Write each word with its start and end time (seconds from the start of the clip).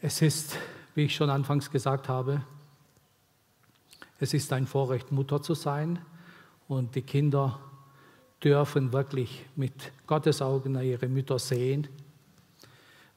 Es 0.00 0.22
ist, 0.22 0.56
wie 0.94 1.06
ich 1.06 1.16
schon 1.16 1.28
anfangs 1.28 1.72
gesagt 1.72 2.08
habe, 2.08 2.42
es 4.20 4.32
ist 4.32 4.52
ein 4.52 4.68
Vorrecht, 4.68 5.10
Mutter 5.10 5.42
zu 5.42 5.54
sein 5.54 5.98
und 6.68 6.94
die 6.94 7.02
Kinder 7.02 7.58
dürfen 8.42 8.92
wirklich 8.92 9.44
mit 9.56 9.90
Gottes 10.06 10.40
Augen 10.40 10.80
ihre 10.80 11.08
Mütter 11.08 11.40
sehen, 11.40 11.88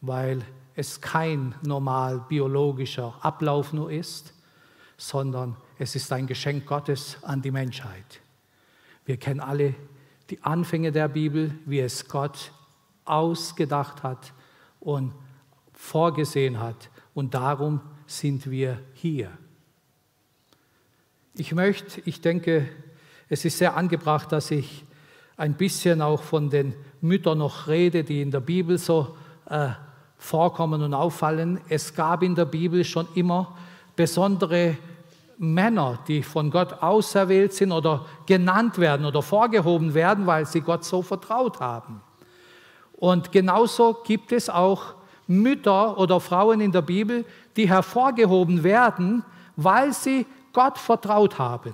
weil 0.02 0.44
es 0.74 1.00
kein 1.00 1.54
normal 1.62 2.26
biologischer 2.28 3.14
Ablauf 3.22 3.74
nur 3.74 3.92
ist, 3.92 4.34
sondern 4.98 5.58
es 5.78 5.96
ist 5.96 6.12
ein 6.12 6.26
Geschenk 6.26 6.66
Gottes 6.66 7.18
an 7.22 7.44
die 7.44 7.52
Menschheit. 7.52 8.22
Wir 9.06 9.18
kennen 9.18 9.40
alle 9.40 9.76
die 10.32 10.42
Anfänge 10.42 10.92
der 10.92 11.10
Bibel, 11.10 11.54
wie 11.66 11.80
es 11.80 12.08
Gott 12.08 12.52
ausgedacht 13.06 14.02
hat 14.02 14.34
und 14.80 15.14
vorgesehen 15.82 16.60
hat. 16.60 16.90
Und 17.16 17.34
darum 17.34 17.82
sind 18.06 18.50
wir 18.50 18.80
hier. 18.94 19.32
Ich 21.34 21.54
möchte, 21.54 22.02
ich 22.06 22.22
denke, 22.22 22.70
es 23.30 23.44
ist 23.46 23.58
sehr 23.58 23.76
angebracht, 23.76 24.32
dass 24.32 24.52
ich 24.52 24.86
ein 25.38 25.56
bisschen 25.56 26.02
auch 26.02 26.22
von 26.22 26.50
den 26.50 26.76
Müttern 27.02 27.40
noch 27.40 27.68
rede, 27.68 28.04
die 28.04 28.22
in 28.22 28.30
der 28.30 28.42
Bibel 28.42 28.78
so 28.78 29.18
äh, 29.50 29.70
vorkommen 30.18 30.84
und 30.84 30.94
auffallen. 30.94 31.60
Es 31.68 31.96
gab 31.96 32.22
in 32.22 32.36
der 32.36 32.46
Bibel 32.46 32.84
schon 32.84 33.08
immer 33.16 33.58
besondere 33.96 34.78
Männer, 35.40 36.00
die 36.08 36.22
von 36.22 36.52
Gott 36.52 36.84
auserwählt 36.84 37.54
sind 37.54 37.72
oder 37.72 38.06
genannt 38.28 38.78
werden 38.78 39.06
oder 39.06 39.24
vorgehoben 39.24 39.96
werden, 39.96 40.28
weil 40.28 40.46
sie 40.46 40.62
Gott 40.62 40.86
so 40.86 41.02
vertraut 41.02 41.60
haben. 41.60 42.02
Und 42.94 43.32
genauso 43.32 43.98
gibt 44.06 44.32
es 44.32 44.48
auch 44.48 45.01
Mütter 45.28 45.98
oder 45.98 46.20
Frauen 46.20 46.62
in 46.62 46.72
der 46.72 46.82
Bibel, 46.82 47.26
die 47.56 47.70
hervorgehoben 47.70 48.64
werden, 48.64 49.24
weil 49.56 49.94
sie 49.94 50.26
Gott 50.54 50.78
vertraut 50.78 51.40
haben. 51.40 51.74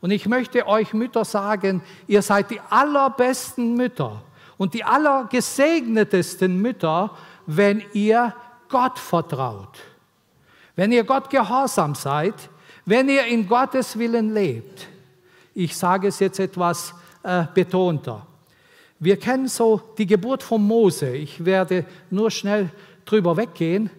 Und 0.00 0.10
ich 0.10 0.26
möchte 0.26 0.66
euch 0.66 0.92
Mütter 0.92 1.24
sagen, 1.24 1.82
ihr 2.08 2.22
seid 2.22 2.50
die 2.50 2.60
allerbesten 2.70 3.74
Mütter 3.74 4.22
und 4.58 4.74
die 4.74 4.84
allergesegnetesten 4.84 6.60
Mütter, 6.60 7.10
wenn 7.46 7.84
ihr 7.92 8.34
Gott 8.68 8.98
vertraut. 8.98 9.78
Wenn 10.74 10.90
ihr 10.90 11.04
Gott 11.04 11.30
gehorsam 11.30 11.94
seid, 11.94 12.34
wenn 12.84 13.08
ihr 13.08 13.26
in 13.26 13.46
Gottes 13.46 13.96
Willen 13.98 14.34
lebt. 14.34 14.88
Ich 15.54 15.76
sage 15.76 16.08
es 16.08 16.18
jetzt 16.18 16.40
etwas 16.40 16.94
äh, 17.22 17.44
betonter. 17.54 18.26
Wir 19.02 19.18
kennen 19.18 19.48
so 19.48 19.80
die 19.98 20.06
Geburt 20.06 20.44
von 20.44 20.62
Mose. 20.62 21.16
Ich 21.16 21.44
werde 21.44 21.84
nur 22.08 22.30
schnell 22.30 22.70
drüber 23.04 23.36
weggehen. 23.36 23.90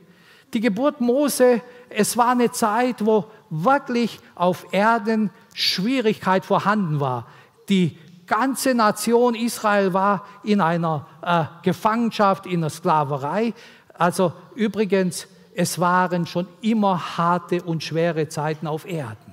Die 0.54 0.62
Geburt 0.62 1.02
Mose, 1.02 1.60
es 1.90 2.16
war 2.16 2.30
eine 2.30 2.52
Zeit, 2.52 3.06
wo 3.06 3.26
wirklich 3.50 4.22
auf 4.34 4.66
Erden 4.72 5.30
Schwierigkeit 5.54 6.46
vorhanden 6.46 7.02
war. 7.02 7.28
Die 7.68 7.98
ganze 8.28 8.74
Nation 8.74 9.36
Israel 9.36 9.92
war 9.92 10.26
in 10.42 10.62
einer 10.62 11.06
äh, 11.22 11.44
Gefangenschaft, 11.64 12.46
in 12.46 12.62
der 12.62 12.70
Sklaverei. 12.70 13.54
Also 13.96 14.32
übrigens, 14.56 15.28
es 15.54 15.80
waren 15.80 16.26
schon 16.26 16.48
immer 16.62 17.18
harte 17.18 17.62
und 17.62 17.84
schwere 17.84 18.30
Zeiten 18.30 18.68
auf 18.68 18.86
Erden. 18.86 19.33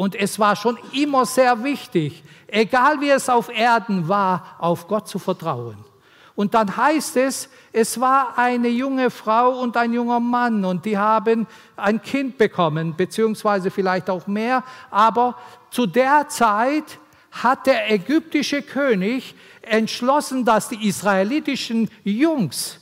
Und 0.00 0.14
es 0.14 0.38
war 0.38 0.56
schon 0.56 0.78
immer 0.94 1.26
sehr 1.26 1.62
wichtig, 1.62 2.22
egal 2.46 3.02
wie 3.02 3.10
es 3.10 3.28
auf 3.28 3.50
Erden 3.54 4.08
war, 4.08 4.56
auf 4.58 4.88
Gott 4.88 5.06
zu 5.06 5.18
vertrauen. 5.18 5.76
Und 6.34 6.54
dann 6.54 6.74
heißt 6.74 7.18
es, 7.18 7.50
es 7.70 8.00
war 8.00 8.38
eine 8.38 8.68
junge 8.68 9.10
Frau 9.10 9.60
und 9.60 9.76
ein 9.76 9.92
junger 9.92 10.18
Mann 10.18 10.64
und 10.64 10.86
die 10.86 10.96
haben 10.96 11.46
ein 11.76 12.00
Kind 12.00 12.38
bekommen, 12.38 12.96
beziehungsweise 12.96 13.70
vielleicht 13.70 14.08
auch 14.08 14.26
mehr. 14.26 14.64
Aber 14.90 15.36
zu 15.70 15.84
der 15.84 16.26
Zeit 16.28 16.98
hat 17.30 17.66
der 17.66 17.92
ägyptische 17.92 18.62
König 18.62 19.34
entschlossen, 19.60 20.46
dass 20.46 20.70
die 20.70 20.88
israelitischen 20.88 21.90
Jungs 22.04 22.80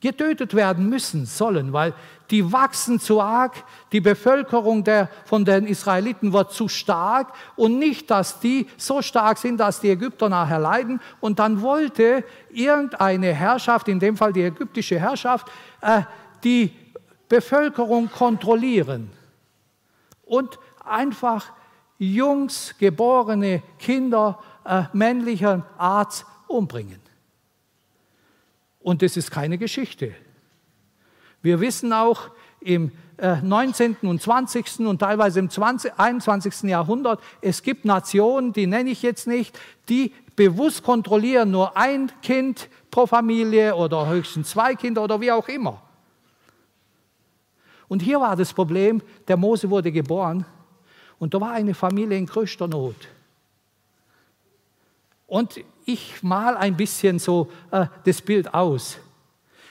getötet 0.00 0.52
werden 0.52 0.90
müssen, 0.90 1.24
sollen, 1.24 1.72
weil 1.72 1.94
die 2.30 2.52
wachsen 2.52 2.98
zu 2.98 3.20
arg, 3.20 3.64
die 3.92 4.00
Bevölkerung 4.00 4.84
der, 4.84 5.08
von 5.24 5.44
den 5.44 5.66
Israeliten 5.66 6.32
wird 6.32 6.52
zu 6.52 6.68
stark 6.68 7.32
und 7.54 7.78
nicht, 7.78 8.10
dass 8.10 8.40
die 8.40 8.66
so 8.76 9.02
stark 9.02 9.38
sind, 9.38 9.58
dass 9.58 9.80
die 9.80 9.90
Ägypter 9.90 10.28
nachher 10.28 10.58
leiden. 10.58 11.00
Und 11.20 11.38
dann 11.38 11.62
wollte 11.62 12.24
irgendeine 12.50 13.32
Herrschaft, 13.32 13.88
in 13.88 14.00
dem 14.00 14.16
Fall 14.16 14.32
die 14.32 14.42
ägyptische 14.42 14.98
Herrschaft, 14.98 15.46
äh, 15.80 16.02
die 16.42 16.72
Bevölkerung 17.28 18.10
kontrollieren 18.10 19.10
und 20.24 20.58
einfach 20.84 21.52
Jungs, 21.98 22.74
geborene 22.78 23.62
Kinder 23.78 24.38
äh, 24.64 24.84
männlicher 24.92 25.66
Art 25.78 26.26
umbringen. 26.46 27.00
Und 28.80 29.02
das 29.02 29.16
ist 29.16 29.30
keine 29.30 29.58
Geschichte. 29.58 30.14
Wir 31.46 31.60
wissen 31.60 31.92
auch 31.92 32.22
im 32.58 32.90
19. 33.20 33.98
Äh, 34.02 34.06
und 34.08 34.20
20. 34.20 34.80
und 34.80 34.98
teilweise 34.98 35.38
im 35.38 35.48
20, 35.48 35.92
21. 35.96 36.68
Jahrhundert, 36.68 37.20
es 37.40 37.62
gibt 37.62 37.84
Nationen, 37.84 38.52
die 38.52 38.66
nenne 38.66 38.90
ich 38.90 39.00
jetzt 39.02 39.28
nicht, 39.28 39.56
die 39.88 40.12
bewusst 40.34 40.82
kontrollieren 40.82 41.52
nur 41.52 41.76
ein 41.76 42.10
Kind 42.20 42.68
pro 42.90 43.06
Familie 43.06 43.76
oder 43.76 44.08
höchstens 44.08 44.50
zwei 44.50 44.74
Kinder 44.74 45.04
oder 45.04 45.20
wie 45.20 45.30
auch 45.30 45.46
immer. 45.46 45.80
Und 47.86 48.02
hier 48.02 48.20
war 48.20 48.34
das 48.34 48.52
Problem, 48.52 49.00
der 49.28 49.36
Mose 49.36 49.70
wurde 49.70 49.92
geboren 49.92 50.44
und 51.20 51.32
da 51.32 51.40
war 51.40 51.52
eine 51.52 51.74
Familie 51.74 52.18
in 52.18 52.26
größter 52.26 52.66
Not. 52.66 52.96
Und 55.28 55.60
ich 55.84 56.24
mal 56.24 56.56
ein 56.56 56.76
bisschen 56.76 57.20
so 57.20 57.52
äh, 57.70 57.86
das 58.04 58.20
Bild 58.20 58.52
aus. 58.52 58.98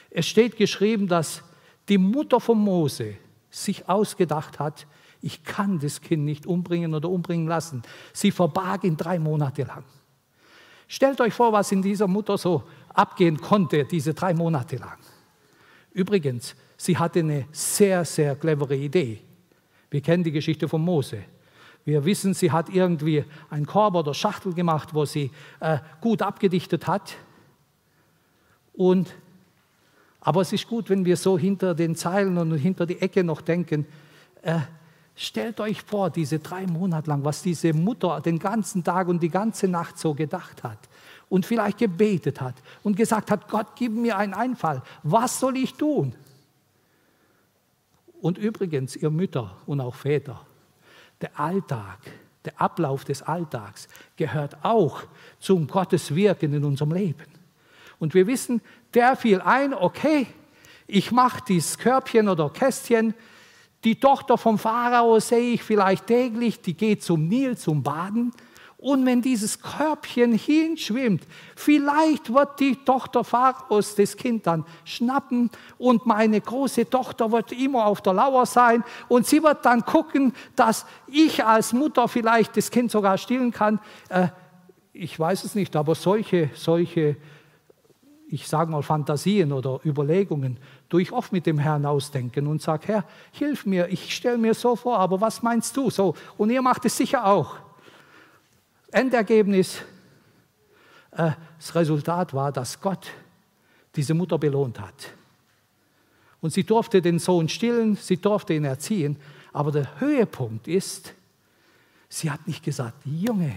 Es 0.09 0.25
steht 0.27 0.55
geschrieben, 0.55 1.09
dass 1.09 1.43
die 1.89 1.97
Mutter 1.97 2.39
von 2.39 2.57
Mose 2.57 3.15
sich 3.49 3.87
ausgedacht 3.87 4.59
hat, 4.59 4.87
ich 5.21 5.43
kann 5.43 5.79
das 5.79 6.01
Kind 6.01 6.23
nicht 6.23 6.45
umbringen 6.45 6.93
oder 6.93 7.09
umbringen 7.09 7.47
lassen. 7.47 7.81
Sie 8.13 8.31
verbarg 8.31 8.83
ihn 8.83 8.97
drei 8.97 9.17
Monate 9.17 9.63
lang. 9.63 9.83
Stellt 10.87 11.19
euch 11.19 11.33
vor, 11.33 11.51
was 11.51 11.71
in 11.71 11.81
dieser 11.81 12.07
Mutter 12.07 12.37
so 12.37 12.63
abgehen 12.93 13.41
konnte, 13.41 13.85
diese 13.85 14.13
drei 14.13 14.33
Monate 14.33 14.75
lang. 14.77 14.97
Übrigens, 15.91 16.55
sie 16.77 16.97
hatte 16.97 17.19
eine 17.19 17.47
sehr, 17.51 18.05
sehr 18.05 18.35
clevere 18.35 18.75
Idee. 18.75 19.21
Wir 19.89 20.01
kennen 20.01 20.23
die 20.23 20.31
Geschichte 20.31 20.67
von 20.67 20.81
Mose. 20.81 21.23
Wir 21.85 22.03
wissen, 22.03 22.33
sie 22.33 22.51
hat 22.51 22.69
irgendwie 22.69 23.23
einen 23.49 23.65
Korb 23.65 23.95
oder 23.95 24.13
Schachtel 24.13 24.53
gemacht, 24.53 24.93
wo 24.93 25.05
sie 25.05 25.31
äh, 25.59 25.77
gut 26.01 26.21
abgedichtet 26.21 26.87
hat. 26.87 27.15
Und 28.73 29.15
aber 30.25 30.41
es 30.41 30.51
ist 30.51 30.67
gut, 30.67 30.89
wenn 30.89 31.05
wir 31.05 31.17
so 31.17 31.37
hinter 31.37 31.75
den 31.75 31.95
Zeilen 31.95 32.39
und 32.39 32.57
hinter 32.57 32.87
die 32.87 32.99
Ecke 32.99 33.23
noch 33.23 33.41
denken. 33.41 33.85
Äh, 34.41 34.57
stellt 35.15 35.59
euch 35.59 35.83
vor, 35.83 36.09
diese 36.09 36.39
drei 36.39 36.65
Monate 36.65 37.11
lang, 37.11 37.23
was 37.23 37.43
diese 37.43 37.73
Mutter 37.73 38.21
den 38.21 38.39
ganzen 38.39 38.83
Tag 38.83 39.07
und 39.07 39.21
die 39.21 39.29
ganze 39.29 39.67
Nacht 39.67 39.99
so 39.99 40.15
gedacht 40.15 40.63
hat 40.63 40.79
und 41.29 41.45
vielleicht 41.45 41.77
gebetet 41.77 42.41
hat 42.41 42.55
und 42.81 42.97
gesagt 42.97 43.29
hat, 43.29 43.47
Gott, 43.47 43.67
gib 43.75 43.91
mir 43.91 44.17
einen 44.17 44.33
Einfall. 44.33 44.81
Was 45.03 45.39
soll 45.39 45.57
ich 45.57 45.75
tun? 45.75 46.15
Und 48.19 48.39
übrigens, 48.39 48.95
ihr 48.95 49.11
Mütter 49.11 49.55
und 49.67 49.79
auch 49.79 49.93
Väter, 49.93 50.41
der 51.21 51.39
Alltag, 51.39 51.99
der 52.45 52.59
Ablauf 52.59 53.05
des 53.05 53.21
Alltags 53.21 53.87
gehört 54.17 54.57
auch 54.63 55.03
zum 55.39 55.67
Gottes 55.67 56.15
Wirken 56.15 56.51
in 56.51 56.65
unserem 56.65 56.93
Leben. 56.93 57.35
Und 57.99 58.13
wir 58.13 58.27
wissen, 58.27 58.61
der 58.95 59.15
fiel 59.15 59.41
ein, 59.41 59.73
okay, 59.73 60.27
ich 60.87 61.11
mache 61.11 61.43
dieses 61.47 61.77
Körbchen 61.77 62.29
oder 62.29 62.49
Kästchen. 62.49 63.13
Die 63.83 63.99
Tochter 63.99 64.37
vom 64.37 64.57
Pharao 64.57 65.19
sehe 65.19 65.53
ich 65.53 65.63
vielleicht 65.63 66.07
täglich, 66.07 66.61
die 66.61 66.75
geht 66.75 67.03
zum 67.03 67.27
Nil 67.27 67.57
zum 67.57 67.83
Baden. 67.83 68.31
Und 68.77 69.05
wenn 69.05 69.21
dieses 69.21 69.61
Körbchen 69.61 70.33
hinschwimmt, 70.33 71.23
vielleicht 71.55 72.31
wird 72.31 72.59
die 72.59 72.75
Tochter 72.75 73.23
Pharaos 73.23 73.95
das 73.95 74.15
Kind 74.15 74.45
dann 74.45 74.63
schnappen 74.83 75.49
und 75.79 76.05
meine 76.05 76.39
große 76.39 76.87
Tochter 76.87 77.31
wird 77.31 77.51
immer 77.51 77.85
auf 77.85 78.01
der 78.01 78.13
Lauer 78.13 78.45
sein 78.45 78.83
und 79.07 79.25
sie 79.25 79.41
wird 79.41 79.65
dann 79.65 79.85
gucken, 79.85 80.33
dass 80.55 80.85
ich 81.07 81.43
als 81.43 81.73
Mutter 81.73 82.07
vielleicht 82.07 82.57
das 82.57 82.69
Kind 82.69 82.91
sogar 82.91 83.17
stillen 83.17 83.51
kann. 83.51 83.79
Äh, 84.09 84.27
ich 84.93 85.19
weiß 85.19 85.45
es 85.45 85.55
nicht, 85.55 85.75
aber 85.75 85.95
solche, 85.95 86.51
solche 86.53 87.17
ich 88.27 88.47
sage 88.47 88.71
mal, 88.71 88.81
Fantasien 88.81 89.51
oder 89.51 89.79
Überlegungen, 89.85 90.57
tue 90.89 91.01
ich 91.01 91.11
oft 91.11 91.31
mit 91.31 91.45
dem 91.45 91.59
Herrn 91.59 91.85
ausdenken 91.85 92.47
und 92.47 92.61
sage, 92.61 92.87
Herr, 92.87 93.05
hilf 93.31 93.65
mir, 93.65 93.87
ich 93.89 94.15
stelle 94.15 94.37
mir 94.37 94.53
so 94.53 94.75
vor, 94.75 94.99
aber 94.99 95.21
was 95.21 95.43
meinst 95.43 95.77
du? 95.77 95.89
So, 95.89 96.15
und 96.37 96.49
ihr 96.49 96.61
macht 96.61 96.85
es 96.85 96.97
sicher 96.97 97.25
auch. 97.25 97.57
Endergebnis, 98.91 99.81
äh, 101.11 101.31
das 101.57 101.75
Resultat 101.75 102.33
war, 102.33 102.51
dass 102.51 102.79
Gott 102.79 103.07
diese 103.95 104.13
Mutter 104.13 104.37
belohnt 104.37 104.79
hat. 104.79 105.11
Und 106.41 106.51
sie 106.51 106.63
durfte 106.63 107.01
den 107.01 107.19
Sohn 107.19 107.47
stillen, 107.47 107.95
sie 107.95 108.17
durfte 108.17 108.53
ihn 108.53 108.65
erziehen, 108.65 109.17
aber 109.53 109.71
der 109.71 109.99
Höhepunkt 109.99 110.67
ist, 110.67 111.13
sie 112.09 112.29
hat 112.29 112.45
nicht 112.47 112.63
gesagt, 112.63 113.05
Junge, 113.05 113.53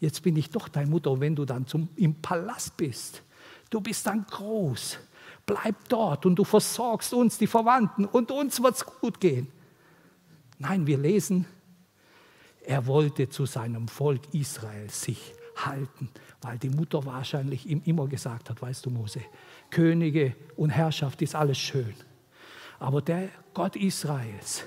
jetzt 0.00 0.22
bin 0.22 0.36
ich 0.36 0.50
doch 0.50 0.68
deine 0.68 0.90
Mutter, 0.90 1.20
wenn 1.20 1.34
du 1.34 1.44
dann 1.44 1.66
zum, 1.66 1.88
im 1.96 2.14
Palast 2.14 2.76
bist, 2.76 3.22
du 3.70 3.80
bist 3.80 4.06
dann 4.06 4.24
groß, 4.26 4.98
bleib 5.46 5.88
dort 5.88 6.26
und 6.26 6.36
du 6.36 6.44
versorgst 6.44 7.12
uns, 7.14 7.38
die 7.38 7.46
Verwandten, 7.46 8.04
und 8.04 8.30
uns 8.30 8.62
wird 8.62 8.74
es 8.74 8.84
gut 8.84 9.20
gehen. 9.20 9.48
Nein, 10.58 10.86
wir 10.86 10.98
lesen, 10.98 11.46
er 12.64 12.86
wollte 12.86 13.28
zu 13.28 13.46
seinem 13.46 13.88
Volk 13.88 14.22
Israel 14.34 14.90
sich 14.90 15.32
halten, 15.56 16.10
weil 16.42 16.58
die 16.58 16.68
Mutter 16.68 17.04
wahrscheinlich 17.04 17.66
ihm 17.66 17.82
immer 17.84 18.06
gesagt 18.06 18.50
hat, 18.50 18.60
weißt 18.60 18.86
du 18.86 18.90
Mose, 18.90 19.20
Könige 19.70 20.34
und 20.56 20.70
Herrschaft 20.70 21.22
ist 21.22 21.34
alles 21.34 21.58
schön. 21.58 21.94
Aber 22.78 23.02
der 23.02 23.28
Gott 23.54 23.74
Israels, 23.76 24.64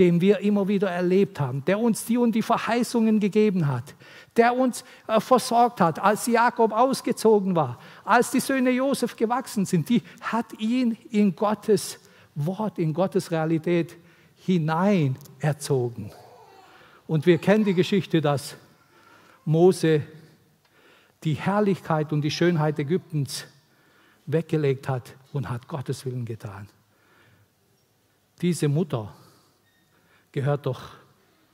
den 0.00 0.22
wir 0.22 0.38
immer 0.38 0.66
wieder 0.66 0.90
erlebt 0.90 1.38
haben, 1.38 1.62
der 1.66 1.78
uns 1.78 2.06
die 2.06 2.16
und 2.16 2.32
die 2.32 2.40
Verheißungen 2.40 3.20
gegeben 3.20 3.66
hat, 3.66 3.94
der 4.34 4.56
uns 4.56 4.82
äh, 5.06 5.20
versorgt 5.20 5.82
hat, 5.82 5.98
als 5.98 6.26
Jakob 6.26 6.72
ausgezogen 6.72 7.54
war, 7.54 7.78
als 8.02 8.30
die 8.30 8.40
Söhne 8.40 8.70
Josef 8.70 9.14
gewachsen 9.14 9.66
sind, 9.66 9.90
die 9.90 10.02
hat 10.22 10.58
ihn 10.58 10.96
in 11.10 11.36
Gottes 11.36 11.98
Wort, 12.34 12.78
in 12.78 12.94
Gottes 12.94 13.30
Realität 13.30 13.94
hinein 14.36 15.16
erzogen. 15.38 16.10
Und 17.06 17.26
wir 17.26 17.36
kennen 17.36 17.66
die 17.66 17.74
Geschichte, 17.74 18.22
dass 18.22 18.56
Mose 19.44 20.02
die 21.24 21.34
Herrlichkeit 21.34 22.10
und 22.10 22.22
die 22.22 22.30
Schönheit 22.30 22.78
Ägyptens 22.78 23.44
weggelegt 24.24 24.88
hat 24.88 25.14
und 25.34 25.50
hat 25.50 25.68
Gottes 25.68 26.06
Willen 26.06 26.24
getan. 26.24 26.68
Diese 28.40 28.68
Mutter 28.68 29.14
gehört 30.32 30.66
doch 30.66 30.80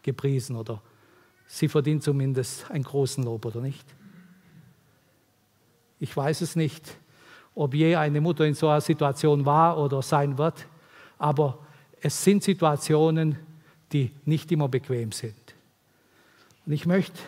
gepriesen 0.03 0.57
oder 0.57 0.81
sie 1.47 1.69
verdient 1.69 2.03
zumindest 2.03 2.71
einen 2.71 2.85
großen 2.85 3.25
Lob, 3.25 3.45
oder 3.47 3.61
nicht? 3.61 3.87
Ich 5.99 6.17
weiß 6.17 6.43
es 6.43 6.57
nicht, 6.57 6.97
ob 7.55 7.75
je 7.75 7.97
eine 7.97 8.21
Mutter 8.21 8.45
in 8.45 8.55
so 8.55 8.69
einer 8.69 8.81
Situation 8.81 9.45
war 9.47 9.79
oder 9.79 10.03
sein 10.03 10.37
wird, 10.37 10.67
aber 11.19 11.59
es 12.01 12.23
sind 12.23 12.43
Situationen, 12.43 13.39
die 13.93 14.13
nicht 14.25 14.53
immer 14.53 14.69
bequem 14.69 15.13
sind. 15.13 15.55
Und 16.67 16.73
ich 16.73 16.85
möchte 16.85 17.19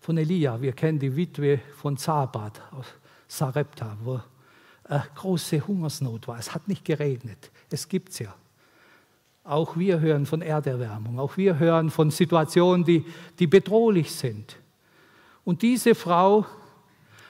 von 0.00 0.18
Elia, 0.18 0.60
wir 0.60 0.72
kennen 0.72 0.98
die 0.98 1.16
Witwe 1.16 1.60
von 1.76 1.96
Zabat 1.96 2.60
aus 2.72 2.86
Sarepta, 3.26 3.96
wo 4.02 4.20
eine 4.84 5.04
große 5.14 5.66
Hungersnot 5.66 6.28
war. 6.28 6.38
Es 6.38 6.54
hat 6.54 6.68
nicht 6.68 6.84
geregnet. 6.84 7.50
Es 7.70 7.88
gibt 7.88 8.10
es 8.10 8.20
ja. 8.20 8.34
Auch 9.48 9.76
wir 9.76 10.00
hören 10.00 10.26
von 10.26 10.42
Erderwärmung. 10.42 11.20
Auch 11.20 11.36
wir 11.36 11.58
hören 11.58 11.90
von 11.90 12.10
Situationen, 12.10 12.84
die, 12.84 13.04
die 13.38 13.46
bedrohlich 13.46 14.12
sind. 14.12 14.56
Und 15.44 15.62
diese 15.62 15.94
Frau 15.94 16.44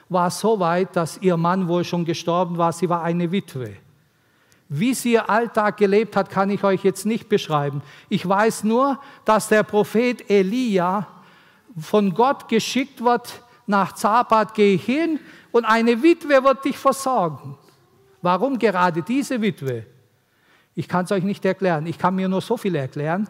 war 0.09 0.31
so 0.31 0.59
weit, 0.59 0.95
dass 0.95 1.19
ihr 1.21 1.37
Mann 1.37 1.67
wohl 1.67 1.83
schon 1.83 2.05
gestorben 2.05 2.57
war. 2.57 2.73
Sie 2.73 2.89
war 2.89 3.03
eine 3.03 3.31
Witwe. 3.31 3.75
Wie 4.69 4.93
sie 4.93 5.13
ihr 5.13 5.29
Alltag 5.29 5.77
gelebt 5.77 6.15
hat, 6.15 6.29
kann 6.29 6.49
ich 6.49 6.63
euch 6.63 6.83
jetzt 6.83 7.05
nicht 7.05 7.29
beschreiben. 7.29 7.81
Ich 8.09 8.27
weiß 8.27 8.63
nur, 8.63 8.99
dass 9.23 9.47
der 9.47 9.63
Prophet 9.63 10.29
Elia 10.29 11.07
von 11.79 12.13
Gott 12.13 12.49
geschickt 12.49 13.03
wird 13.03 13.41
nach 13.67 13.93
Zabat, 13.93 14.55
geh 14.55 14.75
hin 14.77 15.19
und 15.51 15.65
eine 15.65 16.01
Witwe 16.01 16.43
wird 16.43 16.65
dich 16.65 16.77
versorgen. 16.77 17.57
Warum 18.21 18.57
gerade 18.57 19.03
diese 19.03 19.39
Witwe? 19.41 19.85
Ich 20.77 20.87
kann 20.87 21.05
es 21.05 21.11
euch 21.11 21.23
nicht 21.23 21.43
erklären. 21.43 21.87
Ich 21.87 21.97
kann 21.97 22.13
mir 22.13 22.29
nur 22.29 22.39
so 22.39 22.55
viel 22.55 22.75
erklären, 22.75 23.27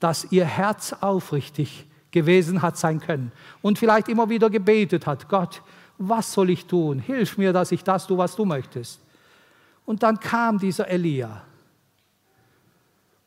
dass 0.00 0.32
ihr 0.32 0.46
Herz 0.46 0.94
aufrichtig 0.94 1.86
gewesen 2.10 2.62
hat 2.62 2.78
sein 2.78 2.98
können 2.98 3.30
und 3.60 3.78
vielleicht 3.78 4.08
immer 4.08 4.30
wieder 4.30 4.48
gebetet 4.48 5.06
hat, 5.06 5.28
Gott, 5.28 5.60
was 5.98 6.32
soll 6.32 6.48
ich 6.48 6.64
tun? 6.64 6.98
Hilf 6.98 7.36
mir, 7.36 7.52
dass 7.52 7.72
ich 7.72 7.84
das 7.84 8.06
tue, 8.06 8.16
was 8.16 8.36
du 8.36 8.46
möchtest. 8.46 9.02
Und 9.84 10.02
dann 10.02 10.18
kam 10.18 10.58
dieser 10.58 10.88
Elia. 10.88 11.42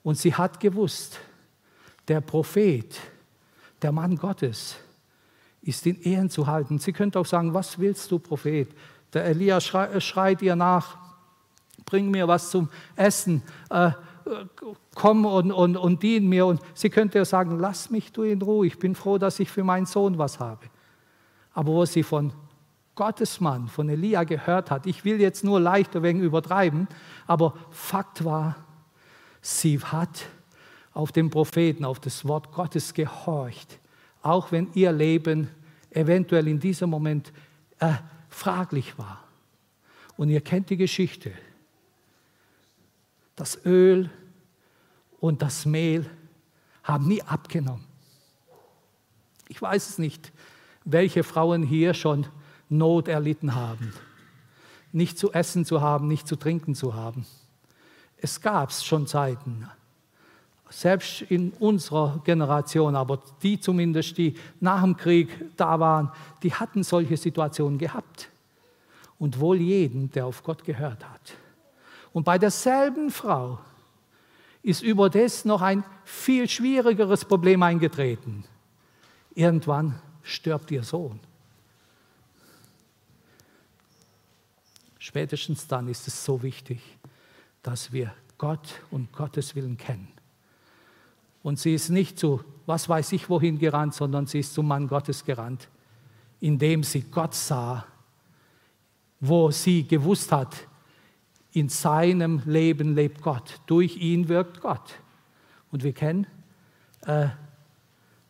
Und 0.02 0.18
sie 0.18 0.34
hat 0.34 0.60
gewusst, 0.60 1.20
der 2.08 2.22
Prophet, 2.22 3.00
der 3.80 3.92
Mann 3.92 4.16
Gottes, 4.16 4.76
ist 5.62 5.86
in 5.86 6.02
Ehren 6.02 6.32
zu 6.32 6.48
halten. 6.48 6.80
Sie 6.80 6.94
könnte 6.94 7.20
auch 7.20 7.28
sagen, 7.28 7.54
was 7.54 7.78
willst 7.78 8.10
du, 8.10 8.18
Prophet? 8.18 8.70
Der 9.14 9.26
Elia 9.26 9.62
schreit 9.62 10.42
ihr 10.42 10.56
nach, 10.56 11.05
bring 11.86 12.12
mir 12.12 12.28
was 12.28 12.50
zum 12.50 12.70
Essen, 12.96 13.44
äh, 13.70 13.92
komm 14.96 15.26
und, 15.26 15.52
und, 15.52 15.78
und 15.78 16.04
dien 16.04 16.28
mir. 16.28 16.46
Und 16.46 16.62
sie 16.74 16.90
könnte 16.90 17.20
ja 17.20 17.26
sagen, 17.26 17.60
lass 17.60 17.90
mich 17.90 18.12
du 18.12 18.24
in 18.24 18.42
Ruhe, 18.42 18.68
ich 18.68 18.80
bin 18.80 18.96
froh, 18.96 19.18
dass 19.18 19.40
ich 19.40 19.50
für 19.50 19.64
meinen 19.64 19.86
Sohn 19.86 20.18
was 20.18 20.40
habe. 20.40 20.66
Aber 21.54 21.72
wo 21.74 21.86
sie 21.86 22.04
von 22.04 22.34
Gottesmann, 22.96 23.68
von 23.68 23.90
Elia 23.90 24.24
gehört 24.24 24.72
hat, 24.72 24.88
ich 24.88 25.06
will 25.06 25.20
jetzt 25.20 25.44
nur 25.44 25.60
leicht 25.60 25.96
ein 25.96 26.04
wenig 26.04 26.24
übertreiben, 26.24 26.88
aber 27.28 27.54
Fakt 27.70 28.24
war, 28.24 28.56
sie 29.42 29.80
hat 29.80 30.26
auf 30.94 31.12
den 31.12 31.30
Propheten, 31.30 31.84
auf 31.86 32.00
das 32.00 32.26
Wort 32.26 32.52
Gottes 32.54 32.94
gehorcht, 32.94 33.80
auch 34.22 34.52
wenn 34.52 34.70
ihr 34.74 34.92
Leben 34.92 35.50
eventuell 35.92 36.48
in 36.48 36.60
diesem 36.60 36.90
Moment 36.90 37.32
äh, 37.80 37.94
fraglich 38.30 38.98
war. 38.98 39.24
Und 40.18 40.30
ihr 40.30 40.42
kennt 40.42 40.70
die 40.70 40.78
Geschichte. 40.78 41.32
Das 43.36 43.66
Öl 43.66 44.10
und 45.20 45.42
das 45.42 45.66
Mehl 45.66 46.10
haben 46.84 47.08
nie 47.08 47.22
abgenommen. 47.22 47.86
Ich 49.48 49.62
weiß 49.62 49.90
es 49.90 49.98
nicht, 49.98 50.32
welche 50.84 51.24
Frauen 51.24 51.64
hier 51.64 51.94
schon 51.94 52.28
Not 52.70 53.08
erlitten 53.08 53.56
haben, 53.56 53.94
nicht 54.92 55.20
zu 55.20 55.32
essen 55.34 55.66
zu 55.66 55.82
haben, 55.82 56.08
nicht 56.08 56.28
zu 56.28 56.36
trinken 56.36 56.74
zu 56.74 56.94
haben. 56.94 57.26
Es 58.18 58.42
gab 58.42 58.72
schon 58.72 59.08
Zeiten, 59.08 59.70
selbst 60.70 61.22
in 61.22 61.52
unserer 61.52 62.22
Generation, 62.24 62.96
aber 62.96 63.22
die 63.44 63.60
zumindest, 63.60 64.18
die 64.18 64.36
nach 64.60 64.82
dem 64.82 64.98
Krieg 64.98 65.30
da 65.58 65.80
waren, 65.80 66.12
die 66.44 66.54
hatten 66.54 66.84
solche 66.84 67.18
Situationen 67.18 67.78
gehabt. 67.78 68.30
Und 69.18 69.40
wohl 69.40 69.62
jeden, 69.62 70.12
der 70.12 70.26
auf 70.26 70.44
Gott 70.44 70.66
gehört 70.66 71.08
hat. 71.08 71.38
Und 72.16 72.24
bei 72.24 72.38
derselben 72.38 73.12
Frau 73.12 73.60
ist 74.64 74.82
überdes 74.82 75.44
noch 75.44 75.62
ein 75.62 75.84
viel 76.06 76.48
schwierigeres 76.48 77.26
Problem 77.26 77.62
eingetreten. 77.62 78.46
Irgendwann 79.34 80.00
stirbt 80.24 80.72
ihr 80.72 80.84
Sohn. 80.84 81.20
Spätestens 84.98 85.68
dann 85.68 85.90
ist 85.90 86.08
es 86.08 86.24
so 86.24 86.42
wichtig, 86.42 86.80
dass 87.62 87.92
wir 87.92 88.14
Gott 88.38 88.82
und 88.92 89.12
Gottes 89.12 89.54
Willen 89.54 89.76
kennen. 89.76 90.08
Und 91.44 91.60
sie 91.60 91.76
ist 91.76 91.90
nicht 91.90 92.18
zu, 92.18 92.42
was 92.66 92.88
weiß 92.88 93.12
ich 93.12 93.30
wohin 93.30 93.60
gerannt, 93.60 93.94
sondern 93.94 94.26
sie 94.26 94.40
ist 94.40 94.54
zum 94.54 94.70
Mann 94.70 94.88
Gottes 94.88 95.26
gerannt, 95.26 95.68
indem 96.40 96.82
sie 96.82 97.02
Gott 97.02 97.34
sah, 97.34 97.86
wo 99.20 99.52
sie 99.52 99.86
gewusst 99.86 100.32
hat, 100.32 100.56
in 101.56 101.70
seinem 101.70 102.42
Leben 102.46 102.96
lebt 102.96 103.22
Gott, 103.22 103.62
durch 103.66 103.96
ihn 103.96 104.28
wirkt 104.28 104.60
Gott. 104.60 105.00
Und 105.72 105.84
wir 105.84 105.94
kennen, 105.94 106.28
äh, 107.06 107.28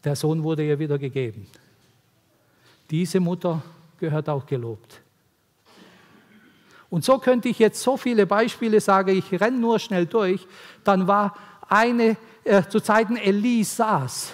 der 0.03 0.15
Sohn 0.15 0.44
wurde 0.44 0.63
ihr 0.63 0.77
wieder 0.77 1.00
gegeben. 1.00 1.48
Diese 2.91 3.20
Mutter 3.20 3.63
gehört 3.98 4.29
auch 4.29 4.46
gelobt. 4.46 5.01
Und 6.91 7.03
so 7.03 7.17
könnte 7.17 7.50
ich 7.50 7.58
jetzt 7.58 7.82
so 7.82 7.98
viele 7.98 8.27
Beispiele 8.27 8.79
sagen, 8.79 9.17
ich 9.17 9.41
renne 9.41 9.58
nur 9.58 9.79
schnell 9.79 10.05
durch. 10.05 10.46
Dann 10.84 11.08
war 11.08 11.36
eine 11.67 12.17
äh, 12.44 12.62
zu 12.70 12.79
Zeiten 12.79 13.17
Elisas. 13.17 14.34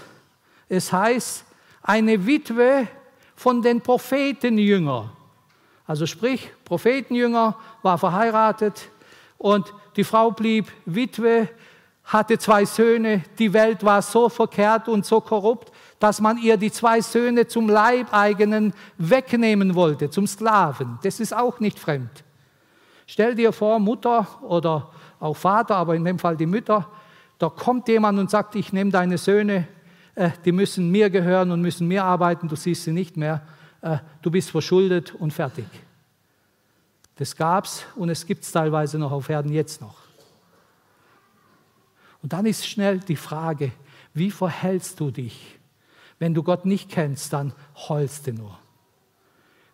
Es 0.67 0.91
heißt, 0.91 1.45
eine 1.81 2.25
Witwe 2.25 2.89
von 3.37 3.61
den 3.61 3.79
Prophetenjüngern. 3.79 5.11
Also 5.85 6.05
sprich, 6.05 6.49
Prophetenjünger 6.65 7.55
war 7.81 7.97
verheiratet 7.97 8.89
und 9.37 9.73
die 9.95 10.03
Frau 10.03 10.31
blieb 10.31 10.71
Witwe, 10.85 11.49
hatte 12.03 12.37
zwei 12.37 12.65
Söhne. 12.65 13.23
Die 13.39 13.53
Welt 13.53 13.83
war 13.83 14.01
so 14.01 14.29
verkehrt 14.29 14.87
und 14.87 15.05
so 15.05 15.21
korrupt, 15.21 15.71
dass 15.99 16.19
man 16.21 16.37
ihr 16.37 16.57
die 16.57 16.71
zwei 16.71 17.01
Söhne 17.01 17.47
zum 17.47 17.69
Leibeigenen 17.69 18.73
wegnehmen 18.97 19.75
wollte, 19.75 20.09
zum 20.09 20.27
Sklaven. 20.27 20.99
Das 21.03 21.19
ist 21.19 21.35
auch 21.35 21.59
nicht 21.59 21.77
fremd. 21.77 22.23
Stell 23.05 23.35
dir 23.35 23.51
vor, 23.51 23.79
Mutter 23.79 24.27
oder 24.41 24.89
auch 25.19 25.35
Vater, 25.35 25.75
aber 25.75 25.95
in 25.95 26.05
dem 26.05 26.17
Fall 26.17 26.37
die 26.37 26.45
Mütter, 26.45 26.87
da 27.37 27.49
kommt 27.49 27.87
jemand 27.87 28.19
und 28.19 28.29
sagt, 28.29 28.55
ich 28.55 28.71
nehme 28.71 28.91
deine 28.91 29.17
Söhne, 29.17 29.67
äh, 30.15 30.29
die 30.45 30.51
müssen 30.51 30.91
mir 30.91 31.09
gehören 31.09 31.51
und 31.51 31.61
müssen 31.61 31.87
mir 31.87 32.03
arbeiten, 32.03 32.47
du 32.47 32.55
siehst 32.55 32.83
sie 32.83 32.91
nicht 32.91 33.17
mehr, 33.17 33.41
äh, 33.81 33.97
du 34.21 34.31
bist 34.31 34.51
verschuldet 34.51 35.13
und 35.15 35.31
fertig. 35.31 35.65
Das 37.15 37.35
gab 37.35 37.65
es 37.65 37.85
und 37.95 38.09
es 38.09 38.25
gibt 38.25 38.43
es 38.43 38.51
teilweise 38.51 38.97
noch 38.97 39.11
auf 39.11 39.29
Erden 39.29 39.51
jetzt 39.51 39.81
noch. 39.81 39.97
Und 42.21 42.33
dann 42.33 42.45
ist 42.45 42.67
schnell 42.67 42.99
die 42.99 43.15
Frage, 43.15 43.71
wie 44.13 44.31
verhältst 44.31 44.99
du 44.99 45.11
dich? 45.11 45.59
Wenn 46.19 46.33
du 46.33 46.43
Gott 46.43 46.65
nicht 46.65 46.89
kennst, 46.89 47.33
dann 47.33 47.53
heulst 47.75 48.27
du 48.27 48.33
nur. 48.33 48.59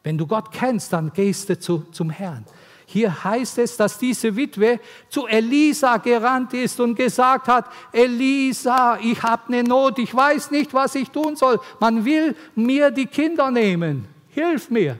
Wenn 0.03 0.17
du 0.17 0.25
Gott 0.27 0.51
kennst, 0.51 0.93
dann 0.93 1.11
gehst 1.11 1.49
du 1.49 1.59
zu, 1.59 1.79
zum 1.91 2.09
Herrn. 2.09 2.45
Hier 2.89 3.21
heißt 3.25 3.57
es, 3.57 3.75
dass 3.75 3.99
diese 3.99 4.33
Witwe 4.33 4.79
zu 5.09 5.27
Elisa 5.27 5.97
gerannt 5.97 6.53
ist 6.53 6.79
und 6.79 6.95
gesagt 6.95 7.49
hat, 7.49 7.65
Elisa, 7.91 8.97
ich 9.01 9.21
habe 9.21 9.49
eine 9.49 9.61
Not, 9.61 9.99
ich 9.99 10.15
weiß 10.15 10.51
nicht, 10.51 10.73
was 10.73 10.95
ich 10.95 11.09
tun 11.09 11.35
soll. 11.35 11.59
Man 11.81 12.05
will 12.05 12.33
mir 12.55 12.89
die 12.89 13.05
Kinder 13.05 13.51
nehmen. 13.51 14.07
Hilf 14.29 14.69
mir. 14.69 14.97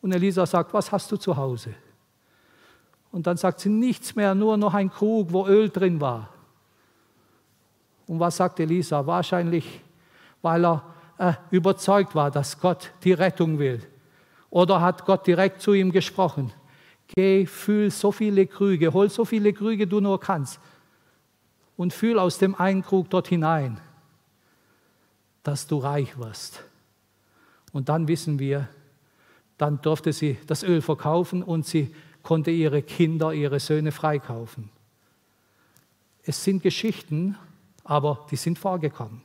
Und 0.00 0.12
Elisa 0.12 0.46
sagt, 0.46 0.72
was 0.72 0.92
hast 0.92 1.10
du 1.10 1.16
zu 1.16 1.36
Hause? 1.36 1.74
Und 3.10 3.26
dann 3.26 3.36
sagt 3.36 3.58
sie 3.58 3.68
nichts 3.68 4.14
mehr, 4.14 4.36
nur 4.36 4.56
noch 4.56 4.74
ein 4.74 4.88
Krug, 4.88 5.32
wo 5.32 5.48
Öl 5.48 5.68
drin 5.68 6.00
war. 6.00 6.28
Und 8.06 8.20
was 8.20 8.36
sagt 8.36 8.60
Elisa? 8.60 9.04
Wahrscheinlich, 9.04 9.80
weil 10.42 10.64
er 10.64 10.84
äh, 11.18 11.32
überzeugt 11.50 12.14
war, 12.14 12.30
dass 12.30 12.60
Gott 12.60 12.92
die 13.02 13.14
Rettung 13.14 13.58
will. 13.58 13.82
Oder 14.52 14.82
hat 14.82 15.06
Gott 15.06 15.26
direkt 15.26 15.62
zu 15.62 15.72
ihm 15.72 15.92
gesprochen? 15.92 16.52
Geh, 17.06 17.46
fühl 17.46 17.90
so 17.90 18.12
viele 18.12 18.46
Krüge, 18.46 18.92
hol 18.92 19.08
so 19.08 19.24
viele 19.24 19.54
Krüge 19.54 19.86
du 19.86 19.98
nur 19.98 20.20
kannst 20.20 20.60
und 21.78 21.94
fühl 21.94 22.18
aus 22.18 22.36
dem 22.36 22.54
einen 22.54 22.82
Krug 22.82 23.08
dort 23.08 23.28
hinein, 23.28 23.80
dass 25.42 25.66
du 25.66 25.78
reich 25.78 26.18
wirst. 26.18 26.62
Und 27.72 27.88
dann 27.88 28.08
wissen 28.08 28.38
wir, 28.38 28.68
dann 29.56 29.80
durfte 29.80 30.12
sie 30.12 30.36
das 30.46 30.62
Öl 30.62 30.82
verkaufen 30.82 31.42
und 31.42 31.64
sie 31.64 31.94
konnte 32.22 32.50
ihre 32.50 32.82
Kinder, 32.82 33.32
ihre 33.32 33.58
Söhne 33.58 33.90
freikaufen. 33.90 34.68
Es 36.24 36.44
sind 36.44 36.62
Geschichten, 36.62 37.38
aber 37.84 38.26
die 38.30 38.36
sind 38.36 38.58
vorgekommen. 38.58 39.22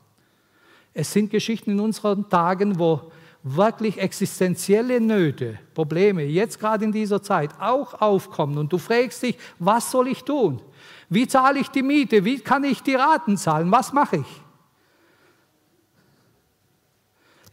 Es 0.94 1.12
sind 1.12 1.32
Geschichten 1.32 1.72
in 1.72 1.82
unseren 1.82 2.30
Tagen, 2.30 2.80
wo 2.80 3.12
wirklich 3.56 3.98
existenzielle 4.00 5.00
Nöte, 5.00 5.60
Probleme, 5.74 6.24
jetzt 6.24 6.60
gerade 6.60 6.86
in 6.86 6.92
dieser 6.92 7.22
Zeit 7.22 7.52
auch 7.60 8.02
aufkommen 8.02 8.58
und 8.58 8.74
du 8.74 8.78
fragst 8.78 9.24
dich, 9.24 9.38
was 9.60 9.92
soll 9.92 10.08
ich 10.08 10.24
tun? 10.24 10.62
Wie 11.10 11.28
zahle 11.28 11.60
ich 11.60 11.70
die 11.70 11.84
Miete? 11.84 12.26
Wie 12.26 12.40
kann 12.40 12.64
ich 12.64 12.82
die 12.84 12.96
Raten 12.96 13.38
zahlen? 13.38 13.72
Was 13.72 13.94
mache 13.94 14.18
ich? 14.18 14.42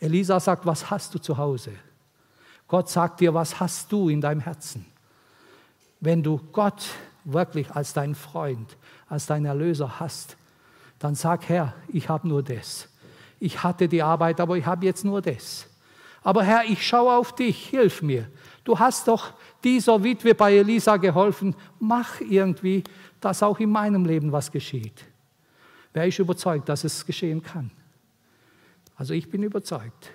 Elisa 0.00 0.40
sagt, 0.40 0.66
was 0.66 0.90
hast 0.90 1.14
du 1.14 1.18
zu 1.18 1.36
Hause? 1.36 1.72
Gott 2.66 2.88
sagt 2.88 3.20
dir, 3.20 3.32
was 3.32 3.60
hast 3.60 3.90
du 3.92 4.08
in 4.08 4.20
deinem 4.20 4.40
Herzen? 4.40 4.84
Wenn 6.00 6.22
du 6.22 6.40
Gott 6.52 6.86
wirklich 7.24 7.70
als 7.70 7.92
dein 7.92 8.14
Freund, 8.14 8.76
als 9.08 9.26
dein 9.26 9.44
Erlöser 9.44 10.00
hast, 10.00 10.36
dann 10.98 11.14
sag, 11.14 11.48
Herr, 11.48 11.74
ich 11.88 12.08
habe 12.08 12.26
nur 12.28 12.42
das. 12.42 12.88
Ich 13.38 13.62
hatte 13.62 13.88
die 13.88 14.02
Arbeit, 14.02 14.40
aber 14.40 14.56
ich 14.56 14.66
habe 14.66 14.84
jetzt 14.84 15.04
nur 15.04 15.22
das. 15.22 15.66
Aber 16.24 16.42
Herr, 16.42 16.64
ich 16.64 16.84
schaue 16.84 17.12
auf 17.12 17.34
dich, 17.34 17.68
hilf 17.68 18.00
mir. 18.00 18.26
Du 18.64 18.78
hast 18.78 19.06
doch 19.06 19.34
dieser 19.62 20.02
Witwe 20.02 20.34
bei 20.34 20.56
Elisa 20.56 20.96
geholfen. 20.96 21.54
Mach 21.78 22.18
irgendwie, 22.22 22.82
dass 23.20 23.42
auch 23.42 23.60
in 23.60 23.70
meinem 23.70 24.06
Leben 24.06 24.32
was 24.32 24.50
geschieht. 24.50 25.04
Wäre 25.92 26.08
ich 26.08 26.18
überzeugt, 26.18 26.68
dass 26.68 26.82
es 26.82 27.04
geschehen 27.04 27.42
kann. 27.42 27.70
Also 28.96 29.12
ich 29.12 29.28
bin 29.28 29.42
überzeugt. 29.42 30.12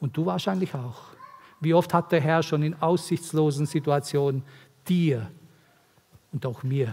Und 0.00 0.16
du 0.16 0.26
wahrscheinlich 0.26 0.74
auch. 0.74 1.02
Wie 1.60 1.72
oft 1.72 1.94
hat 1.94 2.10
der 2.10 2.20
Herr 2.20 2.42
schon 2.42 2.64
in 2.64 2.74
aussichtslosen 2.74 3.64
Situationen 3.64 4.42
dir 4.88 5.30
und 6.32 6.44
auch 6.44 6.64
mir 6.64 6.92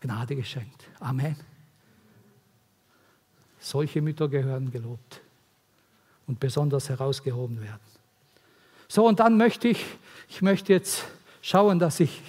Gnade 0.00 0.36
geschenkt. 0.36 0.84
Amen. 1.00 1.36
Solche 3.58 4.00
Mütter 4.00 4.28
gehören 4.28 4.70
gelobt 4.70 5.25
und 6.26 6.40
besonders 6.40 6.88
herausgehoben 6.88 7.60
werden. 7.60 7.80
So, 8.88 9.06
und 9.06 9.20
dann 9.20 9.36
möchte 9.36 9.68
ich, 9.68 9.84
ich 10.28 10.42
möchte 10.42 10.72
jetzt 10.72 11.04
schauen, 11.42 11.78
dass 11.78 12.00
ich 12.00 12.22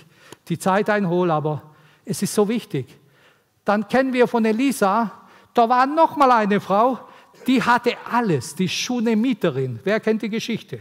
die 0.48 0.58
Zeit 0.58 0.90
einhole, 0.90 1.34
aber 1.34 1.64
es 2.06 2.22
ist 2.22 2.34
so 2.34 2.48
wichtig. 2.48 2.88
Dann 3.66 3.88
kennen 3.88 4.14
wir 4.14 4.28
von 4.28 4.46
Elisa, 4.46 5.12
da 5.54 5.68
war 5.68 5.86
noch 5.86 6.16
mal 6.16 6.32
eine 6.32 6.60
Frau, 6.60 7.00
die 7.46 7.62
hatte 7.62 7.96
alles, 8.10 8.56
die 8.56 8.70
Schunemiterin. 8.70 9.80
Wer 9.84 10.00
kennt 10.00 10.22
die 10.22 10.30
Geschichte? 10.30 10.80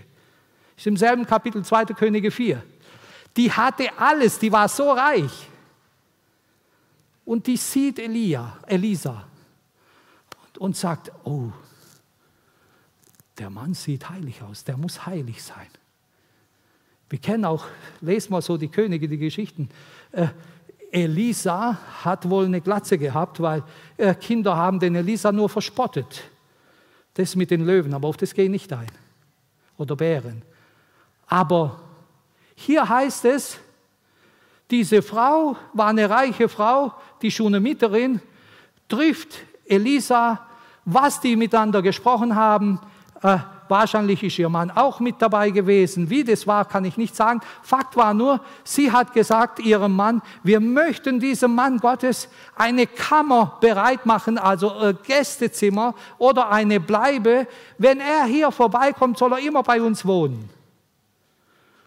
Ist 0.76 0.86
im 0.86 0.96
selben 0.96 1.26
Kapitel 1.26 1.64
2. 1.64 1.86
Könige 1.86 2.30
4. 2.30 2.62
Die 3.36 3.50
hatte 3.50 3.88
alles, 3.98 4.38
die 4.38 4.50
war 4.50 4.68
so 4.68 4.90
reich. 4.90 5.48
Und 7.24 7.46
die 7.46 7.56
sieht 7.56 7.98
Elia, 7.98 8.56
Elisa 8.66 9.24
und, 10.46 10.58
und 10.58 10.76
sagt, 10.76 11.10
oh, 11.24 11.50
der 13.38 13.50
Mann 13.50 13.74
sieht 13.74 14.08
heilig 14.08 14.42
aus, 14.42 14.64
der 14.64 14.76
muss 14.76 15.06
heilig 15.06 15.42
sein. 15.42 15.66
Wir 17.08 17.18
kennen 17.18 17.44
auch, 17.44 17.64
lesen 18.00 18.32
mal 18.32 18.42
so 18.42 18.56
die 18.56 18.68
Könige, 18.68 19.08
die 19.08 19.18
Geschichten. 19.18 19.68
Äh, 20.12 20.28
Elisa 20.90 21.78
hat 22.02 22.28
wohl 22.28 22.46
eine 22.46 22.60
Glatze 22.60 22.98
gehabt, 22.98 23.40
weil 23.40 23.62
äh, 23.96 24.14
Kinder 24.14 24.56
haben 24.56 24.80
den 24.80 24.94
Elisa 24.94 25.30
nur 25.30 25.48
verspottet. 25.48 26.22
Das 27.14 27.36
mit 27.36 27.50
den 27.50 27.64
Löwen, 27.64 27.94
aber 27.94 28.08
auf 28.08 28.16
das 28.16 28.34
gehe 28.34 28.44
ich 28.46 28.50
nicht 28.50 28.72
ein. 28.72 28.90
Oder 29.78 29.96
Bären. 29.96 30.42
Aber 31.26 31.80
hier 32.54 32.88
heißt 32.88 33.24
es, 33.26 33.58
diese 34.70 35.02
Frau 35.02 35.56
war 35.72 35.88
eine 35.88 36.10
reiche 36.10 36.48
Frau, 36.48 36.92
die 37.22 37.30
Schunemiterin, 37.30 38.20
trifft 38.88 39.38
Elisa, 39.64 40.46
was 40.84 41.20
die 41.20 41.36
miteinander 41.36 41.82
gesprochen 41.82 42.34
haben, 42.34 42.80
äh, 43.22 43.38
wahrscheinlich 43.68 44.22
ist 44.22 44.38
ihr 44.38 44.48
Mann 44.48 44.70
auch 44.70 45.00
mit 45.00 45.20
dabei 45.20 45.50
gewesen. 45.50 46.10
Wie 46.10 46.24
das 46.24 46.46
war, 46.46 46.64
kann 46.64 46.84
ich 46.84 46.96
nicht 46.96 47.16
sagen. 47.16 47.40
Fakt 47.62 47.96
war 47.96 48.14
nur, 48.14 48.40
sie 48.64 48.92
hat 48.92 49.12
gesagt 49.12 49.58
ihrem 49.58 49.92
Mann, 49.92 50.22
wir 50.42 50.60
möchten 50.60 51.18
diesem 51.18 51.54
Mann 51.54 51.78
Gottes 51.78 52.28
eine 52.54 52.86
Kammer 52.86 53.56
bereit 53.60 54.06
machen, 54.06 54.38
also 54.38 54.72
ein 54.72 54.90
äh, 54.90 54.94
Gästezimmer 55.02 55.94
oder 56.18 56.50
eine 56.50 56.80
Bleibe. 56.80 57.46
Wenn 57.78 58.00
er 58.00 58.24
hier 58.24 58.50
vorbeikommt, 58.50 59.18
soll 59.18 59.32
er 59.32 59.38
immer 59.38 59.62
bei 59.62 59.80
uns 59.80 60.04
wohnen. 60.04 60.50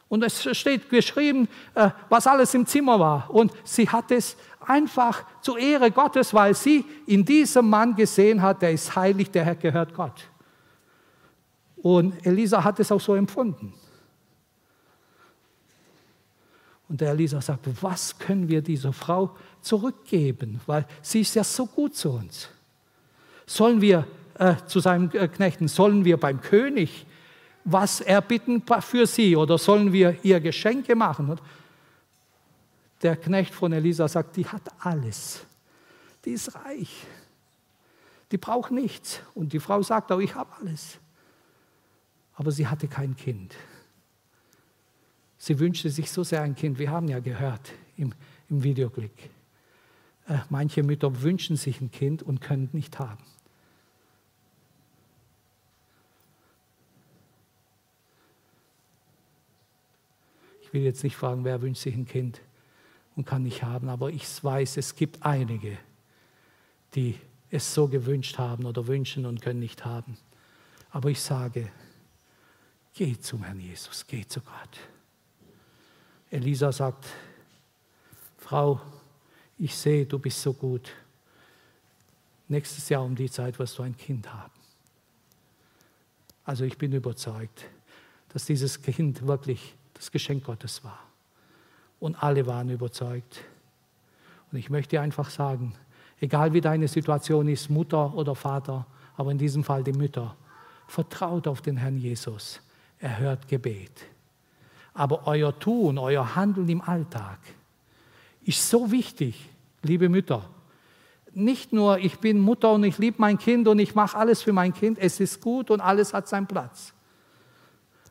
Und 0.07 0.23
es 0.23 0.57
steht 0.57 0.89
geschrieben, 0.89 1.47
äh, 1.75 1.91
was 2.09 2.25
alles 2.25 2.53
im 2.55 2.65
Zimmer 2.65 2.99
war. 2.99 3.29
Und 3.29 3.53
sie 3.63 3.87
hat 3.87 4.09
es 4.09 4.35
einfach 4.65 5.23
zur 5.41 5.59
Ehre 5.59 5.91
Gottes, 5.91 6.33
weil 6.33 6.55
sie 6.55 6.83
in 7.05 7.23
diesem 7.23 7.69
Mann 7.69 7.95
gesehen 7.95 8.41
hat, 8.41 8.63
der 8.63 8.71
ist 8.71 8.95
heilig, 8.95 9.29
der 9.29 9.55
gehört 9.55 9.93
Gott. 9.93 10.27
Und 11.81 12.25
Elisa 12.25 12.63
hat 12.63 12.79
es 12.79 12.91
auch 12.91 13.01
so 13.01 13.15
empfunden. 13.15 13.73
Und 16.89 17.01
der 17.01 17.11
Elisa 17.11 17.39
sagt, 17.39 17.67
was 17.81 18.17
können 18.17 18.49
wir 18.49 18.61
dieser 18.61 18.91
Frau 18.91 19.35
zurückgeben? 19.61 20.59
Weil 20.65 20.85
sie 21.01 21.21
ist 21.21 21.35
ja 21.35 21.43
so 21.43 21.67
gut 21.67 21.95
zu 21.95 22.09
uns. 22.11 22.49
Sollen 23.45 23.79
wir 23.79 24.07
äh, 24.39 24.55
zu 24.65 24.79
seinem 24.79 25.11
äh, 25.13 25.27
Knechten, 25.27 25.67
sollen 25.67 26.03
wir 26.03 26.17
beim 26.17 26.41
König 26.41 27.05
was 27.63 28.01
erbitten 28.01 28.63
für 28.81 29.05
sie 29.05 29.35
oder 29.35 29.57
sollen 29.57 29.93
wir 29.93 30.17
ihr 30.23 30.39
Geschenke 30.39 30.95
machen? 30.95 31.29
Und 31.29 31.41
der 33.03 33.15
Knecht 33.15 33.53
von 33.53 33.71
Elisa 33.71 34.07
sagt, 34.07 34.35
die 34.37 34.47
hat 34.47 34.63
alles. 34.79 35.41
Die 36.25 36.31
ist 36.31 36.55
reich. 36.55 37.05
Die 38.31 38.37
braucht 38.37 38.71
nichts. 38.71 39.21
Und 39.35 39.53
die 39.53 39.59
Frau 39.59 39.83
sagt 39.83 40.11
auch, 40.11 40.19
ich 40.19 40.33
habe 40.33 40.49
alles 40.59 40.97
aber 42.39 42.53
sie 42.53 42.67
hatte 42.67 42.87
kein 42.87 43.17
Kind. 43.17 43.53
Sie 45.37 45.59
wünschte 45.59 45.89
sich 45.89 46.09
so 46.09 46.23
sehr 46.23 46.41
ein 46.41 46.55
Kind. 46.55 46.79
Wir 46.79 46.89
haben 46.89 47.09
ja 47.09 47.19
gehört 47.19 47.73
im, 47.97 48.13
im 48.49 48.63
Videoclip. 48.63 49.11
Äh, 50.25 50.37
manche 50.49 50.81
Mütter 50.81 51.21
wünschen 51.21 51.57
sich 51.57 51.81
ein 51.81 51.91
Kind 51.91 52.23
und 52.23 52.39
können 52.39 52.69
nicht 52.71 52.97
haben. 52.97 53.21
Ich 60.61 60.71
will 60.71 60.83
jetzt 60.83 61.03
nicht 61.03 61.17
fragen, 61.17 61.43
wer 61.43 61.61
wünscht 61.61 61.81
sich 61.81 61.95
ein 61.95 62.05
Kind 62.05 62.39
und 63.17 63.25
kann 63.25 63.43
nicht 63.43 63.63
haben, 63.63 63.89
aber 63.89 64.11
ich 64.11 64.41
weiß, 64.41 64.77
es 64.77 64.95
gibt 64.95 65.25
einige, 65.25 65.77
die 66.95 67.19
es 67.51 67.73
so 67.73 67.89
gewünscht 67.89 68.37
haben 68.37 68.65
oder 68.65 68.87
wünschen 68.87 69.25
und 69.25 69.41
können 69.41 69.59
nicht 69.59 69.83
haben. 69.83 70.17
Aber 70.89 71.09
ich 71.09 71.19
sage, 71.19 71.69
Geh 72.93 73.17
zum 73.19 73.43
Herrn 73.43 73.59
Jesus, 73.59 74.05
geh 74.05 74.25
zu 74.25 74.41
Gott. 74.41 74.79
Elisa 76.31 76.71
sagt, 76.71 77.05
Frau, 78.37 78.81
ich 79.57 79.75
sehe, 79.75 80.05
du 80.05 80.19
bist 80.19 80.41
so 80.41 80.53
gut. 80.53 80.91
Nächstes 82.47 82.89
Jahr 82.89 83.03
um 83.03 83.15
die 83.15 83.29
Zeit 83.29 83.59
wirst 83.59 83.77
du 83.77 83.83
ein 83.83 83.95
Kind 83.95 84.31
haben. 84.33 84.53
Also 86.45 86.65
ich 86.65 86.77
bin 86.77 86.91
überzeugt, 86.93 87.65
dass 88.29 88.45
dieses 88.45 88.81
Kind 88.81 89.27
wirklich 89.27 89.75
das 89.93 90.11
Geschenk 90.11 90.45
Gottes 90.45 90.83
war. 90.83 90.99
Und 91.99 92.23
alle 92.23 92.47
waren 92.47 92.69
überzeugt. 92.69 93.41
Und 94.51 94.57
ich 94.57 94.69
möchte 94.69 94.99
einfach 94.99 95.29
sagen, 95.29 95.75
egal 96.19 96.53
wie 96.53 96.61
deine 96.61 96.87
Situation 96.87 97.47
ist, 97.49 97.69
Mutter 97.69 98.13
oder 98.15 98.33
Vater, 98.33 98.87
aber 99.15 99.31
in 99.31 99.37
diesem 99.37 99.63
Fall 99.63 99.83
die 99.83 99.93
Mütter, 99.93 100.35
vertraut 100.87 101.47
auf 101.47 101.61
den 101.61 101.77
Herrn 101.77 101.97
Jesus. 101.97 102.61
Er 102.99 103.17
hört 103.17 103.47
Gebet. 103.47 103.91
Aber 104.93 105.27
euer 105.27 105.57
Tun, 105.57 105.97
euer 105.97 106.35
Handeln 106.35 106.67
im 106.67 106.81
Alltag 106.81 107.39
ist 108.43 108.69
so 108.69 108.91
wichtig, 108.91 109.49
liebe 109.83 110.09
Mütter. 110.09 110.49
Nicht 111.33 111.71
nur, 111.71 111.99
ich 111.99 112.19
bin 112.19 112.39
Mutter 112.39 112.73
und 112.73 112.83
ich 112.83 112.97
liebe 112.97 113.17
mein 113.19 113.37
Kind 113.37 113.67
und 113.67 113.79
ich 113.79 113.95
mache 113.95 114.17
alles 114.17 114.41
für 114.41 114.51
mein 114.51 114.73
Kind, 114.73 114.97
es 114.99 115.19
ist 115.19 115.39
gut 115.41 115.69
und 115.71 115.79
alles 115.79 116.13
hat 116.13 116.27
seinen 116.27 116.47
Platz. 116.47 116.93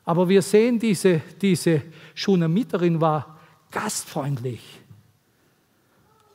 Aber 0.04 0.28
wir 0.28 0.40
sehen, 0.40 0.78
diese, 0.78 1.20
diese 1.42 1.82
Schunamiterin 2.14 3.00
war 3.00 3.38
gastfreundlich. 3.70 4.80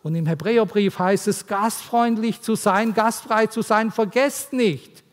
Und 0.04 0.16
im 0.16 0.28
Hebräerbrief 0.28 1.00
heißt 1.00 1.28
es, 1.30 1.48
gastfreundlich 1.48 2.42
zu 2.42 2.56
sein, 2.56 2.94
gastfrei 2.94 3.48
zu 3.48 3.62
sein, 3.62 3.90
vergesst 3.90 4.54
nicht. 4.54 5.04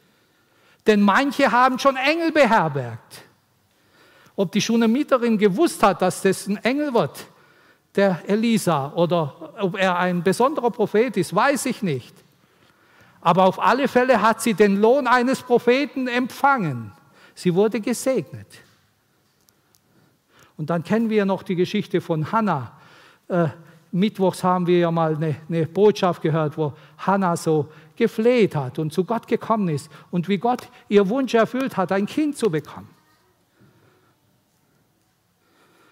Denn 0.87 1.01
manche 1.01 1.53
haben 1.53 1.79
schon 1.79 1.97
Engel 1.97 2.33
beherbergt. 2.33 3.23
Ob 4.41 4.51
die 4.53 4.61
Schunamiterin 4.63 5.37
gewusst 5.37 5.83
hat, 5.83 6.01
dass 6.01 6.23
das 6.23 6.47
ein 6.47 6.57
Engel 6.65 6.95
wird, 6.95 7.27
der 7.95 8.23
Elisa, 8.27 8.91
oder 8.95 9.53
ob 9.61 9.79
er 9.79 9.99
ein 9.99 10.23
besonderer 10.23 10.71
Prophet 10.71 11.15
ist, 11.19 11.35
weiß 11.35 11.67
ich 11.67 11.83
nicht. 11.83 12.15
Aber 13.21 13.45
auf 13.45 13.61
alle 13.61 13.87
Fälle 13.87 14.23
hat 14.23 14.41
sie 14.41 14.55
den 14.55 14.81
Lohn 14.81 15.07
eines 15.07 15.43
Propheten 15.43 16.09
empfangen. 16.09 16.91
Sie 17.35 17.55
wurde 17.55 17.83
gesegnet. 17.83 18.47
Und 20.57 20.71
dann 20.71 20.85
kennen 20.85 21.11
wir 21.11 21.27
noch 21.27 21.43
die 21.43 21.57
Geschichte 21.57 22.01
von 22.01 22.33
Hannah. 22.33 22.73
Äh, 23.29 23.49
Mittwochs 23.93 24.43
haben 24.43 24.67
wir 24.67 24.79
ja 24.79 24.91
mal 24.91 25.17
eine, 25.17 25.37
eine 25.51 25.67
Botschaft 25.67 26.23
gehört, 26.23 26.57
wo 26.57 26.73
Hannah 26.97 27.37
so 27.37 27.69
gefleht 27.95 28.57
hat 28.57 28.79
und 28.79 28.91
zu 28.91 29.05
Gott 29.05 29.29
gekommen 29.29 29.69
ist 29.69 29.91
und 30.11 30.31
wie 30.31 30.39
Gott 30.39 30.67
ihr 30.89 31.07
Wunsch 31.11 31.35
erfüllt 31.35 31.77
hat, 31.77 31.93
ein 31.93 32.07
Kind 32.07 32.39
zu 32.39 32.51
bekommen. 32.51 32.89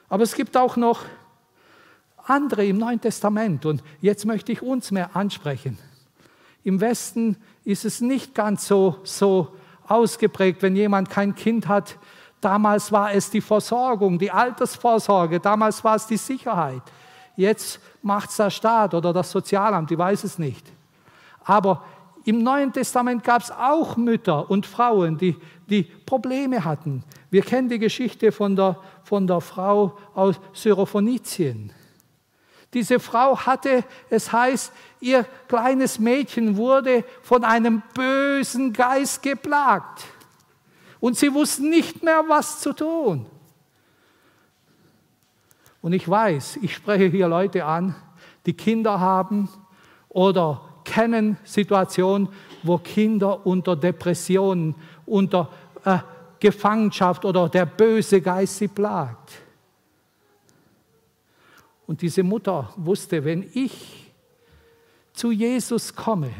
Aber 0.08 0.22
es 0.22 0.34
gibt 0.34 0.56
auch 0.56 0.76
noch 0.76 1.02
andere 2.24 2.66
im 2.66 2.78
Neuen 2.78 3.00
Testament 3.00 3.66
und 3.66 3.82
jetzt 4.00 4.26
möchte 4.26 4.52
ich 4.52 4.62
uns 4.62 4.90
mehr 4.90 5.16
ansprechen. 5.16 5.78
Im 6.64 6.80
Westen 6.80 7.36
ist 7.64 7.84
es 7.84 8.00
nicht 8.00 8.34
ganz 8.34 8.66
so, 8.66 8.98
so 9.04 9.56
ausgeprägt, 9.86 10.62
wenn 10.62 10.76
jemand 10.76 11.08
kein 11.08 11.34
Kind 11.34 11.68
hat. 11.68 11.96
Damals 12.40 12.92
war 12.92 13.12
es 13.12 13.30
die 13.30 13.40
Versorgung, 13.40 14.18
die 14.18 14.30
Altersvorsorge, 14.30 15.40
damals 15.40 15.82
war 15.82 15.96
es 15.96 16.06
die 16.06 16.16
Sicherheit. 16.16 16.82
Jetzt 17.36 17.80
macht 18.02 18.30
es 18.30 18.36
der 18.36 18.50
Staat 18.50 18.94
oder 18.94 19.12
das 19.12 19.30
Sozialamt, 19.30 19.90
ich 19.90 19.98
weiß 19.98 20.24
es 20.24 20.38
nicht. 20.38 20.66
Aber 21.44 21.84
im 22.24 22.42
Neuen 22.42 22.72
Testament 22.72 23.24
gab 23.24 23.42
es 23.42 23.50
auch 23.50 23.96
Mütter 23.96 24.50
und 24.50 24.66
Frauen, 24.66 25.16
die, 25.16 25.36
die 25.68 25.82
Probleme 25.82 26.64
hatten. 26.64 27.02
Wir 27.30 27.42
kennen 27.42 27.68
die 27.68 27.78
Geschichte 27.78 28.32
von 28.32 28.56
der, 28.56 28.80
von 29.04 29.26
der 29.26 29.40
Frau 29.40 29.98
aus 30.14 30.40
Syrophonizien. 30.52 31.72
Diese 32.74 33.00
Frau 33.00 33.38
hatte, 33.38 33.84
es 34.10 34.32
heißt, 34.32 34.72
ihr 35.00 35.24
kleines 35.46 35.98
Mädchen 35.98 36.56
wurde 36.56 37.04
von 37.22 37.44
einem 37.44 37.82
bösen 37.94 38.72
Geist 38.72 39.22
geplagt. 39.22 40.04
Und 41.00 41.16
sie 41.16 41.32
wussten 41.32 41.70
nicht 41.70 42.02
mehr, 42.02 42.24
was 42.28 42.60
zu 42.60 42.72
tun. 42.72 43.26
Und 45.80 45.92
ich 45.92 46.08
weiß, 46.08 46.58
ich 46.60 46.74
spreche 46.74 47.06
hier 47.06 47.28
Leute 47.28 47.64
an, 47.64 47.94
die 48.46 48.52
Kinder 48.52 48.98
haben 48.98 49.48
oder 50.08 50.60
kennen 50.84 51.36
Situationen, 51.44 52.28
wo 52.62 52.78
Kinder 52.78 53.46
unter 53.46 53.76
Depressionen, 53.76 54.74
unter 55.06 55.50
äh, 55.84 55.98
Gefangenschaft 56.40 57.24
oder 57.24 57.48
der 57.48 57.66
böse 57.66 58.20
Geist 58.20 58.56
sie 58.56 58.68
plagt. 58.68 59.32
Und 61.86 62.02
diese 62.02 62.22
Mutter 62.22 62.72
wusste, 62.76 63.24
wenn 63.24 63.48
ich 63.54 64.12
zu 65.12 65.30
Jesus 65.30 65.94
komme, 65.94 66.30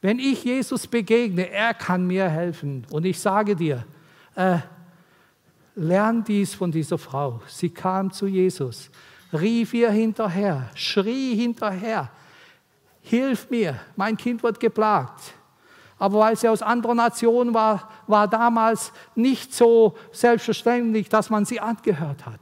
wenn 0.00 0.18
ich 0.18 0.44
Jesus 0.44 0.86
begegne, 0.86 1.48
er 1.50 1.74
kann 1.74 2.06
mir 2.06 2.28
helfen. 2.28 2.86
Und 2.90 3.06
ich 3.06 3.18
sage 3.18 3.56
dir, 3.56 3.84
äh, 4.34 4.58
lern 5.74 6.24
dies 6.24 6.54
von 6.54 6.70
dieser 6.70 6.98
Frau. 6.98 7.40
Sie 7.46 7.70
kam 7.70 8.10
zu 8.10 8.26
Jesus, 8.26 8.90
rief 9.32 9.74
ihr 9.74 9.90
hinterher, 9.90 10.70
schrie 10.74 11.34
hinterher, 11.34 12.10
hilf 13.02 13.50
mir, 13.50 13.80
mein 13.96 14.16
Kind 14.16 14.42
wird 14.42 14.60
geplagt. 14.60 15.34
Aber 15.98 16.18
weil 16.20 16.36
sie 16.36 16.48
aus 16.48 16.62
anderer 16.62 16.94
Nation 16.94 17.54
war, 17.54 17.90
war 18.06 18.28
damals 18.28 18.92
nicht 19.14 19.54
so 19.54 19.96
selbstverständlich, 20.12 21.08
dass 21.08 21.30
man 21.30 21.44
sie 21.44 21.60
angehört 21.60 22.26
hat. 22.26 22.40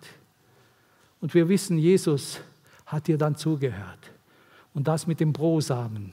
Und 1.21 1.35
wir 1.35 1.49
wissen, 1.49 1.79
Jesus 1.79 2.41
hat 2.87 3.09
ihr 3.09 3.19
dann 3.19 3.37
zugehört. 3.37 4.11
Und 4.75 4.89
das 4.89 5.07
mit 5.07 5.21
dem 5.21 5.33
Brosamen. 5.33 6.13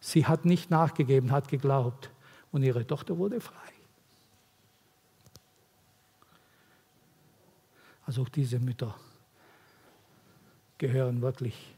Sie 0.00 0.26
hat 0.26 0.44
nicht 0.44 0.70
nachgegeben, 0.70 1.32
hat 1.32 1.48
geglaubt. 1.48 2.10
Und 2.52 2.62
ihre 2.62 2.86
Tochter 2.86 3.18
wurde 3.18 3.40
frei. 3.40 3.54
Also 8.06 8.22
auch 8.22 8.28
diese 8.30 8.58
Mütter 8.58 8.94
gehören 10.78 11.20
wirklich 11.20 11.74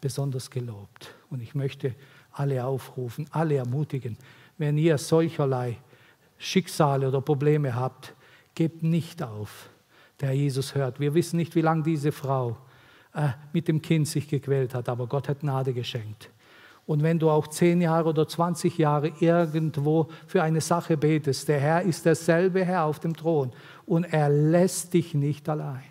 besonders 0.00 0.50
gelobt. 0.50 1.14
Und 1.30 1.40
ich 1.40 1.54
möchte 1.54 1.94
alle 2.32 2.64
aufrufen, 2.64 3.26
alle 3.30 3.56
ermutigen, 3.56 4.16
wenn 4.58 4.78
ihr 4.78 4.98
solcherlei 4.98 5.78
Schicksale 6.38 7.08
oder 7.08 7.20
Probleme 7.20 7.74
habt, 7.74 8.14
gebt 8.54 8.82
nicht 8.82 9.22
auf. 9.22 9.70
Der 10.20 10.32
Jesus 10.32 10.74
hört. 10.74 11.00
Wir 11.00 11.14
wissen 11.14 11.36
nicht, 11.36 11.54
wie 11.54 11.62
lange 11.62 11.82
diese 11.82 12.12
Frau 12.12 12.58
äh, 13.14 13.28
mit 13.52 13.68
dem 13.68 13.80
Kind 13.80 14.06
sich 14.06 14.28
gequält 14.28 14.74
hat, 14.74 14.88
aber 14.88 15.06
Gott 15.06 15.28
hat 15.28 15.40
Gnade 15.40 15.72
geschenkt. 15.72 16.30
Und 16.86 17.02
wenn 17.02 17.18
du 17.18 17.30
auch 17.30 17.46
zehn 17.46 17.80
Jahre 17.80 18.08
oder 18.08 18.26
20 18.26 18.76
Jahre 18.76 19.12
irgendwo 19.20 20.08
für 20.26 20.42
eine 20.42 20.60
Sache 20.60 20.96
betest, 20.96 21.48
der 21.48 21.60
Herr 21.60 21.82
ist 21.82 22.04
derselbe 22.04 22.64
Herr 22.64 22.84
auf 22.84 22.98
dem 22.98 23.16
Thron 23.16 23.52
und 23.86 24.04
er 24.04 24.28
lässt 24.28 24.92
dich 24.92 25.14
nicht 25.14 25.48
allein. 25.48 25.84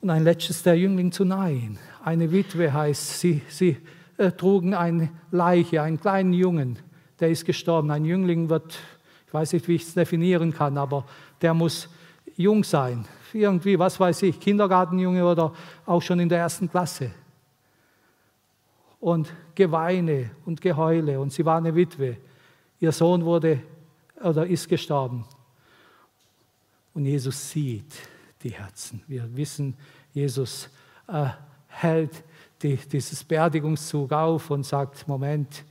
Und 0.00 0.10
ein 0.10 0.24
letztes, 0.24 0.62
der 0.62 0.76
Jüngling 0.76 1.12
zu 1.12 1.24
Nain. 1.24 1.78
Eine 2.02 2.32
Witwe 2.32 2.72
heißt, 2.72 3.20
sie, 3.20 3.42
sie 3.48 3.76
äh, 4.22 4.32
trugen 4.32 4.72
eine 4.72 5.10
Leiche, 5.30 5.82
einen 5.82 6.00
kleinen 6.00 6.32
Jungen, 6.32 6.78
der 7.18 7.30
ist 7.30 7.44
gestorben. 7.44 7.90
Ein 7.90 8.04
Jüngling 8.04 8.48
wird, 8.48 8.78
ich 9.26 9.34
weiß 9.34 9.52
nicht, 9.52 9.66
wie 9.66 9.74
ich 9.74 9.82
es 9.82 9.94
definieren 9.94 10.52
kann, 10.52 10.78
aber 10.78 11.04
der 11.40 11.54
muss 11.54 11.88
jung 12.36 12.62
sein. 12.62 13.04
Irgendwie, 13.32 13.78
was 13.78 13.98
weiß 13.98 14.22
ich, 14.22 14.38
Kindergartenjunge 14.38 15.24
oder 15.24 15.52
auch 15.86 16.02
schon 16.02 16.20
in 16.20 16.28
der 16.28 16.38
ersten 16.38 16.70
Klasse. 16.70 17.10
Und 19.00 19.32
Geweine 19.56 20.30
und 20.44 20.60
Geheule. 20.60 21.18
Und 21.18 21.32
sie 21.32 21.44
war 21.44 21.56
eine 21.56 21.74
Witwe. 21.74 22.18
Ihr 22.78 22.92
Sohn 22.92 23.24
wurde 23.24 23.60
oder 24.22 24.46
ist 24.46 24.68
gestorben. 24.68 25.24
Und 26.94 27.06
Jesus 27.06 27.50
sieht 27.50 27.92
die 28.42 28.50
Herzen. 28.50 29.02
Wir 29.08 29.34
wissen, 29.36 29.76
Jesus 30.12 30.68
äh, 31.08 31.26
hält 31.66 32.22
die, 32.62 32.76
dieses 32.76 33.24
Beerdigungszug 33.24 34.12
auf 34.12 34.50
und 34.50 34.64
sagt, 34.64 35.06
Moment, 35.08 35.64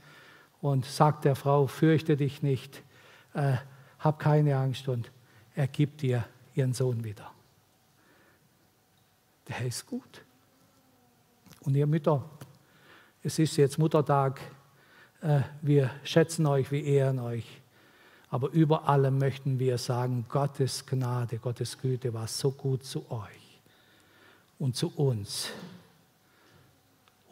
und 0.60 0.84
sagt 0.84 1.24
der 1.24 1.34
Frau, 1.34 1.66
fürchte 1.66 2.16
dich 2.16 2.42
nicht, 2.42 2.82
äh, 3.34 3.56
hab 3.98 4.18
keine 4.18 4.56
Angst 4.56 4.88
und 4.88 5.10
er 5.54 5.66
gibt 5.66 6.02
dir 6.02 6.24
ihren 6.54 6.72
Sohn 6.72 7.04
wieder. 7.04 7.30
Der 9.48 9.66
ist 9.66 9.86
gut. 9.86 10.22
Und 11.62 11.74
ihr 11.74 11.86
Mütter, 11.86 12.24
es 13.22 13.38
ist 13.38 13.56
jetzt 13.56 13.78
Muttertag, 13.78 14.40
äh, 15.20 15.40
wir 15.60 15.90
schätzen 16.04 16.46
euch, 16.46 16.70
wir 16.70 16.84
ehren 16.84 17.18
euch. 17.18 17.46
Aber 18.30 18.48
über 18.50 18.88
allem 18.88 19.18
möchten 19.18 19.58
wir 19.58 19.78
sagen, 19.78 20.24
Gottes 20.28 20.86
Gnade, 20.86 21.38
Gottes 21.38 21.78
Güte 21.78 22.14
war 22.14 22.26
so 22.26 22.50
gut 22.50 22.84
zu 22.84 23.10
euch 23.10 23.60
und 24.58 24.74
zu 24.74 24.88
uns. 24.96 25.50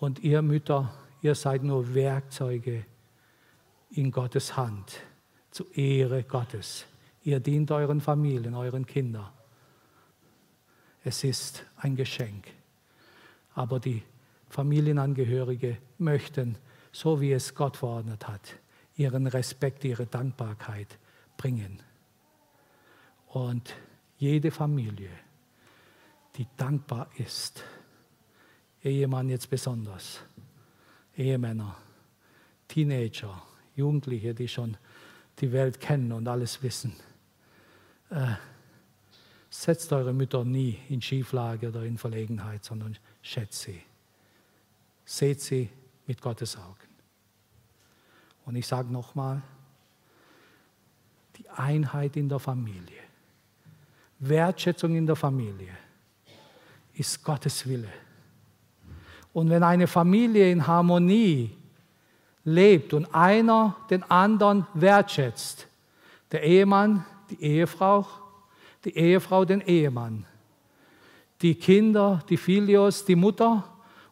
Und 0.00 0.20
ihr 0.20 0.40
Mütter, 0.40 0.90
ihr 1.20 1.34
seid 1.34 1.62
nur 1.62 1.94
Werkzeuge 1.94 2.86
in 3.90 4.10
Gottes 4.10 4.56
Hand, 4.56 4.98
zur 5.50 5.66
Ehre 5.76 6.22
Gottes. 6.24 6.86
Ihr 7.22 7.38
dient 7.38 7.70
euren 7.70 8.00
Familien, 8.00 8.54
euren 8.54 8.86
Kindern. 8.86 9.28
Es 11.04 11.22
ist 11.22 11.66
ein 11.76 11.96
Geschenk. 11.96 12.46
Aber 13.54 13.78
die 13.78 14.02
Familienangehörige 14.48 15.76
möchten, 15.98 16.56
so 16.92 17.20
wie 17.20 17.32
es 17.32 17.54
Gott 17.54 17.76
verordnet 17.76 18.26
hat, 18.26 18.56
ihren 18.96 19.26
Respekt, 19.26 19.84
ihre 19.84 20.06
Dankbarkeit 20.06 20.98
bringen. 21.36 21.82
Und 23.28 23.74
jede 24.16 24.50
Familie, 24.50 25.10
die 26.36 26.46
dankbar 26.56 27.10
ist, 27.18 27.62
Ehemann 28.82 29.28
jetzt 29.28 29.50
besonders, 29.50 30.20
Ehemänner, 31.16 31.76
Teenager, 32.68 33.42
Jugendliche, 33.76 34.34
die 34.34 34.48
schon 34.48 34.76
die 35.40 35.52
Welt 35.52 35.80
kennen 35.80 36.12
und 36.12 36.26
alles 36.28 36.62
wissen. 36.62 36.94
Äh, 38.10 38.34
setzt 39.50 39.92
eure 39.92 40.12
Mütter 40.12 40.44
nie 40.44 40.78
in 40.88 41.02
Schieflage 41.02 41.68
oder 41.68 41.82
in 41.82 41.98
Verlegenheit, 41.98 42.64
sondern 42.64 42.96
schätzt 43.22 43.62
sie. 43.62 43.82
Seht 45.04 45.40
sie 45.40 45.68
mit 46.06 46.20
Gottes 46.20 46.56
Augen. 46.56 46.76
Und 48.46 48.56
ich 48.56 48.66
sage 48.66 48.92
nochmal, 48.92 49.42
die 51.36 51.48
Einheit 51.50 52.16
in 52.16 52.28
der 52.28 52.38
Familie, 52.38 53.00
Wertschätzung 54.20 54.94
in 54.96 55.06
der 55.06 55.16
Familie 55.16 55.76
ist 56.94 57.22
Gottes 57.24 57.66
Wille. 57.66 57.92
Und 59.32 59.50
wenn 59.50 59.62
eine 59.62 59.86
Familie 59.86 60.50
in 60.50 60.66
Harmonie 60.66 61.50
lebt 62.44 62.92
und 62.94 63.14
einer 63.14 63.76
den 63.90 64.02
anderen 64.04 64.66
wertschätzt, 64.74 65.66
der 66.32 66.42
Ehemann, 66.42 67.04
die 67.30 67.42
Ehefrau, 67.42 68.06
die 68.84 68.96
Ehefrau 68.96 69.44
den 69.44 69.60
Ehemann, 69.60 70.26
die 71.42 71.54
Kinder, 71.54 72.22
die 72.28 72.36
Filios, 72.36 73.04
die 73.04 73.16
Mutter 73.16 73.64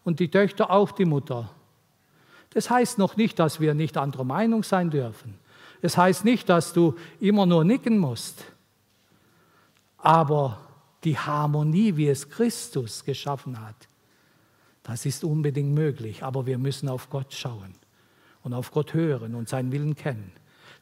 und 0.04 0.20
die 0.20 0.30
Töchter 0.30 0.70
auch 0.70 0.92
die 0.92 1.04
Mutter. 1.04 1.50
Das 2.50 2.70
heißt 2.70 2.98
noch 2.98 3.16
nicht, 3.16 3.38
dass 3.38 3.60
wir 3.60 3.74
nicht 3.74 3.96
anderer 3.96 4.24
Meinung 4.24 4.62
sein 4.62 4.90
dürfen. 4.90 5.34
Es 5.80 5.92
das 5.92 5.98
heißt 5.98 6.24
nicht, 6.24 6.48
dass 6.48 6.72
du 6.72 6.94
immer 7.20 7.46
nur 7.46 7.64
nicken 7.64 7.98
musst. 7.98 8.44
Aber 9.98 10.58
die 11.04 11.18
Harmonie, 11.18 11.96
wie 11.96 12.08
es 12.08 12.28
Christus 12.28 13.04
geschaffen 13.04 13.60
hat, 13.60 13.87
das 14.88 15.04
ist 15.04 15.22
unbedingt 15.22 15.74
möglich. 15.74 16.24
Aber 16.24 16.46
wir 16.46 16.56
müssen 16.56 16.88
auf 16.88 17.10
Gott 17.10 17.34
schauen 17.34 17.74
und 18.42 18.54
auf 18.54 18.70
Gott 18.70 18.94
hören 18.94 19.34
und 19.34 19.46
seinen 19.46 19.70
Willen 19.70 19.94
kennen. 19.94 20.32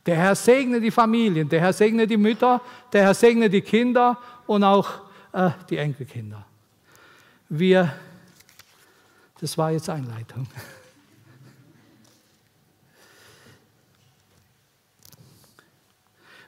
Der 0.07 0.17
Herr 0.17 0.37
segne 0.37 0.81
die 0.81 0.93
Familien, 0.93 1.49
der 1.49 1.61
Herr 1.61 1.73
segne 1.73 2.07
die 2.07 2.17
Mütter, 2.17 2.63
der 2.93 3.03
Herr 3.03 3.15
segne 3.15 3.51
die 3.51 3.63
Kinder 3.63 4.17
und 4.47 4.63
auch 4.63 4.89
äh, 5.33 5.51
die 5.69 5.79
Enkelkinder. 5.79 6.47
Wir, 7.49 7.93
das 9.41 9.59
war 9.59 9.73
jetzt 9.73 9.91
Einleitung. 9.91 10.47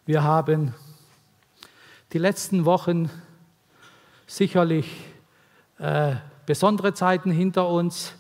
Wir 0.06 0.22
haben 0.22 0.72
die 2.12 2.18
letzten 2.18 2.64
Wochen 2.64 3.10
sicherlich 4.28 5.04
äh, 5.80 6.14
besondere 6.48 6.94
Zeiten 6.94 7.30
hinter 7.30 7.68
uns. 7.68 8.14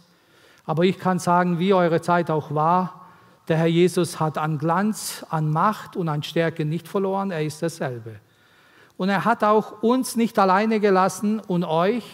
Aber 0.66 0.84
ich 0.84 0.98
kann 0.98 1.18
sagen, 1.18 1.58
wie 1.58 1.72
eure 1.72 2.02
Zeit 2.02 2.30
auch 2.30 2.54
war, 2.54 3.08
der 3.48 3.56
Herr 3.56 3.66
Jesus 3.66 4.20
hat 4.20 4.36
an 4.36 4.58
Glanz, 4.58 5.24
an 5.30 5.50
Macht 5.50 5.96
und 5.96 6.10
an 6.10 6.22
Stärke 6.22 6.66
nicht 6.66 6.86
verloren, 6.88 7.30
er 7.30 7.42
ist 7.42 7.62
dasselbe. 7.62 8.20
Und 8.98 9.08
er 9.08 9.24
hat 9.24 9.44
auch 9.44 9.82
uns 9.82 10.14
nicht 10.14 10.38
alleine 10.38 10.78
gelassen 10.78 11.40
und 11.40 11.64
euch. 11.64 12.04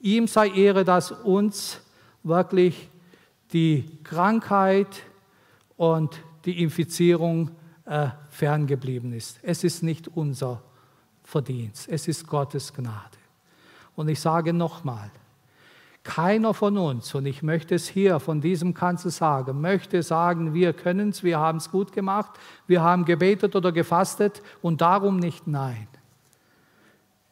Ihm 0.00 0.28
sei 0.28 0.48
Ehre, 0.48 0.82
dass 0.82 1.12
uns 1.12 1.82
wirklich 2.22 2.88
die 3.52 3.98
Krankheit 4.02 5.02
und 5.76 6.22
die 6.46 6.62
Infizierung 6.62 7.50
äh, 7.84 8.08
ferngeblieben 8.30 9.12
ist. 9.12 9.40
Es 9.42 9.62
ist 9.62 9.82
nicht 9.82 10.08
unser 10.08 10.62
Verdienst, 11.22 11.86
es 11.90 12.08
ist 12.08 12.26
Gottes 12.26 12.72
Gnade. 12.72 13.18
Und 13.94 14.08
ich 14.08 14.20
sage 14.20 14.54
nochmal, 14.54 15.10
keiner 16.04 16.52
von 16.52 16.76
uns, 16.76 17.14
und 17.14 17.24
ich 17.24 17.42
möchte 17.42 17.74
es 17.74 17.88
hier 17.88 18.20
von 18.20 18.42
diesem 18.42 18.74
Kanzel 18.74 19.10
sagen, 19.10 19.62
möchte 19.62 20.02
sagen, 20.02 20.52
wir 20.52 20.74
können 20.74 21.08
es, 21.08 21.24
wir 21.24 21.38
haben 21.38 21.56
es 21.56 21.70
gut 21.70 21.92
gemacht, 21.92 22.30
wir 22.66 22.82
haben 22.82 23.06
gebetet 23.06 23.56
oder 23.56 23.72
gefastet 23.72 24.42
und 24.60 24.82
darum 24.82 25.16
nicht. 25.16 25.46
Nein, 25.46 25.88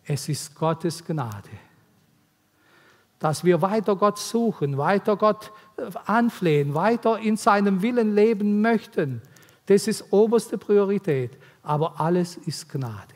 es 0.06 0.26
ist 0.30 0.54
Gottes 0.54 1.04
Gnade, 1.04 1.50
dass 3.18 3.44
wir 3.44 3.60
weiter 3.60 3.94
Gott 3.94 4.18
suchen, 4.18 4.78
weiter 4.78 5.16
Gott 5.16 5.52
äh, 5.76 5.90
anflehen, 6.06 6.72
weiter 6.72 7.18
in 7.18 7.36
seinem 7.36 7.82
Willen 7.82 8.14
leben 8.14 8.62
möchten. 8.62 9.20
Das 9.66 9.86
ist 9.86 10.10
oberste 10.12 10.56
Priorität, 10.56 11.36
aber 11.62 12.00
alles 12.00 12.38
ist 12.38 12.70
Gnade. 12.70 13.14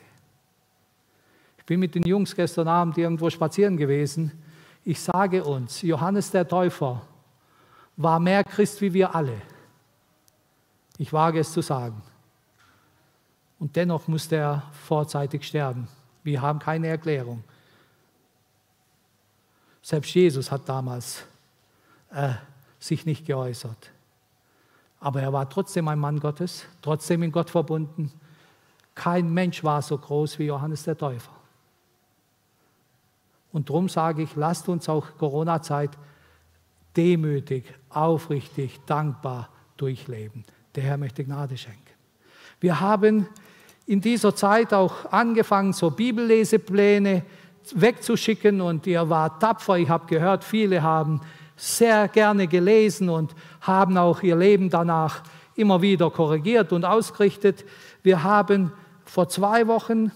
Ich 1.57 1.65
bin 1.65 1.79
mit 1.79 1.95
den 1.95 2.03
Jungs 2.03 2.35
gestern 2.35 2.67
Abend 2.67 2.95
irgendwo 2.99 3.31
spazieren 3.31 3.75
gewesen 3.75 4.31
ich 4.87 5.01
sage 5.01 5.43
uns, 5.43 5.81
Johannes 5.81 6.31
der 6.31 6.47
Täufer 6.47 7.01
war 7.97 8.21
mehr 8.21 8.41
Christ 8.45 8.79
wie 8.79 8.93
wir 8.93 9.13
alle. 9.13 9.41
Ich 10.97 11.11
wage 11.11 11.41
es 11.41 11.51
zu 11.51 11.61
sagen. 11.61 12.01
Und 13.59 13.75
dennoch 13.75 14.07
musste 14.07 14.37
er 14.37 14.63
vorzeitig 14.85 15.45
sterben. 15.45 15.89
Wir 16.23 16.41
haben 16.41 16.59
keine 16.59 16.87
Erklärung. 16.87 17.43
Selbst 19.81 20.15
Jesus 20.15 20.53
hat 20.53 20.69
damals 20.69 21.25
äh, 22.11 22.35
sich 22.79 23.05
nicht 23.05 23.25
geäußert. 23.25 23.91
Aber 25.01 25.21
er 25.21 25.33
war 25.33 25.49
trotzdem 25.49 25.89
ein 25.89 25.99
Mann 25.99 26.21
Gottes, 26.21 26.63
trotzdem 26.81 27.23
in 27.23 27.33
Gott 27.33 27.49
verbunden. 27.49 28.09
Kein 28.95 29.33
Mensch 29.33 29.65
war 29.65 29.81
so 29.81 29.97
groß 29.97 30.39
wie 30.39 30.45
Johannes 30.45 30.83
der 30.83 30.97
Täufer. 30.97 31.36
Und 33.51 33.69
darum 33.69 33.89
sage 33.89 34.23
ich, 34.23 34.35
lasst 34.35 34.69
uns 34.69 34.89
auch 34.89 35.05
Corona-Zeit 35.17 35.91
demütig, 36.95 37.65
aufrichtig, 37.89 38.79
dankbar 38.85 39.49
durchleben. 39.77 40.43
Der 40.75 40.83
Herr 40.83 40.97
möchte 40.97 41.23
Gnade 41.23 41.57
schenken. 41.57 41.81
Wir 42.59 42.79
haben 42.79 43.27
in 43.85 44.01
dieser 44.01 44.35
Zeit 44.35 44.73
auch 44.73 45.11
angefangen, 45.11 45.73
so 45.73 45.91
Bibellesepläne 45.91 47.23
wegzuschicken 47.73 48.61
und 48.61 48.87
ihr 48.87 49.09
wart 49.09 49.41
tapfer. 49.41 49.77
Ich 49.77 49.89
habe 49.89 50.07
gehört, 50.07 50.43
viele 50.43 50.81
haben 50.81 51.21
sehr 51.55 52.07
gerne 52.07 52.47
gelesen 52.47 53.09
und 53.09 53.35
haben 53.61 53.97
auch 53.97 54.21
ihr 54.21 54.35
Leben 54.35 54.69
danach 54.69 55.23
immer 55.55 55.81
wieder 55.81 56.11
korrigiert 56.11 56.71
und 56.71 56.85
ausgerichtet. 56.85 57.65
Wir 58.03 58.23
haben 58.23 58.71
vor 59.05 59.27
zwei 59.29 59.67
Wochen 59.67 60.11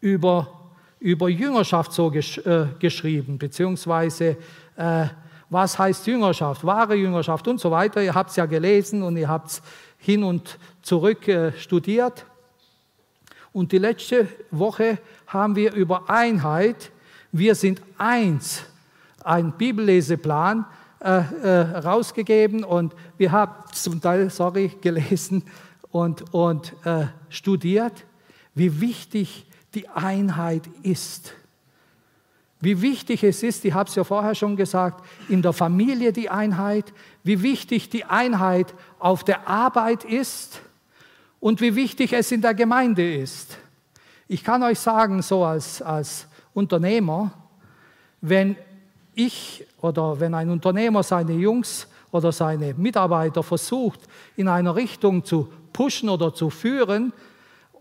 über 0.00 0.63
über 1.04 1.28
Jüngerschaft 1.28 1.92
so 1.92 2.10
gesch 2.10 2.38
äh, 2.38 2.66
geschrieben, 2.78 3.36
beziehungsweise 3.36 4.38
äh, 4.74 5.06
was 5.50 5.78
heißt 5.78 6.06
Jüngerschaft, 6.06 6.64
wahre 6.64 6.94
Jüngerschaft 6.94 7.46
und 7.46 7.60
so 7.60 7.70
weiter. 7.70 8.02
Ihr 8.02 8.14
habt 8.14 8.30
es 8.30 8.36
ja 8.36 8.46
gelesen 8.46 9.02
und 9.02 9.18
ihr 9.18 9.28
habt 9.28 9.50
es 9.50 9.62
hin 9.98 10.24
und 10.24 10.58
zurück 10.80 11.28
äh, 11.28 11.52
studiert. 11.58 12.24
Und 13.52 13.70
die 13.72 13.78
letzte 13.78 14.28
Woche 14.50 14.96
haben 15.26 15.54
wir 15.56 15.74
über 15.74 16.08
Einheit, 16.08 16.90
wir 17.32 17.54
sind 17.54 17.82
eins, 17.98 18.64
einen 19.22 19.52
Bibelleseplan 19.52 20.64
äh, 21.00 21.18
äh, 21.42 21.60
rausgegeben 21.80 22.64
und 22.64 22.94
wir 23.18 23.30
haben 23.30 23.52
zum 23.74 24.00
Teil, 24.00 24.30
sorry, 24.30 24.72
gelesen 24.80 25.44
und, 25.90 26.32
und 26.32 26.72
äh, 26.86 27.08
studiert, 27.28 28.06
wie 28.54 28.80
wichtig 28.80 29.44
die 29.74 29.88
Einheit 29.88 30.68
ist. 30.82 31.34
Wie 32.60 32.80
wichtig 32.80 33.22
es 33.24 33.42
ist, 33.42 33.64
ich 33.64 33.74
habe 33.74 33.90
es 33.90 33.94
ja 33.94 34.04
vorher 34.04 34.34
schon 34.34 34.56
gesagt, 34.56 35.04
in 35.28 35.42
der 35.42 35.52
Familie 35.52 36.12
die 36.12 36.30
Einheit, 36.30 36.92
wie 37.22 37.42
wichtig 37.42 37.90
die 37.90 38.04
Einheit 38.04 38.72
auf 38.98 39.22
der 39.22 39.46
Arbeit 39.46 40.04
ist 40.04 40.62
und 41.40 41.60
wie 41.60 41.76
wichtig 41.76 42.14
es 42.14 42.32
in 42.32 42.40
der 42.40 42.54
Gemeinde 42.54 43.16
ist. 43.16 43.58
Ich 44.28 44.42
kann 44.42 44.62
euch 44.62 44.78
sagen, 44.78 45.20
so 45.20 45.44
als, 45.44 45.82
als 45.82 46.26
Unternehmer, 46.54 47.32
wenn 48.22 48.56
ich 49.14 49.66
oder 49.82 50.18
wenn 50.18 50.34
ein 50.34 50.48
Unternehmer 50.48 51.02
seine 51.02 51.34
Jungs 51.34 51.86
oder 52.10 52.32
seine 52.32 52.72
Mitarbeiter 52.74 53.42
versucht, 53.42 54.00
in 54.36 54.48
einer 54.48 54.74
Richtung 54.74 55.22
zu 55.24 55.52
pushen 55.72 56.08
oder 56.08 56.32
zu 56.32 56.48
führen, 56.48 57.12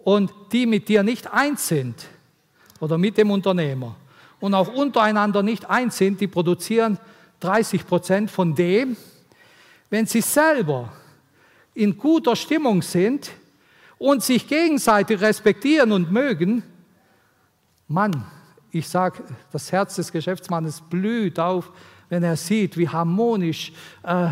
und 0.03 0.33
die 0.51 0.65
mit 0.65 0.89
dir 0.89 1.03
nicht 1.03 1.31
eins 1.31 1.67
sind 1.67 2.05
oder 2.79 2.97
mit 2.97 3.17
dem 3.17 3.31
Unternehmer 3.31 3.95
und 4.39 4.53
auch 4.53 4.67
untereinander 4.67 5.41
nicht 5.41 5.69
eins 5.69 5.97
sind, 5.97 6.19
die 6.19 6.27
produzieren 6.27 6.97
30 7.39 7.87
Prozent 7.87 8.31
von 8.31 8.53
dem, 8.55 8.97
wenn 9.89 10.05
sie 10.05 10.21
selber 10.21 10.91
in 11.73 11.97
guter 11.97 12.35
Stimmung 12.35 12.81
sind 12.81 13.31
und 13.97 14.23
sich 14.23 14.47
gegenseitig 14.47 15.21
respektieren 15.21 15.91
und 15.91 16.11
mögen, 16.11 16.63
Mann, 17.87 18.25
ich 18.71 18.89
sage, 18.89 19.23
das 19.51 19.71
Herz 19.71 19.95
des 19.95 20.11
Geschäftsmannes 20.11 20.81
blüht 20.81 21.39
auf, 21.39 21.71
wenn 22.09 22.23
er 22.23 22.35
sieht, 22.35 22.75
wie 22.75 22.89
harmonisch 22.89 23.71
äh, 24.03 24.29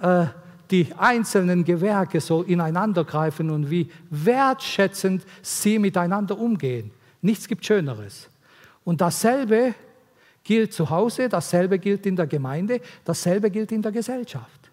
äh, 0.00 0.26
die 0.70 0.92
einzelnen 0.96 1.64
Gewerke 1.64 2.20
so 2.20 2.42
ineinandergreifen 2.42 3.50
und 3.50 3.70
wie 3.70 3.90
wertschätzend 4.10 5.24
sie 5.42 5.78
miteinander 5.78 6.38
umgehen. 6.38 6.90
Nichts 7.22 7.46
gibt 7.46 7.64
Schöneres. 7.64 8.28
Und 8.84 9.00
dasselbe 9.00 9.74
gilt 10.44 10.72
zu 10.72 10.88
Hause, 10.90 11.28
dasselbe 11.28 11.78
gilt 11.78 12.06
in 12.06 12.16
der 12.16 12.26
Gemeinde, 12.26 12.80
dasselbe 13.04 13.50
gilt 13.50 13.72
in 13.72 13.82
der 13.82 13.92
Gesellschaft. 13.92 14.70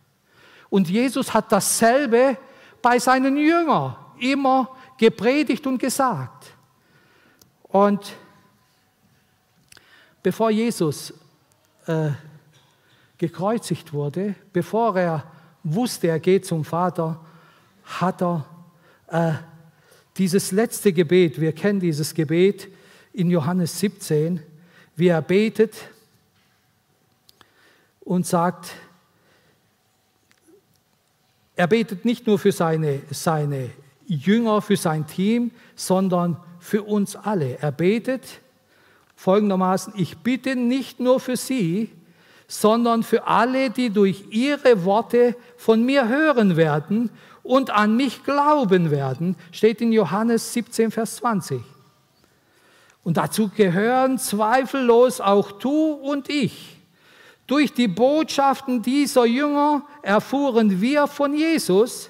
Und 0.69 0.89
Jesus 0.89 1.34
hat 1.34 1.51
dasselbe 1.51 2.38
bei 2.82 2.99
seinen 2.99 3.38
Jüngern 3.38 3.95
immer 4.19 4.69
gepredigt 4.97 5.65
und 5.65 5.77
gesagt. 5.77 6.53
Und 7.63 8.13
bevor 10.21 10.51
Jesus 10.51 11.13
äh, 11.88 12.12
gekreuzigt 13.17 13.93
wurde, 13.93 14.36
bevor 14.51 14.97
er 14.97 15.33
wusste, 15.63 16.08
er 16.08 16.19
geht 16.19 16.45
zum 16.45 16.65
Vater, 16.65 17.19
hat 17.84 18.21
er 18.21 18.45
äh, 19.08 19.34
dieses 20.17 20.52
letzte 20.52 20.93
Gebet, 20.93 21.39
wir 21.39 21.54
kennen 21.54 21.80
dieses 21.80 22.13
Gebet 22.13 22.67
in 23.13 23.30
Johannes 23.30 23.80
17, 23.80 24.41
wie 24.95 25.08
er 25.08 25.21
betet 25.21 25.73
und 28.02 28.28
sagt, 28.28 28.71
er 31.56 31.67
betet 31.67 32.06
nicht 32.06 32.28
nur 32.28 32.39
für 32.39 32.52
seine, 32.52 33.02
seine 33.12 33.69
Jünger, 34.06 34.62
für 34.62 34.78
sein 34.78 35.08
Team, 35.08 35.52
sondern 35.76 36.38
für 36.60 36.84
uns 36.84 37.15
alle. 37.15 37.60
Er 37.60 37.71
betet 37.71 38.41
folgendermaßen, 39.15 39.93
ich 39.95 40.17
bitte 40.17 40.56
nicht 40.56 40.99
nur 40.99 41.19
für 41.19 41.38
sie, 41.38 41.89
sondern 42.47 43.03
für 43.03 43.27
alle, 43.27 43.69
die 43.69 43.89
durch 43.89 44.25
ihre 44.29 44.86
Worte 44.86 45.36
von 45.58 45.84
mir 45.86 46.08
hören 46.08 46.58
werden 46.58 47.10
und 47.41 47.71
an 47.71 47.95
mich 47.95 48.23
glauben 48.23 48.91
werden, 48.91 49.36
steht 49.51 49.82
in 49.82 49.91
Johannes 49.91 50.53
17, 50.53 50.91
Vers 50.91 51.17
20. 51.17 51.62
Und 53.03 53.17
dazu 53.17 53.49
gehören 53.49 54.17
zweifellos 54.17 55.19
auch 55.19 55.51
du 55.51 55.93
und 55.93 56.29
ich. 56.29 56.77
Durch 57.47 57.73
die 57.73 57.89
Botschaften 57.89 58.82
dieser 58.82 59.25
Jünger 59.25 59.84
erfuhren 60.01 60.79
wir 60.79 61.08
von 61.08 61.36
Jesus, 61.36 62.10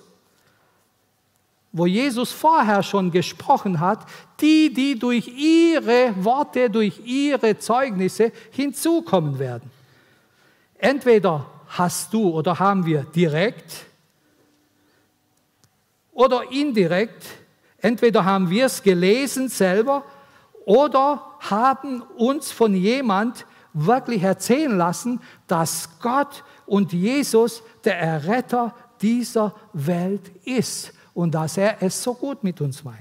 wo 1.71 1.87
Jesus 1.87 2.31
vorher 2.31 2.83
schon 2.83 3.09
gesprochen 3.09 3.79
hat, 3.79 4.05
die, 4.39 4.71
die 4.71 4.97
durch 4.97 5.27
ihre 5.27 6.13
Worte, 6.23 6.69
durch 6.69 7.01
ihre 7.03 7.57
Zeugnisse 7.57 8.31
hinzukommen 8.51 9.39
werden. 9.39 9.71
Entweder 10.83 11.45
hast 11.69 12.13
du 12.13 12.31
oder 12.31 12.59
haben 12.59 12.85
wir 12.85 13.03
direkt 13.03 13.85
oder 16.11 16.51
indirekt, 16.51 17.23
entweder 17.77 18.25
haben 18.25 18.49
wir 18.49 18.65
es 18.65 18.83
gelesen 18.83 19.47
selber 19.47 20.03
oder 20.65 21.37
haben 21.39 22.01
uns 22.01 22.51
von 22.51 22.75
jemand 22.75 23.45
wirklich 23.71 24.23
erzählen 24.23 24.77
lassen, 24.77 25.21
dass 25.47 25.87
Gott 26.01 26.43
und 26.65 26.91
Jesus 26.91 27.63
der 27.85 27.97
Erretter 27.97 28.75
dieser 29.01 29.55
Welt 29.71 30.33
ist 30.43 30.91
und 31.13 31.33
dass 31.33 31.55
er 31.55 31.81
es 31.81 32.03
so 32.03 32.13
gut 32.13 32.43
mit 32.43 32.59
uns 32.59 32.83
meint. 32.83 32.97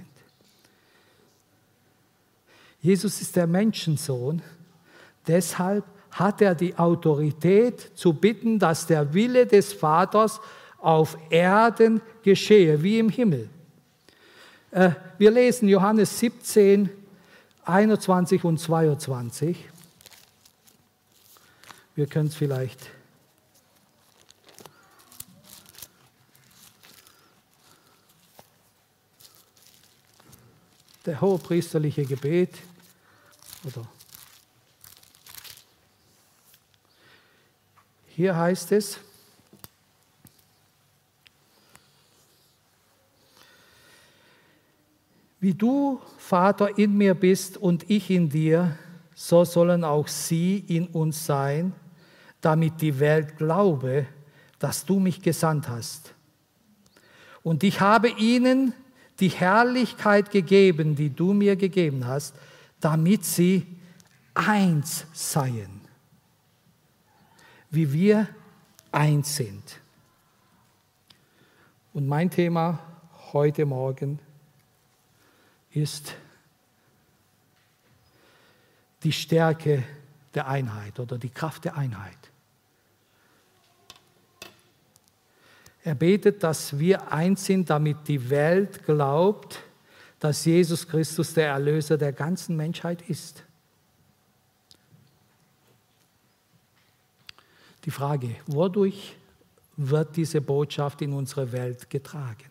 Jesus 2.81 3.21
ist 3.21 3.35
der 3.35 3.49
Menschensohn, 3.49 4.41
deshalb 5.27 5.85
hat 6.13 6.41
er 6.43 6.55
die 6.55 6.77
Autorität 6.77 7.91
zu 7.95 8.13
bitten, 8.13 8.59
dass 8.59 8.87
der 8.87 9.13
Wille 9.15 9.47
des 9.47 9.73
Vaters 9.73 10.41
auf 10.79 11.17
Erden 11.31 12.01
geschehe, 12.23 12.83
wie 12.83 12.99
im 12.99 13.09
Himmel. 13.09 13.49
Äh, 14.71 14.91
wir 15.19 15.31
lesen 15.31 15.69
Johannes 15.69 16.19
17, 16.19 16.91
21 17.65 18.45
und 18.45 18.59
22. 18.59 19.57
Wir 21.95 22.07
können 22.07 22.29
es 22.29 22.35
vielleicht 22.35 22.91
der 31.07 31.21
hohepriesterliche 31.21 32.05
Gebet 32.05 32.55
oder 33.65 33.87
hier 38.23 38.37
heißt 38.37 38.71
es, 38.71 39.01
Wie 45.41 45.55
du, 45.55 46.01
Vater, 46.19 46.79
in 46.79 46.97
mir 46.97 47.15
bist 47.15 47.57
und 47.57 47.91
ich 47.91 48.11
in 48.11 48.29
dir, 48.29 48.79
so 49.13 49.45
sollen 49.45 49.83
auch 49.83 50.07
sie 50.07 50.59
in 50.69 50.87
uns 50.87 51.27
sein, 51.27 51.73
damit 52.41 52.81
die 52.81 53.01
Welt 53.01 53.39
glaube, 53.39 54.07
dass 54.61 54.85
du 54.85 55.01
mich 55.01 55.21
gesandt 55.21 55.69
hast. 55.69 56.15
Und 57.43 57.65
ich 57.65 57.81
habe 57.81 58.09
ihnen 58.09 58.73
die 59.19 59.31
Herrlichkeit 59.31 60.31
gegeben, 60.31 60.95
die 60.95 61.11
du 61.11 61.33
mir 61.33 61.57
gegeben 61.57 62.07
hast, 62.07 62.37
damit 62.79 63.25
sie 63.25 63.67
eins 64.35 65.07
seien, 65.13 65.82
wie 67.73 67.93
wir 67.93 68.29
eins 68.93 69.35
sind. 69.35 69.81
Und 71.95 72.07
mein 72.07 72.31
Thema 72.31 72.79
heute 73.33 73.67
Morgen 73.67 74.21
ist, 75.73 76.15
die 79.03 79.13
Stärke 79.13 79.83
der 80.35 80.47
Einheit 80.47 81.01
oder 81.01 81.19
die 81.19 81.31
Kraft 81.31 81.65
der 81.65 81.77
Einheit. 81.77 82.17
Er 85.83 85.95
betet, 85.95 86.43
dass 86.43 86.79
wir 86.79 87.11
eins 87.11 87.45
sind, 87.45 87.69
damit 87.69 88.07
die 88.07 88.31
Welt 88.31 88.85
glaubt, 88.85 89.61
dass 90.21 90.45
Jesus 90.45 90.87
Christus 90.87 91.35
der 91.35 91.49
Erlöser 91.49 91.99
der 91.99 92.13
ganzen 92.13 92.57
Menschheit 92.57 93.09
ist. 93.09 93.45
Die 97.85 97.91
Frage, 97.91 98.37
wodurch 98.47 99.17
wird 99.77 100.17
diese 100.17 100.41
Botschaft 100.41 101.03
in 101.03 101.13
unsere 101.13 101.51
Welt 101.53 101.91
getragen? 101.91 102.45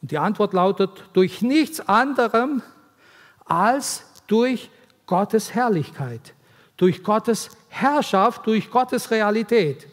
Und 0.00 0.10
die 0.10 0.18
Antwort 0.18 0.52
lautet, 0.52 0.90
durch 1.12 1.42
nichts 1.42 1.80
anderem 1.80 2.62
als 3.44 4.04
durch 4.26 4.70
Gottes 5.06 5.54
Herrlichkeit, 5.54 6.34
durch 6.76 7.04
Gottes 7.04 7.50
Herrschaft, 7.68 8.46
durch 8.46 8.70
Gottes 8.70 9.10
Realität. 9.10 9.86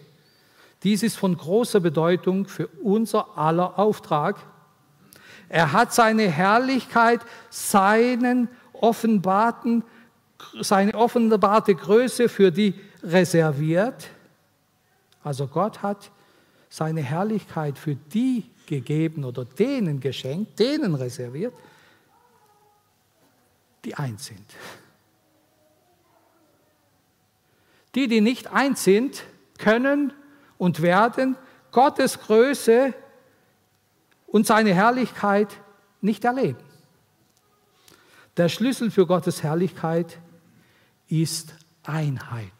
Dies 0.84 1.04
ist 1.04 1.17
von 1.17 1.36
großer 1.36 1.80
Bedeutung 1.80 2.47
für 2.47 2.67
unser 2.82 3.38
aller 3.38 3.78
Auftrag. 3.78 4.38
Er 5.49 5.73
hat 5.73 5.93
seine 5.93 6.30
Herrlichkeit, 6.30 7.21
seinen 7.49 8.47
offenbarten, 8.71 9.84
seine 10.62 10.94
offenbarte 10.94 11.76
Größe 11.76 12.30
für 12.30 12.52
die 12.52 12.74
reserviert. 13.04 14.08
Also 15.24 15.48
Gott 15.48 15.82
hat 15.82 16.12
seine 16.70 17.02
Herrlichkeit 17.02 17.78
für 17.78 17.96
die 17.96 18.50
gegeben 18.68 19.26
oder 19.26 19.46
denen 19.46 20.00
geschenkt, 20.00 20.60
denen 20.60 20.96
reserviert, 20.96 21.54
die 23.84 23.96
eins 23.96 24.26
sind. 24.28 24.46
Die, 27.96 28.08
die 28.08 28.22
nicht 28.22 28.48
eins 28.54 28.84
sind, 28.84 29.24
können 29.58 30.14
und 30.58 30.82
werden 30.82 31.36
Gottes 31.72 32.20
Größe 32.20 32.94
und 34.28 34.46
seine 34.46 34.74
Herrlichkeit 34.74 35.58
nicht 36.02 36.24
erleben. 36.24 36.60
Der 38.38 38.48
Schlüssel 38.48 38.92
für 38.92 39.06
Gottes 39.06 39.44
Herrlichkeit 39.44 40.20
ist 41.10 41.54
Einheit. 41.84 42.54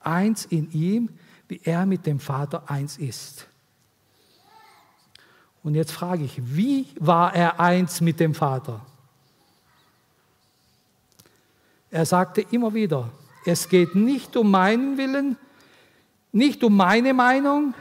Eins 0.00 0.44
in 0.46 0.70
ihm, 0.72 1.10
wie 1.48 1.60
er 1.64 1.86
mit 1.86 2.06
dem 2.06 2.18
Vater 2.18 2.70
eins 2.70 2.98
ist. 2.98 3.46
Und 5.62 5.74
jetzt 5.74 5.92
frage 5.92 6.24
ich, 6.24 6.40
wie 6.54 6.86
war 6.98 7.34
er 7.34 7.60
eins 7.60 8.00
mit 8.00 8.20
dem 8.20 8.34
Vater? 8.34 8.84
Er 11.90 12.06
sagte 12.06 12.40
immer 12.50 12.74
wieder, 12.74 13.10
es 13.44 13.68
geht 13.68 13.94
nicht 13.94 14.36
um 14.36 14.50
meinen 14.50 14.96
Willen, 14.96 15.36
nicht 16.32 16.62
um 16.62 16.76
meine 16.76 17.14
Meinung, 17.14 17.74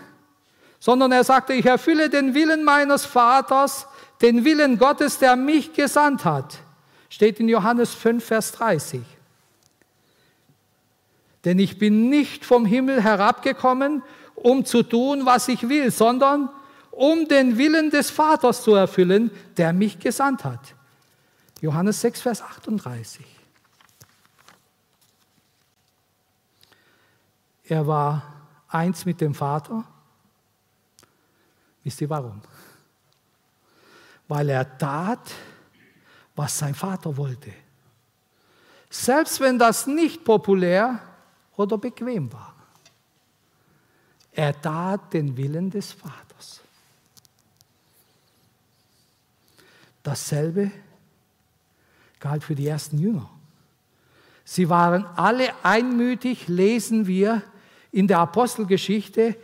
sondern 0.79 1.11
er 1.11 1.23
sagte, 1.23 1.53
ich 1.53 1.65
erfülle 1.65 2.09
den 2.09 2.33
Willen 2.33 2.63
meines 2.63 3.05
Vaters, 3.05 3.87
den 4.21 4.45
Willen 4.45 4.77
Gottes, 4.77 5.19
der 5.19 5.35
mich 5.35 5.73
gesandt 5.73 6.25
hat. 6.25 6.59
Steht 7.09 7.39
in 7.39 7.49
Johannes 7.49 7.93
5, 7.93 8.23
Vers 8.23 8.51
30. 8.53 9.01
Denn 11.43 11.59
ich 11.59 11.77
bin 11.77 12.09
nicht 12.09 12.43
vom 12.43 12.65
Himmel 12.65 13.01
herabgekommen, 13.01 14.01
um 14.35 14.65
zu 14.65 14.83
tun, 14.83 15.25
was 15.25 15.47
ich 15.47 15.69
will, 15.69 15.91
sondern 15.91 16.49
um 16.91 17.27
den 17.27 17.57
Willen 17.57 17.89
des 17.91 18.09
Vaters 18.09 18.63
zu 18.63 18.73
erfüllen, 18.73 19.29
der 19.57 19.73
mich 19.73 19.99
gesandt 19.99 20.43
hat. 20.43 20.75
Johannes 21.61 22.01
6, 22.01 22.21
Vers 22.21 22.41
38. 22.41 23.25
Er 27.67 27.87
war 27.87 28.23
eins 28.67 29.05
mit 29.05 29.21
dem 29.21 29.33
Vater. 29.33 29.83
Wisst 31.83 32.01
ihr 32.01 32.09
warum? 32.09 32.41
Weil 34.27 34.49
er 34.49 34.77
tat, 34.77 35.31
was 36.35 36.57
sein 36.57 36.75
Vater 36.75 37.15
wollte. 37.15 37.51
Selbst 38.89 39.39
wenn 39.39 39.59
das 39.59 39.87
nicht 39.87 40.23
populär 40.23 40.99
oder 41.55 41.77
bequem 41.77 42.31
war. 42.31 42.55
Er 44.31 44.59
tat 44.59 45.13
den 45.13 45.35
Willen 45.37 45.69
des 45.69 45.93
Vaters. 45.93 46.61
Dasselbe 50.03 50.71
galt 52.19 52.43
für 52.43 52.55
die 52.55 52.67
ersten 52.67 52.99
Jünger. 52.99 53.29
Sie 54.43 54.69
waren 54.69 55.05
alle 55.15 55.51
einmütig, 55.63 56.47
lesen 56.47 57.07
wir 57.07 57.41
in 57.91 58.07
der 58.07 58.19
Apostelgeschichte, 58.19 59.35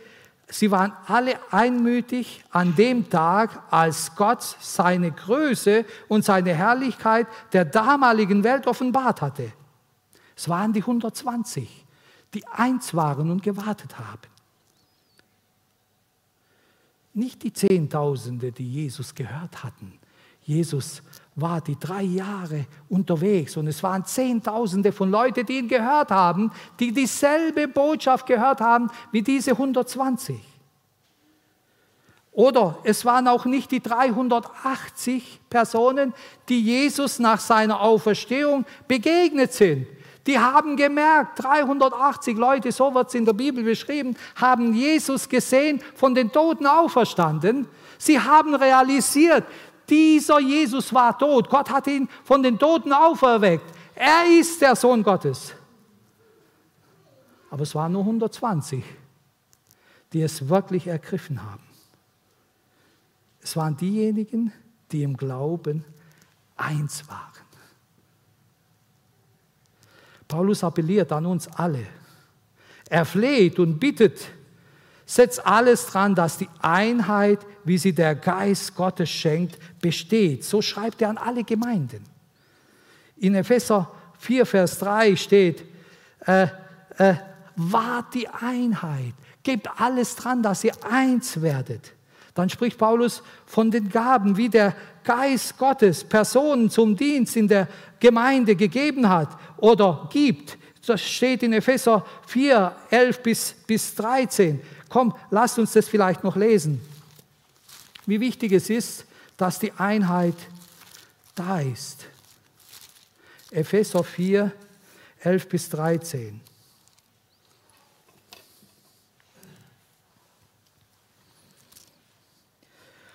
sie 0.52 0.70
waren 0.70 0.92
alle 1.06 1.38
einmütig 1.52 2.44
an 2.50 2.74
dem 2.74 3.08
Tag, 3.10 3.62
als 3.70 4.14
Gott 4.14 4.42
seine 4.60 5.10
Größe 5.10 5.84
und 6.08 6.24
seine 6.24 6.54
Herrlichkeit 6.54 7.26
der 7.52 7.64
damaligen 7.64 8.44
Welt 8.44 8.66
offenbart 8.66 9.22
hatte. 9.22 9.52
Es 10.36 10.48
waren 10.48 10.72
die 10.72 10.80
120, 10.80 11.84
die 12.34 12.46
eins 12.46 12.94
waren 12.94 13.30
und 13.30 13.42
gewartet 13.42 13.98
haben. 13.98 14.32
Nicht 17.14 17.42
die 17.42 17.52
Zehntausende, 17.52 18.52
die 18.52 18.70
Jesus 18.70 19.14
gehört 19.14 19.62
hatten. 19.62 19.98
Jesus 20.42 21.02
war 21.34 21.60
die 21.60 21.78
drei 21.78 22.02
Jahre 22.02 22.66
unterwegs 22.88 23.56
und 23.56 23.66
es 23.66 23.82
waren 23.82 24.04
Zehntausende 24.04 24.92
von 24.92 25.10
Leuten, 25.10 25.46
die 25.46 25.58
ihn 25.58 25.68
gehört 25.68 26.10
haben, 26.10 26.50
die 26.78 26.92
dieselbe 26.92 27.68
Botschaft 27.68 28.26
gehört 28.26 28.60
haben 28.60 28.90
wie 29.12 29.22
diese 29.22 29.52
120. 29.52 30.38
Oder 32.32 32.78
es 32.84 33.04
waren 33.04 33.28
auch 33.28 33.44
nicht 33.44 33.70
die 33.70 33.82
380 33.82 35.40
Personen, 35.50 36.14
die 36.48 36.62
Jesus 36.62 37.18
nach 37.18 37.40
seiner 37.40 37.80
Auferstehung 37.80 38.64
begegnet 38.88 39.52
sind. 39.52 39.86
Die 40.26 40.38
haben 40.38 40.76
gemerkt, 40.76 41.42
380 41.42 42.36
Leute, 42.36 42.72
so 42.72 42.94
wird 42.94 43.08
es 43.08 43.14
in 43.14 43.24
der 43.24 43.32
Bibel 43.32 43.64
beschrieben, 43.64 44.16
haben 44.36 44.72
Jesus 44.72 45.28
gesehen, 45.28 45.82
von 45.94 46.14
den 46.14 46.30
Toten 46.30 46.66
auferstanden. 46.66 47.66
Sie 47.98 48.18
haben 48.18 48.54
realisiert, 48.54 49.44
dieser 49.88 50.40
Jesus 50.40 50.92
war 50.92 51.18
tot. 51.18 51.48
Gott 51.48 51.70
hat 51.70 51.86
ihn 51.86 52.08
von 52.24 52.42
den 52.42 52.58
Toten 52.58 52.92
auferweckt. 52.92 53.64
Er 53.94 54.24
ist 54.38 54.60
der 54.60 54.76
Sohn 54.76 55.02
Gottes. 55.02 55.54
Aber 57.50 57.62
es 57.62 57.74
waren 57.74 57.92
nur 57.92 58.02
120, 58.02 58.82
die 60.12 60.22
es 60.22 60.48
wirklich 60.48 60.86
ergriffen 60.86 61.42
haben. 61.42 61.62
Es 63.40 63.56
waren 63.56 63.76
diejenigen, 63.76 64.52
die 64.90 65.02
im 65.02 65.16
Glauben 65.16 65.84
eins 66.56 67.06
waren. 67.08 67.32
Paulus 70.28 70.64
appelliert 70.64 71.12
an 71.12 71.26
uns 71.26 71.46
alle. 71.48 71.86
Er 72.88 73.04
fleht 73.04 73.58
und 73.58 73.78
bittet, 73.78 74.30
setzt 75.12 75.46
alles 75.46 75.84
dran, 75.86 76.14
dass 76.14 76.38
die 76.38 76.48
Einheit, 76.62 77.40
wie 77.64 77.76
sie 77.76 77.92
der 77.92 78.14
Geist 78.14 78.74
Gottes 78.74 79.10
schenkt, 79.10 79.58
besteht. 79.82 80.42
So 80.42 80.62
schreibt 80.62 81.02
er 81.02 81.10
an 81.10 81.18
alle 81.18 81.44
Gemeinden. 81.44 82.02
In 83.18 83.34
Epheser 83.34 83.92
4, 84.20 84.46
Vers 84.46 84.78
3 84.78 85.16
steht, 85.16 85.64
äh, 86.24 86.46
äh, 86.96 87.14
wahrt 87.56 88.14
die 88.14 88.26
Einheit, 88.26 89.12
gebt 89.42 89.68
alles 89.76 90.16
dran, 90.16 90.42
dass 90.42 90.64
ihr 90.64 90.72
eins 90.82 91.42
werdet. 91.42 91.92
Dann 92.32 92.48
spricht 92.48 92.78
Paulus 92.78 93.22
von 93.44 93.70
den 93.70 93.90
Gaben, 93.90 94.38
wie 94.38 94.48
der 94.48 94.74
Geist 95.04 95.58
Gottes 95.58 96.04
Personen 96.04 96.70
zum 96.70 96.96
Dienst 96.96 97.36
in 97.36 97.48
der 97.48 97.68
Gemeinde 98.00 98.56
gegeben 98.56 99.06
hat 99.10 99.28
oder 99.58 100.08
gibt. 100.10 100.56
Das 100.86 101.00
steht 101.00 101.42
in 101.42 101.52
Epheser 101.52 102.04
4, 102.26 102.74
11 102.90 103.22
bis, 103.22 103.54
bis 103.66 103.94
13. 103.94 104.60
Komm, 104.88 105.14
lasst 105.30 105.58
uns 105.58 105.72
das 105.72 105.88
vielleicht 105.88 106.24
noch 106.24 106.36
lesen. 106.36 106.80
Wie 108.04 108.20
wichtig 108.20 108.52
es 108.52 108.68
ist, 108.68 109.06
dass 109.36 109.58
die 109.58 109.72
Einheit 109.72 110.34
da 111.34 111.60
ist. 111.60 112.06
Epheser 113.50 114.02
4, 114.02 114.50
11 115.20 115.48
bis 115.48 115.68
13. 115.70 116.40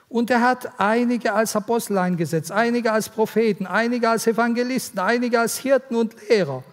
Und 0.09 0.31
er 0.31 0.41
hat 0.41 0.79
einige 0.79 1.33
als 1.33 1.55
Apostel 1.55 1.97
eingesetzt, 1.97 2.51
einige 2.51 2.93
als 2.93 3.09
Propheten, 3.09 3.67
einige 3.67 4.09
als 4.09 4.25
Evangelisten, 4.25 4.99
einige 4.99 5.39
als 5.39 5.57
Hirten 5.57 5.95
und 5.95 6.15
Lehrer, 6.29 6.63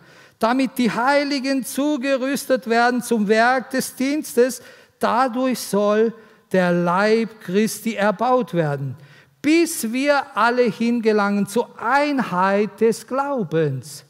damit 0.44 0.76
die 0.76 0.90
Heiligen 0.90 1.64
zugerüstet 1.64 2.68
werden 2.68 3.02
zum 3.02 3.28
Werk 3.28 3.70
des 3.70 3.96
Dienstes. 3.96 4.60
Dadurch 4.98 5.58
soll 5.58 6.12
der 6.52 6.70
Leib 6.70 7.40
Christi 7.40 7.94
erbaut 7.94 8.52
werden, 8.52 8.94
bis 9.40 9.90
wir 9.90 10.36
alle 10.36 10.64
hingelangen 10.64 11.46
zur 11.46 11.70
Einheit 11.80 12.78
des 12.78 13.06
Glaubens. 13.06 14.04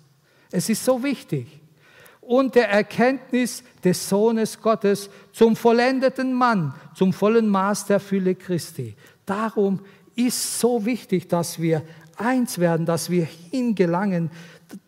Es 0.50 0.68
ist 0.68 0.84
so 0.84 1.04
wichtig. 1.04 1.60
Und 2.20 2.56
der 2.56 2.68
Erkenntnis 2.68 3.62
des 3.84 4.08
Sohnes 4.08 4.60
Gottes 4.60 5.10
zum 5.32 5.54
vollendeten 5.54 6.32
Mann, 6.32 6.74
zum 6.96 7.12
vollen 7.12 7.46
Maß 7.46 7.86
der 7.86 8.00
Fülle 8.00 8.34
Christi. 8.34 8.96
Darum 9.24 9.78
ist 10.16 10.58
so 10.58 10.84
wichtig, 10.84 11.28
dass 11.28 11.60
wir 11.60 11.84
eins 12.16 12.58
werden, 12.58 12.86
dass 12.86 13.08
wir 13.08 13.24
hingelangen 13.24 14.32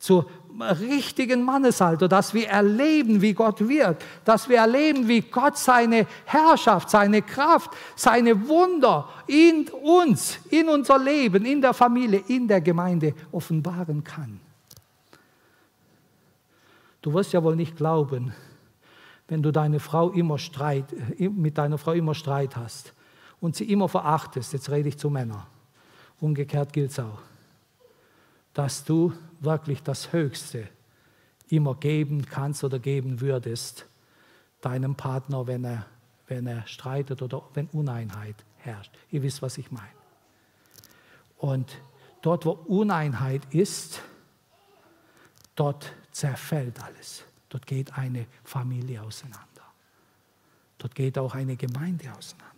zur 0.01 0.29
richtigen 0.61 1.43
Mannesalter, 1.43 2.09
dass 2.09 2.35
wir 2.35 2.49
erleben, 2.49 3.21
wie 3.21 3.33
Gott 3.33 3.67
wirkt, 3.69 4.05
dass 4.25 4.49
wir 4.49 4.59
erleben, 4.59 5.09
wie 5.09 5.21
Gott 5.21 5.59
seine 5.59 6.07
Herrschaft, 6.25 6.91
seine 6.91 7.23
Kraft, 7.23 7.71
seine 7.95 8.49
Wunder 8.49 9.09
in 9.27 9.69
uns, 9.69 10.39
in 10.51 10.69
unser 10.69 10.99
Leben, 10.99 11.45
in 11.45 11.61
der 11.61 11.75
Familie, 11.75 12.23
in 12.29 12.49
der 12.49 12.61
Gemeinde 12.61 13.15
offenbaren 13.33 14.03
kann. 14.03 14.41
Du 17.03 17.13
wirst 17.13 17.33
ja 17.33 17.43
wohl 17.43 17.55
nicht 17.55 17.77
glauben, 17.77 18.35
wenn 19.29 19.43
du 19.43 19.53
deine 19.53 19.81
Frau 19.81 20.11
immer 20.11 20.39
Streit, 20.39 20.87
mit 21.19 21.59
deiner 21.59 21.79
Frau 21.79 21.93
immer 21.93 22.15
Streit 22.15 22.57
hast 22.57 22.93
und 23.41 23.57
sie 23.57 23.71
immer 23.71 23.89
verachtest, 23.89 24.53
jetzt 24.53 24.71
rede 24.71 24.89
ich 24.89 24.99
zu 24.99 25.11
Männern, 25.11 25.45
umgekehrt 26.21 26.73
gilt 26.73 26.91
es 26.91 26.99
auch, 26.99 27.21
dass 28.55 28.85
du 28.85 29.13
wirklich 29.41 29.83
das 29.83 30.13
Höchste 30.13 30.69
immer 31.49 31.75
geben 31.75 32.27
kannst 32.27 32.65
oder 32.65 32.79
geben 32.79 33.21
würdest 33.21 33.87
deinem 34.61 34.97
Partner, 34.97 35.47
wenn 35.47 35.65
er, 35.65 35.87
wenn 36.27 36.47
er 36.47 36.67
streitet 36.67 37.23
oder 37.23 37.43
wenn 37.55 37.67
Uneinheit 37.69 38.37
herrscht. 38.59 38.93
Ihr 39.11 39.23
wisst, 39.23 39.43
was 39.43 39.59
ich 39.59 39.71
meine. 39.71 39.87
Und 41.39 41.81
dort, 42.23 42.47
wo 42.47 42.53
Uneinheit 42.53 43.43
ist, 43.55 44.01
dort 45.55 45.93
zerfällt 46.11 46.83
alles. 46.83 47.25
Dort 47.49 47.67
geht 47.67 47.97
eine 47.97 48.27
Familie 48.43 49.03
auseinander. 49.03 49.47
Dort 50.79 50.95
geht 50.95 51.17
auch 51.19 51.35
eine 51.35 51.57
Gemeinde 51.57 52.13
auseinander. 52.13 52.57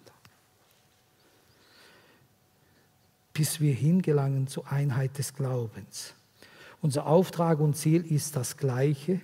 bis 3.39 3.61
wir 3.61 3.72
hingelangen 3.72 4.49
zur 4.49 4.66
Einheit 4.66 5.16
des 5.16 5.33
Glaubens. 5.33 6.12
Unser 6.81 7.07
Auftrag 7.07 7.61
und 7.61 7.76
Ziel 7.76 8.05
ist 8.11 8.37
das 8.37 8.57
gleiche 8.57 9.20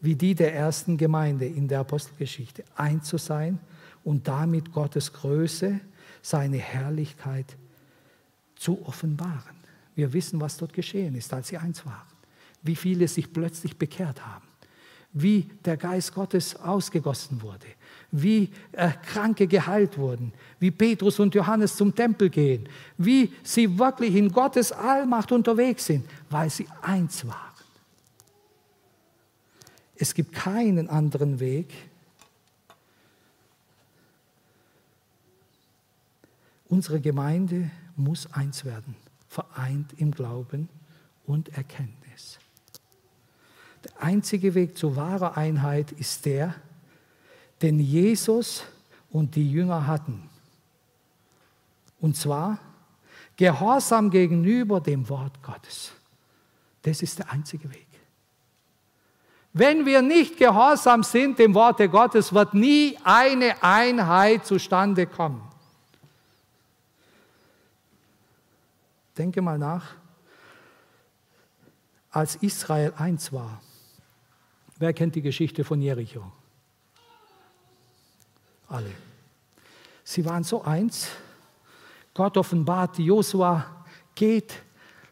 wie 0.00 0.14
die 0.14 0.34
der 0.34 0.54
ersten 0.54 0.96
Gemeinde 0.96 1.46
in 1.46 1.68
der 1.68 1.80
Apostelgeschichte, 1.80 2.64
ein 2.76 3.02
zu 3.02 3.18
sein 3.18 3.58
und 4.04 4.28
damit 4.28 4.72
Gottes 4.72 5.12
Größe, 5.12 5.80
seine 6.22 6.58
Herrlichkeit 6.58 7.56
zu 8.56 8.84
offenbaren. 8.86 9.56
Wir 9.94 10.12
wissen, 10.12 10.40
was 10.40 10.56
dort 10.56 10.72
geschehen 10.72 11.14
ist, 11.14 11.32
als 11.32 11.48
sie 11.48 11.58
eins 11.58 11.84
waren, 11.84 12.06
wie 12.62 12.76
viele 12.76 13.08
sich 13.08 13.32
plötzlich 13.32 13.76
bekehrt 13.76 14.24
haben, 14.24 14.46
wie 15.12 15.48
der 15.64 15.76
Geist 15.76 16.14
Gottes 16.14 16.56
ausgegossen 16.56 17.42
wurde, 17.42 17.66
wie 18.10 18.50
äh, 18.72 18.90
Kranke 19.06 19.46
geheilt 19.46 19.98
wurden, 19.98 20.32
wie 20.58 20.70
Petrus 20.70 21.18
und 21.20 21.34
Johannes 21.34 21.76
zum 21.76 21.94
Tempel 21.94 22.30
gehen, 22.30 22.68
wie 22.96 23.32
sie 23.42 23.78
wirklich 23.78 24.14
in 24.14 24.32
Gottes 24.32 24.72
Allmacht 24.72 25.30
unterwegs 25.30 25.86
sind, 25.86 26.06
weil 26.30 26.48
sie 26.48 26.66
eins 26.80 27.26
waren. 27.26 27.36
Es 29.96 30.14
gibt 30.14 30.32
keinen 30.32 30.88
anderen 30.88 31.40
Weg. 31.40 31.74
Unsere 36.68 37.00
Gemeinde 37.00 37.70
muss 37.96 38.32
eins 38.32 38.64
werden, 38.64 38.94
vereint 39.28 39.92
im 39.98 40.12
Glauben 40.12 40.68
und 41.26 41.48
Erkenntnis. 41.56 42.38
Der 43.84 44.02
einzige 44.02 44.54
Weg 44.54 44.78
zu 44.78 44.96
wahrer 44.96 45.36
Einheit 45.36 45.92
ist 45.92 46.26
der, 46.26 46.54
den 47.62 47.80
Jesus 47.80 48.64
und 49.10 49.34
die 49.34 49.50
Jünger 49.50 49.86
hatten. 49.86 50.28
Und 52.00 52.16
zwar 52.16 52.58
Gehorsam 53.38 54.10
gegenüber 54.10 54.80
dem 54.80 55.08
Wort 55.08 55.40
Gottes. 55.44 55.92
Das 56.82 57.02
ist 57.02 57.20
der 57.20 57.30
einzige 57.30 57.70
Weg. 57.72 57.86
Wenn 59.52 59.86
wir 59.86 60.02
nicht 60.02 60.36
gehorsam 60.36 61.04
sind 61.04 61.38
dem 61.38 61.54
Worte 61.54 61.88
Gottes, 61.88 62.32
wird 62.32 62.54
nie 62.54 62.98
eine 63.04 63.62
Einheit 63.62 64.44
zustande 64.44 65.06
kommen. 65.06 65.40
Denke 69.16 69.40
mal 69.40 69.58
nach, 69.58 69.94
als 72.10 72.34
Israel 72.36 72.92
eins 72.96 73.32
war. 73.32 73.62
Wer 74.78 74.92
kennt 74.92 75.14
die 75.14 75.22
Geschichte 75.22 75.62
von 75.62 75.80
Jericho? 75.80 76.32
Alle. 78.68 78.90
Sie 80.04 80.24
waren 80.24 80.44
so 80.44 80.62
eins, 80.62 81.08
Gott 82.14 82.36
offenbart 82.36 82.98
Josua, 82.98 83.64
geht, 84.14 84.54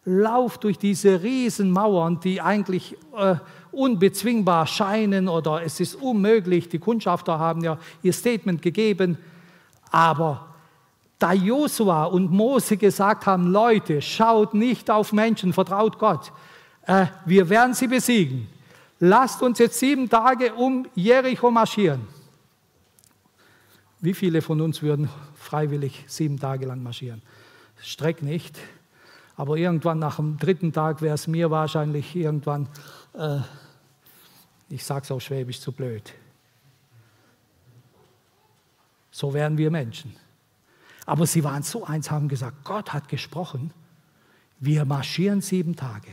lauft 0.05 0.65
durch 0.65 0.79
diese 0.79 1.23
Riesenmauern, 1.23 2.21
die 2.21 2.41
eigentlich 2.41 2.97
äh, 3.17 3.37
unbezwingbar 3.73 4.67
scheinen 4.67 5.29
oder 5.29 5.63
es 5.63 5.81
ist 5.81 5.97
unmöglich. 5.97 6.69
Die 6.69 6.79
Kundschafter 6.79 7.39
haben 7.39 7.63
ja 7.63 7.79
ihr 8.03 8.13
Statement 8.13 8.63
gegeben. 8.63 9.19
Aber 9.91 10.55
da 11.19 11.33
Josua 11.33 12.05
und 12.05 12.31
Mose 12.31 12.77
gesagt 12.77 13.27
haben, 13.27 13.51
Leute, 13.51 14.03
schaut 14.03 14.55
nicht 14.55 14.91
auf 14.91 15.13
Menschen, 15.13 15.53
vertraut 15.53 15.99
Gott. 15.99 16.33
Äh, 16.83 17.07
wir 17.25 17.49
werden 17.49 17.75
sie 17.75 17.89
besiegen. 17.89 18.49
Lasst 18.99 19.43
uns 19.43 19.59
jetzt 19.59 19.79
sieben 19.79 20.09
Tage 20.09 20.55
um 20.55 20.87
Jericho 20.95 21.51
marschieren. 21.51 22.16
Wie 24.07 24.15
viele 24.15 24.41
von 24.41 24.61
uns 24.61 24.83
würden 24.83 25.09
freiwillig 25.35 26.05
sieben 26.07 26.39
Tage 26.39 26.65
lang 26.65 26.81
marschieren. 26.81 27.23
Streck 27.83 28.23
nicht. 28.23 28.57
Aber 29.35 29.57
irgendwann 29.57 29.99
nach 29.99 30.15
dem 30.15 30.39
dritten 30.39 30.73
Tag 30.73 31.03
wäre 31.03 31.17
es 31.17 31.27
mir 31.27 31.51
wahrscheinlich 31.51 32.15
irgendwann, 32.15 32.69
äh, 33.15 33.41
ich 34.69 34.85
sage 34.85 35.03
es 35.03 35.11
auch 35.11 35.19
schwäbisch, 35.19 35.59
zu 35.59 35.73
blöd. 35.73 36.15
So 39.11 39.35
wären 39.35 39.59
wir 39.59 39.73
Menschen. 39.73 40.15
Aber 41.05 41.27
sie 41.27 41.43
waren 41.43 41.65
so 41.65 41.85
eins, 41.85 42.09
haben 42.09 42.29
gesagt, 42.29 42.59
Gott 42.63 42.93
hat 42.93 43.09
gesprochen, 43.09 43.73
wir 44.61 44.85
marschieren 44.85 45.41
sieben 45.41 45.75
Tage. 45.75 46.13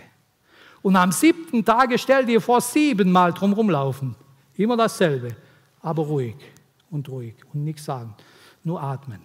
Und 0.81 0.95
am 0.95 1.11
siebten 1.11 1.63
Tage 1.63 1.99
stell 1.99 2.25
dir 2.25 2.41
vor, 2.41 2.59
siebenmal 2.59 3.33
drum 3.33 3.53
rumlaufen. 3.53 4.15
Immer 4.55 4.77
dasselbe, 4.77 5.35
aber 5.83 6.01
ruhig 6.01 6.52
und 6.93 7.09
ruhig 7.09 7.35
und 7.53 7.63
nichts 7.63 7.83
sagen 7.85 8.15
nur 8.63 8.81
atmen. 8.81 9.21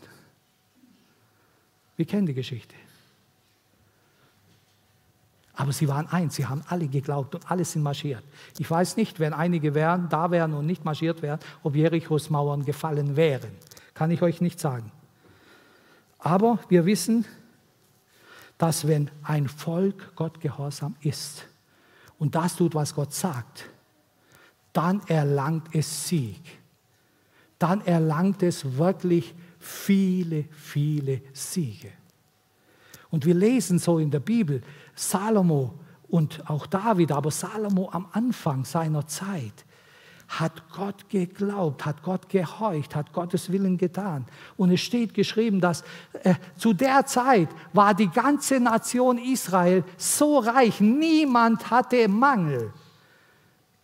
Wir 1.97 2.05
kennen 2.05 2.27
die 2.27 2.35
Geschichte. 2.35 2.75
Aber 5.55 5.73
sie 5.73 5.89
waren 5.89 6.07
eins, 6.07 6.37
sie 6.37 6.47
haben 6.47 6.63
alle 6.69 6.87
geglaubt 6.87 7.35
und 7.35 7.51
alle 7.51 7.65
sind 7.65 7.83
marschiert. 7.83 8.23
Ich 8.59 8.71
weiß 8.71 8.97
nicht, 8.97 9.19
wenn 9.19 9.33
einige 9.33 9.75
wären, 9.75 10.09
da 10.09 10.31
wären 10.31 10.55
und 10.55 10.67
nicht 10.67 10.85
marschiert 10.85 11.21
wären, 11.21 11.41
ob 11.65 11.75
Jerichos 11.75 12.31
Mauern 12.31 12.65
gefallen 12.65 13.17
wären. 13.17 13.51
Kann 13.93 14.13
ich 14.13 14.23
euch 14.23 14.41
nicht 14.41 14.61
sagen. 14.61 14.93
Aber 16.21 16.61
wir 16.69 16.87
wissen, 16.87 17.25
dass 18.57 18.87
wenn 18.87 19.11
ein 19.25 19.49
Volk 19.49 20.15
Gott 20.15 20.41
gehorsam 20.41 20.95
ist 21.01 21.45
und 22.19 22.37
das 22.37 22.55
tut, 22.55 22.77
was 22.77 22.95
Gott 22.95 23.13
sagt, 23.13 23.69
dann 24.73 25.01
erlangt 25.09 25.75
es 25.75 26.09
Sieg 26.09 26.59
dann 27.59 27.81
erlangt 27.83 28.43
es 28.43 28.77
wirklich 28.77 29.35
viele, 29.59 30.45
viele 30.53 31.21
Siege. 31.33 31.91
Und 33.11 33.25
wir 33.27 33.35
lesen 33.35 33.79
so 33.79 33.99
in 33.99 34.11
der 34.11 34.21
Bibel, 34.21 34.63
Salomo 34.95 35.75
und 36.09 36.49
auch 36.49 36.67
David, 36.67 37.13
aber 37.13 37.31
Salomo 37.31 37.89
am 37.91 38.07
Anfang 38.13 38.65
seiner 38.65 39.07
Zeit 39.07 39.65
hat 40.29 40.63
Gott 40.71 41.09
geglaubt, 41.09 41.87
hat 41.87 42.03
Gott 42.03 42.29
gehorcht, 42.29 42.95
hat 42.95 43.13
Gottes 43.15 43.51
Willen 43.51 43.79
getan. 43.79 44.27
Und 44.59 44.71
es 44.71 44.81
steht 44.81 45.15
geschrieben, 45.15 45.59
dass 45.61 45.83
äh, 46.23 46.35
zu 46.57 46.75
der 46.75 47.07
Zeit 47.07 47.49
war 47.73 47.95
die 47.95 48.09
ganze 48.09 48.61
Nation 48.61 49.17
Israel 49.17 49.85
so 49.97 50.39
reich, 50.39 50.81
niemand 50.81 51.71
hatte 51.71 52.09
Mangel. 52.09 52.73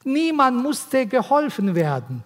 Niemand 0.05 0.63
musste 0.63 1.07
geholfen 1.07 1.75
werden. 1.75 2.23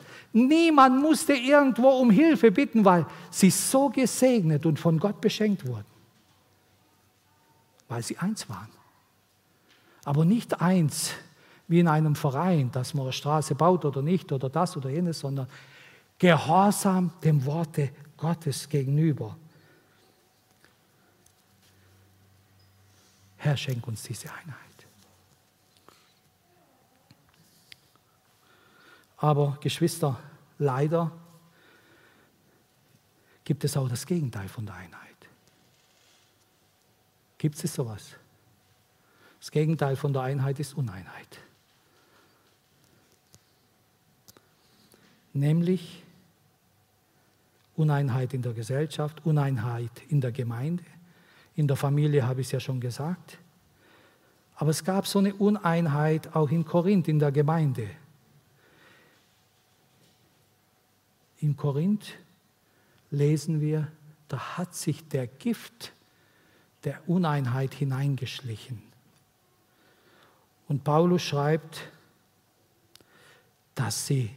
Niemand 0.47 1.01
musste 1.03 1.33
irgendwo 1.33 1.89
um 1.89 2.11
Hilfe 2.11 2.53
bitten, 2.53 2.85
weil 2.85 3.07
sie 3.31 3.51
so 3.51 3.89
gesegnet 3.89 4.67
und 4.67 4.79
von 4.79 4.99
Gott 4.99 5.21
beschenkt 5.21 5.67
wurden. 5.67 5.87
Weil 7.89 8.03
sie 8.03 8.19
eins 8.19 8.49
waren. 8.49 8.69
Aber 10.05 10.25
nicht 10.25 10.61
eins 10.61 11.13
wie 11.67 11.81
in 11.81 11.89
einem 11.89 12.15
Verein, 12.15 12.71
dass 12.73 12.95
man 12.95 13.05
eine 13.05 13.13
Straße 13.13 13.55
baut 13.55 13.85
oder 13.85 14.03
nicht 14.03 14.31
oder 14.33 14.49
das 14.49 14.77
oder 14.77 14.91
jenes, 14.91 15.21
sondern 15.21 15.49
gehorsam 16.19 17.11
dem 17.23 17.45
Worte 17.45 17.91
Gottes 18.17 18.69
gegenüber. 18.69 19.37
Herr, 23.37 23.57
schenk 23.57 23.87
uns 23.87 24.03
diese 24.03 24.33
Einheit. 24.33 24.57
Aber 29.19 29.59
Geschwister, 29.61 30.19
leider 30.59 31.13
gibt 33.45 33.65
es 33.65 33.77
auch 33.77 33.89
das 33.89 34.05
Gegenteil 34.05 34.49
von 34.49 34.67
der 34.67 34.75
Einheit. 34.75 35.09
Gibt 37.39 37.63
es 37.63 37.73
sowas? 37.73 38.17
Das 39.41 39.51
Gegenteil 39.51 39.97
von 39.97 40.13
der 40.13 40.23
Einheit 40.23 40.59
ist 40.59 40.75
Uneinheit. 40.75 41.39
Nämlich 45.33 46.03
Uneinheit 47.77 48.35
in 48.35 48.43
der 48.43 48.53
Gesellschaft, 48.53 49.25
Uneinheit 49.25 49.93
in 50.09 50.21
der 50.21 50.33
Gemeinde. 50.33 50.83
In 51.55 51.69
der 51.69 51.77
Familie 51.77 52.27
habe 52.27 52.41
ich 52.41 52.49
es 52.49 52.53
ja 52.53 52.61
schon 52.61 52.81
gesagt. 52.81 53.39
Aber 54.57 54.71
es 54.71 54.83
gab 54.83 55.07
so 55.07 55.21
eine 55.21 55.33
Uneinheit 55.35 56.35
auch 56.35 56.51
in 56.51 56.65
Korinth, 56.65 57.07
in 57.07 57.21
der 57.21 57.31
Gemeinde. 57.31 57.89
In 61.41 61.57
Korinth 61.57 62.15
lesen 63.11 63.61
wir, 63.61 63.89
da 64.29 64.59
hat 64.59 64.75
sich 64.75 65.09
der 65.09 65.27
Gift 65.27 65.93
der 66.85 67.09
Uneinheit 67.09 67.75
hineingeschlichen. 67.75 68.83
Und 70.69 70.85
Paulus 70.85 71.23
schreibt, 71.23 71.89
dass 73.75 74.07
sie 74.07 74.31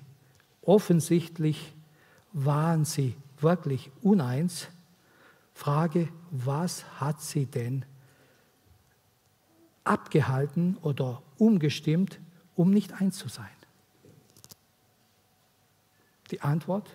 offensichtlich 0.61 1.73
waren 2.31 2.85
sie 2.85 3.15
wirklich 3.39 3.91
uneins. 4.01 4.67
Frage, 5.53 6.07
was 6.29 6.85
hat 7.01 7.21
sie 7.21 7.45
denn 7.45 7.83
abgehalten 9.83 10.77
oder 10.77 11.21
umgestimmt, 11.37 12.19
um 12.55 12.71
nicht 12.71 12.93
eins 12.93 13.17
zu 13.17 13.27
sein? 13.27 13.49
Die 16.31 16.41
Antwort, 16.41 16.89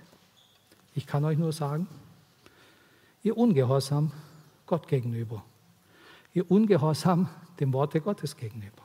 ich 0.94 1.06
kann 1.06 1.24
euch 1.24 1.38
nur 1.38 1.52
sagen, 1.52 1.86
ihr 3.22 3.36
Ungehorsam 3.36 4.12
Gott 4.66 4.88
gegenüber, 4.88 5.44
ihr 6.32 6.50
Ungehorsam 6.50 7.28
dem 7.60 7.72
Worte 7.72 8.00
Gottes 8.00 8.36
gegenüber. 8.36 8.82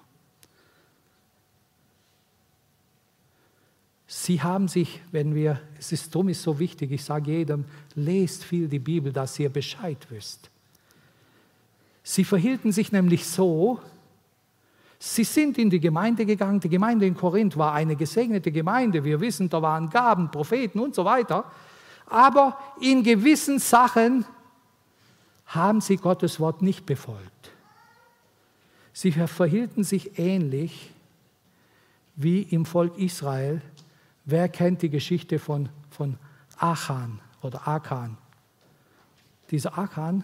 Sie 4.08 4.42
haben 4.42 4.68
sich, 4.68 5.02
wenn 5.12 5.34
wir, 5.34 5.62
es 5.80 5.94
ist 5.94 6.14
drum 6.14 6.28
ist 6.28 6.44
so 6.44 6.60
wichtig, 6.60 6.92
ich 6.92 7.06
sage 7.06 7.32
jedem, 7.32 7.64
lest 7.96 8.44
viel 8.44 8.68
die 8.68 8.80
Bibel, 8.80 9.14
dass 9.14 9.40
ihr 9.40 9.50
Bescheid 9.50 10.06
wisst. 10.10 10.52
Sie 12.04 12.26
verhielten 12.26 12.74
sich 12.74 12.92
nämlich 12.92 13.26
so, 13.26 13.80
Sie 15.04 15.24
sind 15.24 15.58
in 15.58 15.72
die 15.72 15.80
Gemeinde 15.80 16.28
gegangen. 16.28 16.60
Die 16.60 16.70
Gemeinde 16.70 17.08
in 17.08 17.16
Korinth 17.16 17.58
war 17.58 17.74
eine 17.74 17.96
gesegnete 17.96 18.52
Gemeinde. 18.52 19.04
Wir 19.04 19.20
wissen, 19.20 19.50
da 19.50 19.60
waren 19.60 19.90
Gaben, 19.90 20.30
Propheten 20.30 20.80
und 20.80 20.94
so 20.94 21.04
weiter. 21.04 21.46
Aber 22.06 22.56
in 22.80 23.02
gewissen 23.02 23.58
Sachen 23.58 24.26
haben 25.48 25.82
sie 25.82 25.98
Gottes 25.98 26.40
Wort 26.40 26.62
nicht 26.62 26.86
befolgt. 26.86 27.50
Sie 28.94 29.12
verhielten 29.12 29.84
sich 29.84 30.20
ähnlich 30.20 30.92
wie 32.16 32.44
im 32.44 32.64
Volk 32.64 32.96
Israel. 33.00 33.64
Wer 34.26 34.50
kennt 34.50 34.84
die 34.84 34.92
Geschichte 34.92 35.40
von, 35.40 35.70
von 35.90 36.20
Achan 36.60 37.20
oder 37.42 37.68
Akan? 37.68 38.20
Dieser 39.50 39.76
Akan 39.80 40.24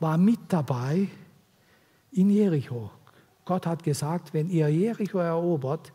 war 0.00 0.18
mit 0.18 0.40
dabei 0.48 1.06
in 2.10 2.30
Jericho. 2.30 2.90
Gott 3.46 3.64
hat 3.64 3.82
gesagt, 3.82 4.34
wenn 4.34 4.50
ihr 4.50 4.68
Jericho 4.68 5.18
erobert, 5.18 5.92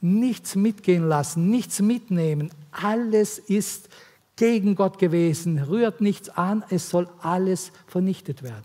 nichts 0.00 0.54
mitgehen 0.54 1.08
lassen, 1.08 1.50
nichts 1.50 1.80
mitnehmen. 1.80 2.50
Alles 2.70 3.38
ist 3.38 3.88
gegen 4.36 4.76
Gott 4.76 4.98
gewesen, 4.98 5.58
rührt 5.58 6.00
nichts 6.00 6.28
an, 6.28 6.62
es 6.70 6.90
soll 6.90 7.08
alles 7.20 7.72
vernichtet 7.86 8.42
werden. 8.42 8.64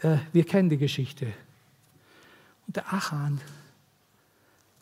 Äh, 0.00 0.18
wir 0.32 0.44
kennen 0.44 0.70
die 0.70 0.78
Geschichte. 0.78 1.26
Und 2.66 2.76
der 2.76 2.92
Achan, 2.92 3.40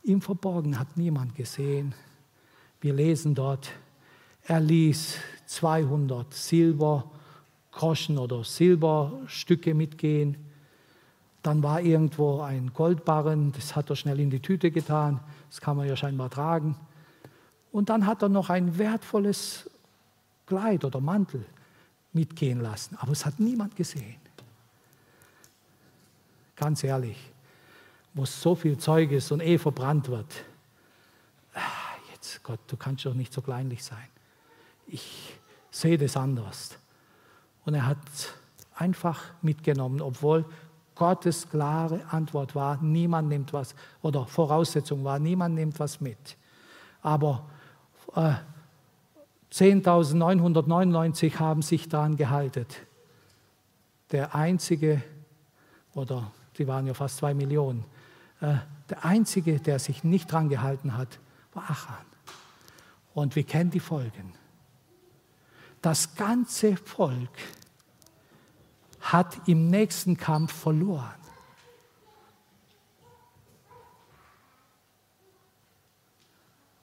im 0.03 0.23
Verborgenen 0.23 0.79
hat 0.79 0.97
niemand 0.97 1.35
gesehen. 1.35 1.95
Wir 2.81 2.95
lesen 2.95 3.35
dort, 3.35 3.71
er 4.45 4.61
ließ 4.61 5.17
200 5.47 6.33
Silbergroschen 6.33 8.19
oder 8.19 8.45
Silberstücke 8.45 9.75
mitgehen. 9.75 10.37
Dann 11.43 11.63
war 11.63 11.81
irgendwo 11.81 12.41
ein 12.41 12.73
Goldbarren, 12.75 13.53
das 13.53 13.75
hat 13.75 13.89
er 13.91 13.97
schnell 13.97 14.21
in 14.21 14.31
die 14.31 14.41
Tüte 14.41 14.71
getan, 14.71 15.21
das 15.49 15.61
kann 15.61 15.77
man 15.77 15.89
ja 15.89 15.97
scheinbar 15.97 16.31
tragen. 16.31 16.77
Und 17.73 17.89
dann 17.89 18.07
hat 18.07 18.23
er 18.23 18.29
noch 18.29 18.51
ein 18.51 18.79
wertvolles 18.79 19.71
Kleid 20.47 20.85
oder 20.85 21.01
Mantel 21.01 21.45
mitgehen 22.13 22.61
lassen, 22.61 22.97
aber 22.99 23.13
es 23.13 23.25
hat 23.25 23.39
niemand 23.39 23.77
gesehen. 23.77 24.17
Ganz 26.57 26.85
ehrlich, 26.85 27.17
wo 28.13 28.27
so 28.27 28.55
viel 28.55 28.77
Zeug 28.77 29.13
ist 29.13 29.33
und 29.33 29.41
eh 29.41 29.57
verbrannt 29.57 30.09
wird. 30.09 30.45
Ah, 31.55 31.61
jetzt, 32.13 32.43
Gott, 32.43 32.61
du 32.67 32.77
kannst 32.77 33.07
doch 33.07 33.15
nicht 33.15 33.33
so 33.33 33.41
kleinlich 33.41 33.83
sein. 33.83 34.09
Ich 34.87 35.39
sehe 35.71 35.97
das 35.97 36.17
anders. 36.17 36.77
Und 37.65 37.75
er 37.75 37.87
hat 37.87 37.99
einfach 38.75 39.23
mitgenommen, 39.41 40.03
obwohl 40.03 40.45
Gottes 41.01 41.49
klare 41.49 42.03
Antwort 42.11 42.55
war, 42.55 42.77
niemand 42.83 43.31
nimmt 43.31 43.55
was, 43.55 43.75
oder 44.03 44.27
Voraussetzung 44.27 45.03
war, 45.03 45.19
niemand 45.19 45.55
nimmt 45.55 45.81
was 45.81 45.99
mit. 45.99 46.37
Aber 47.01 47.49
äh, 48.15 48.35
10.999 49.51 51.39
haben 51.39 51.63
sich 51.63 51.89
daran 51.89 52.17
gehalten. 52.17 52.67
Der 54.13 54.35
einzige, 54.35 55.03
oder 55.95 56.31
die 56.59 56.69
waren 56.69 56.87
ja 56.87 56.93
fast 56.93 57.17
zwei 57.17 57.33
Millionen, 57.33 57.87
äh, 58.43 58.57
der 58.91 59.03
einzige, 59.03 59.59
der 59.59 59.79
sich 59.79 60.05
nicht 60.05 60.31
daran 60.31 60.51
gehalten 60.51 60.99
hat, 60.99 61.19
war 61.55 61.63
Achan. 61.71 62.05
Und 63.15 63.37
wir 63.37 63.45
kennen 63.45 63.71
die 63.71 63.81
Folgen. 63.81 64.35
Das 65.81 66.15
ganze 66.15 66.77
Volk 66.77 67.31
hat 69.01 69.49
im 69.49 69.69
nächsten 69.69 70.17
Kampf 70.17 70.53
verloren. 70.53 71.15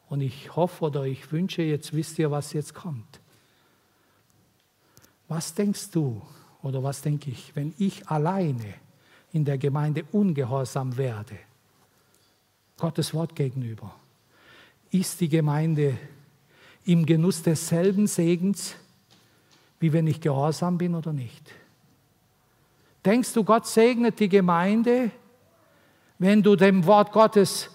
Und 0.09 0.21
ich 0.21 0.55
hoffe 0.55 0.85
oder 0.85 1.03
ich 1.03 1.31
wünsche, 1.31 1.61
jetzt 1.61 1.93
wisst 1.93 2.17
ihr, 2.17 2.31
was 2.31 2.53
jetzt 2.53 2.73
kommt. 2.73 3.19
Was 5.27 5.53
denkst 5.53 5.91
du 5.91 6.21
oder 6.61 6.81
was 6.81 7.01
denke 7.01 7.29
ich, 7.29 7.55
wenn 7.55 7.73
ich 7.77 8.07
alleine 8.07 8.73
in 9.33 9.43
der 9.43 9.57
Gemeinde 9.57 10.05
ungehorsam 10.11 10.95
werde, 10.95 11.37
Gottes 12.77 13.13
Wort 13.13 13.35
gegenüber? 13.35 13.93
Ist 14.91 15.19
die 15.19 15.27
Gemeinde 15.27 15.97
im 16.85 17.05
Genuss 17.05 17.43
desselben 17.43 18.07
Segens, 18.07 18.75
wie 19.81 19.91
wenn 19.91 20.07
ich 20.07 20.21
gehorsam 20.21 20.77
bin 20.77 20.95
oder 20.95 21.11
nicht? 21.11 21.51
Denkst 23.07 23.31
du, 23.31 23.41
Gott 23.41 23.65
segnet 23.65 24.19
die 24.19 24.27
Gemeinde, 24.27 25.11
wenn 26.19 26.43
du 26.43 26.57
dem 26.57 26.85
Wort 26.85 27.13
Gottes 27.13 27.69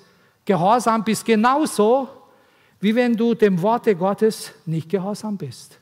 gehorsam 0.45 1.03
bist, 1.05 1.25
genauso 1.25 2.07
wie 2.81 2.95
wenn 2.95 3.17
du 3.17 3.33
dem 3.33 3.63
Worte 3.63 3.97
Gottes 3.97 4.53
nicht 4.67 4.91
gehorsam 4.91 5.39
bist? 5.39 5.81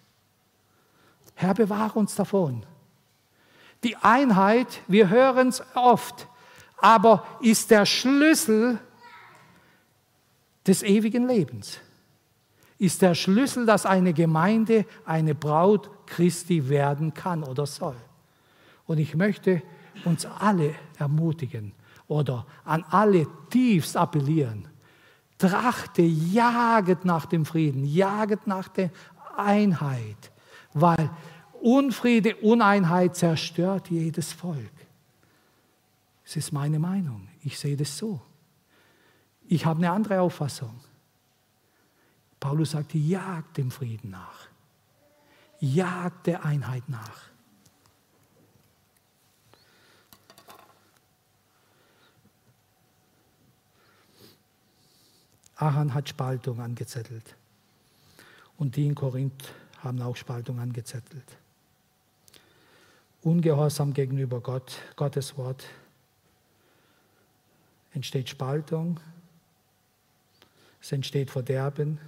Herr, 1.34 1.53
bewahre 1.53 1.98
uns 1.98 2.14
davon. 2.14 2.64
Die 3.82 3.96
Einheit, 3.96 4.82
wir 4.86 5.09
hören 5.09 5.48
es 5.48 5.64
oft, 5.74 6.28
aber 6.76 7.26
ist 7.40 7.72
der 7.72 7.86
Schlüssel 7.86 8.78
des 10.64 10.84
ewigen 10.84 11.26
Lebens. 11.26 11.80
Ist 12.78 13.03
der 13.03 13.16
Schlüssel, 13.16 13.66
dass 13.66 13.84
eine 13.84 14.12
Gemeinde 14.12 14.86
eine 15.05 15.34
Braut 15.34 15.90
Christi 16.07 16.68
werden 16.68 17.12
kann 17.14 17.42
oder 17.42 17.66
soll. 17.66 17.96
Und 18.91 18.99
ich 18.99 19.14
möchte 19.14 19.62
uns 20.05 20.26
alle 20.26 20.74
ermutigen 20.99 21.70
oder 22.09 22.45
an 22.64 22.82
alle 22.91 23.24
tiefst 23.49 23.97
appellieren. 23.97 24.66
Trachte, 25.38 26.03
jaget 26.03 27.05
nach 27.05 27.26
dem 27.26 27.47
Frieden, 27.47 27.84
jaget 27.84 28.49
nach 28.49 28.66
der 28.66 28.91
Einheit, 29.36 30.32
weil 30.74 31.09
Unfriede, 31.62 32.34
Uneinheit 32.38 33.14
zerstört 33.14 33.91
jedes 33.91 34.32
Volk. 34.32 34.72
Es 36.24 36.34
ist 36.34 36.51
meine 36.51 36.80
Meinung. 36.80 37.28
Ich 37.45 37.61
sehe 37.61 37.76
das 37.76 37.97
so. 37.97 38.20
Ich 39.47 39.66
habe 39.66 39.78
eine 39.78 39.93
andere 39.93 40.20
Auffassung. 40.20 40.80
Paulus 42.41 42.72
sagte, 42.72 42.99
jagt 42.99 43.57
dem 43.57 43.70
Frieden 43.70 44.11
nach. 44.11 44.49
Jagt 45.61 46.26
der 46.26 46.45
Einheit 46.45 46.88
nach. 46.88 47.30
Achan 55.61 55.92
hat 55.92 56.08
Spaltung 56.08 56.61
angezettelt. 56.61 57.36
Und 58.56 58.76
die 58.76 58.86
in 58.86 58.94
Korinth 58.94 59.52
haben 59.78 60.00
auch 60.02 60.16
Spaltung 60.16 60.58
angezettelt. 60.58 61.36
Ungehorsam 63.22 63.92
gegenüber 63.92 64.40
Gott, 64.40 64.78
Gottes 64.96 65.36
Wort, 65.36 65.66
entsteht 67.92 68.30
Spaltung, 68.30 68.98
es 70.80 70.92
entsteht 70.92 71.30
Verderben 71.30 71.98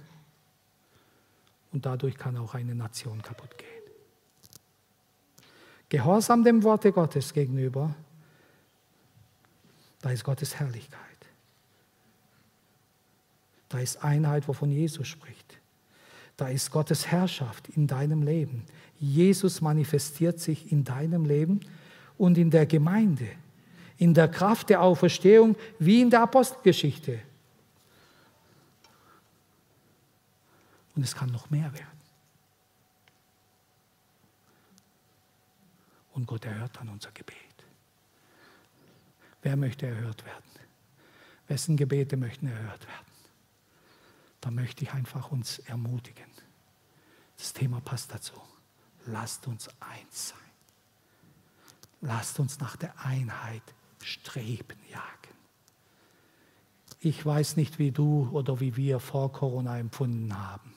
und 1.71 1.85
dadurch 1.85 2.17
kann 2.17 2.37
auch 2.37 2.55
eine 2.55 2.73
Nation 2.73 3.21
kaputt 3.21 3.55
gehen. 3.57 3.69
Gehorsam 5.89 6.43
dem 6.43 6.63
Worte 6.63 6.91
Gottes 6.91 7.33
gegenüber, 7.33 7.93
da 10.01 10.09
ist 10.09 10.23
Gottes 10.23 10.55
Herrlichkeit. 10.55 11.12
Da 13.73 13.79
ist 13.79 14.03
Einheit, 14.03 14.47
wovon 14.47 14.71
Jesus 14.71 15.07
spricht. 15.07 15.57
Da 16.37 16.47
ist 16.47 16.69
Gottes 16.69 17.07
Herrschaft 17.07 17.69
in 17.69 17.87
deinem 17.87 18.21
Leben. 18.21 18.67
Jesus 18.99 19.61
manifestiert 19.61 20.39
sich 20.39 20.71
in 20.71 20.83
deinem 20.83 21.25
Leben 21.25 21.59
und 22.19 22.37
in 22.37 22.51
der 22.51 22.67
Gemeinde, 22.67 23.27
in 23.97 24.13
der 24.13 24.27
Kraft 24.27 24.69
der 24.69 24.83
Auferstehung 24.83 25.55
wie 25.79 26.01
in 26.01 26.11
der 26.11 26.21
Apostelgeschichte. 26.21 27.19
Und 30.95 31.01
es 31.01 31.15
kann 31.15 31.31
noch 31.31 31.49
mehr 31.49 31.73
werden. 31.73 31.99
Und 36.13 36.27
Gott 36.27 36.45
erhört 36.45 36.77
dann 36.77 36.89
unser 36.89 37.09
Gebet. 37.09 37.37
Wer 39.41 39.55
möchte 39.57 39.87
erhört 39.87 40.23
werden? 40.23 40.43
Wessen 41.47 41.75
Gebete 41.75 42.17
möchten 42.17 42.45
erhört 42.45 42.87
werden? 42.87 43.12
Da 44.43 44.51
möchte 44.51 44.83
ich 44.83 44.91
einfach 44.91 45.31
uns 45.31 45.59
ermutigen. 45.59 46.29
Das 47.37 47.53
Thema 47.53 47.79
passt 47.79 48.13
dazu. 48.13 48.33
Lasst 49.05 49.47
uns 49.47 49.69
eins 49.79 50.29
sein. 50.29 50.37
Lasst 52.01 52.39
uns 52.41 52.59
nach 52.59 52.75
der 52.75 52.99
Einheit 53.05 53.63
streben, 54.01 54.77
jagen. 54.91 55.37
Ich 56.99 57.25
weiß 57.25 57.55
nicht, 57.55 57.79
wie 57.79 57.91
du 57.91 58.29
oder 58.33 58.59
wie 58.59 58.75
wir 58.75 58.99
vor 58.99 59.31
Corona 59.31 59.77
empfunden 59.79 60.37
haben. 60.37 60.73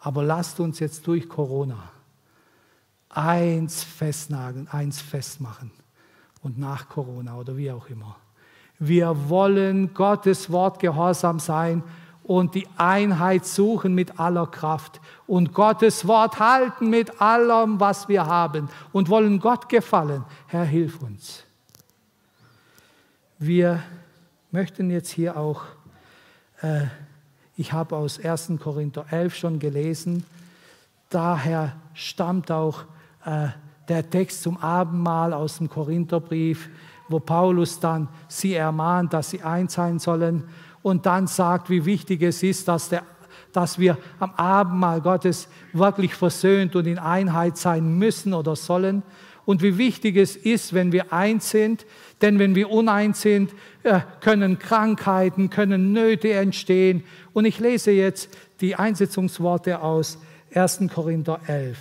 Aber 0.00 0.24
lasst 0.24 0.58
uns 0.58 0.80
jetzt 0.80 1.06
durch 1.06 1.28
Corona 1.28 1.92
eins 3.08 3.84
festnageln, 3.84 4.66
eins 4.66 5.00
festmachen 5.00 5.70
und 6.42 6.58
nach 6.58 6.88
Corona 6.88 7.36
oder 7.36 7.56
wie 7.56 7.70
auch 7.70 7.86
immer 7.86 8.16
wir 8.78 9.28
wollen 9.28 9.94
Gottes 9.94 10.50
Wort 10.50 10.78
gehorsam 10.78 11.38
sein 11.38 11.82
und 12.24 12.54
die 12.54 12.66
Einheit 12.76 13.46
suchen 13.46 13.94
mit 13.94 14.18
aller 14.18 14.46
Kraft 14.46 15.00
und 15.26 15.52
Gottes 15.52 16.06
Wort 16.06 16.40
halten 16.40 16.90
mit 16.90 17.20
allem, 17.20 17.78
was 17.78 18.08
wir 18.08 18.26
haben 18.26 18.68
und 18.92 19.08
wollen 19.08 19.38
Gott 19.38 19.68
gefallen. 19.68 20.24
Herr, 20.46 20.64
hilf 20.64 21.00
uns. 21.02 21.44
Wir 23.38 23.82
möchten 24.50 24.90
jetzt 24.90 25.10
hier 25.10 25.36
auch, 25.36 25.62
äh, 26.62 26.86
ich 27.56 27.72
habe 27.72 27.96
aus 27.96 28.18
1. 28.18 28.52
Korinther 28.58 29.04
11 29.10 29.34
schon 29.36 29.58
gelesen, 29.58 30.24
daher 31.10 31.76
stammt 31.92 32.50
auch 32.50 32.84
äh, 33.24 33.48
der 33.88 34.08
Text 34.08 34.42
zum 34.42 34.56
Abendmahl 34.56 35.32
aus 35.34 35.58
dem 35.58 35.68
Korintherbrief, 35.68 36.70
wo 37.14 37.20
Paulus 37.20 37.78
dann 37.78 38.08
sie 38.26 38.54
ermahnt, 38.54 39.12
dass 39.12 39.30
sie 39.30 39.42
eins 39.42 39.74
sein 39.74 40.00
sollen 40.00 40.42
und 40.82 41.06
dann 41.06 41.28
sagt, 41.28 41.70
wie 41.70 41.84
wichtig 41.84 42.22
es 42.22 42.42
ist, 42.42 42.66
dass, 42.66 42.88
der, 42.88 43.04
dass 43.52 43.78
wir 43.78 43.98
am 44.18 44.32
Abendmahl 44.34 45.00
Gottes 45.00 45.48
wirklich 45.72 46.12
versöhnt 46.12 46.74
und 46.74 46.88
in 46.88 46.98
Einheit 46.98 47.56
sein 47.56 47.98
müssen 47.98 48.34
oder 48.34 48.56
sollen 48.56 49.04
und 49.44 49.62
wie 49.62 49.78
wichtig 49.78 50.16
es 50.16 50.34
ist, 50.34 50.72
wenn 50.72 50.90
wir 50.90 51.12
eins 51.12 51.50
sind, 51.50 51.86
denn 52.20 52.40
wenn 52.40 52.56
wir 52.56 52.68
uneins 52.68 53.20
sind, 53.20 53.54
äh, 53.84 54.00
können 54.20 54.58
Krankheiten, 54.58 55.50
können 55.50 55.92
Nöte 55.92 56.32
entstehen. 56.32 57.04
Und 57.32 57.44
ich 57.44 57.60
lese 57.60 57.92
jetzt 57.92 58.28
die 58.60 58.74
Einsetzungsworte 58.74 59.82
aus 59.82 60.18
1. 60.52 60.88
Korinther 60.92 61.38
11 61.46 61.78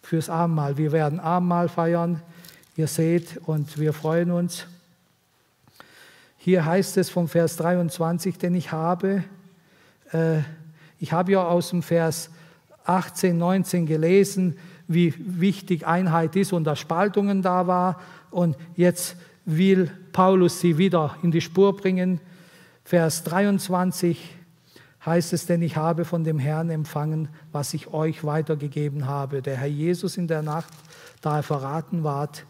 fürs 0.00 0.30
Abendmahl. 0.30 0.78
Wir 0.78 0.92
werden 0.92 1.20
Abendmahl 1.20 1.68
feiern, 1.68 2.22
ihr 2.76 2.86
seht, 2.88 3.38
und 3.46 3.78
wir 3.78 3.92
freuen 3.92 4.30
uns. 4.30 4.66
Hier 6.38 6.64
heißt 6.64 6.96
es 6.98 7.08
vom 7.08 7.28
Vers 7.28 7.56
23, 7.56 8.36
denn 8.36 8.54
ich 8.54 8.72
habe, 8.72 9.24
äh, 10.12 10.40
ich 10.98 11.12
habe 11.12 11.32
ja 11.32 11.44
aus 11.44 11.70
dem 11.70 11.82
Vers 11.82 12.30
18, 12.84 13.38
19 13.38 13.86
gelesen, 13.86 14.58
wie 14.88 15.14
wichtig 15.18 15.86
Einheit 15.86 16.36
ist 16.36 16.52
und 16.52 16.64
dass 16.64 16.78
Spaltungen 16.78 17.42
da 17.42 17.66
war. 17.66 18.00
Und 18.30 18.56
jetzt 18.76 19.16
will 19.44 19.90
Paulus 20.12 20.60
sie 20.60 20.76
wieder 20.76 21.16
in 21.22 21.30
die 21.30 21.40
Spur 21.40 21.76
bringen. 21.76 22.20
Vers 22.84 23.24
23 23.24 24.36
heißt 25.06 25.32
es, 25.32 25.46
denn 25.46 25.62
ich 25.62 25.76
habe 25.76 26.04
von 26.04 26.24
dem 26.24 26.38
Herrn 26.38 26.70
empfangen, 26.70 27.28
was 27.52 27.72
ich 27.74 27.92
euch 27.92 28.24
weitergegeben 28.24 29.06
habe. 29.06 29.42
Der 29.42 29.56
Herr 29.56 29.68
Jesus 29.68 30.16
in 30.16 30.28
der 30.28 30.42
Nacht, 30.42 30.72
da 31.20 31.36
er 31.36 31.42
verraten 31.42 32.04
ward, 32.04 32.44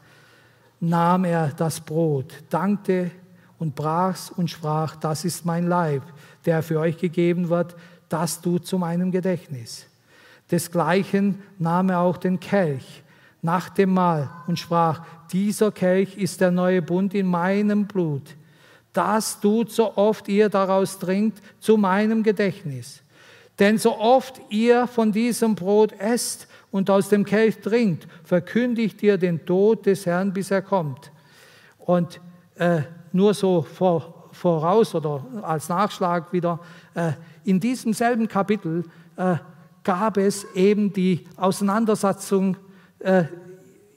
nahm 0.88 1.24
er 1.24 1.48
das 1.48 1.80
Brot, 1.80 2.32
dankte 2.50 3.10
und 3.58 3.74
brach's 3.74 4.30
und 4.30 4.50
sprach, 4.50 4.96
das 4.96 5.24
ist 5.24 5.44
mein 5.44 5.66
Leib, 5.66 6.02
der 6.44 6.62
für 6.62 6.80
euch 6.80 6.98
gegeben 6.98 7.48
wird, 7.48 7.74
das 8.08 8.40
tut 8.40 8.66
zu 8.66 8.78
meinem 8.78 9.10
Gedächtnis. 9.10 9.86
Desgleichen 10.50 11.42
nahm 11.58 11.90
er 11.90 12.00
auch 12.00 12.16
den 12.16 12.38
Kelch 12.38 13.02
nach 13.42 13.68
dem 13.68 13.94
Mahl 13.94 14.30
und 14.46 14.58
sprach, 14.58 15.02
dieser 15.32 15.72
Kelch 15.72 16.16
ist 16.16 16.40
der 16.40 16.50
neue 16.50 16.82
Bund 16.82 17.14
in 17.14 17.26
meinem 17.26 17.86
Blut. 17.86 18.22
Das 18.92 19.40
tut 19.40 19.72
so 19.72 19.96
oft 19.96 20.28
ihr 20.28 20.48
daraus 20.48 20.98
trinkt 20.98 21.42
zu 21.60 21.76
meinem 21.76 22.22
Gedächtnis. 22.22 23.00
Denn 23.58 23.78
so 23.78 23.98
oft 23.98 24.40
ihr 24.50 24.86
von 24.86 25.12
diesem 25.12 25.54
Brot 25.54 25.92
esst 25.98 26.48
und 26.74 26.90
aus 26.90 27.08
dem 27.08 27.24
Kelch 27.24 27.60
trinkt, 27.60 28.08
verkündigt 28.24 29.00
ihr 29.04 29.16
den 29.16 29.46
Tod 29.46 29.86
des 29.86 30.06
Herrn, 30.06 30.32
bis 30.32 30.50
er 30.50 30.60
kommt. 30.60 31.12
Und 31.78 32.20
äh, 32.56 32.80
nur 33.12 33.32
so 33.32 33.62
vor, 33.62 34.30
voraus 34.32 34.92
oder 34.92 35.24
als 35.42 35.68
Nachschlag 35.68 36.32
wieder, 36.32 36.58
äh, 36.94 37.12
in 37.44 37.60
diesem 37.60 37.92
selben 37.92 38.26
Kapitel 38.26 38.82
äh, 39.14 39.36
gab 39.84 40.16
es 40.16 40.42
eben 40.56 40.92
die 40.92 41.24
Auseinandersetzung 41.36 42.56
äh, 42.98 43.22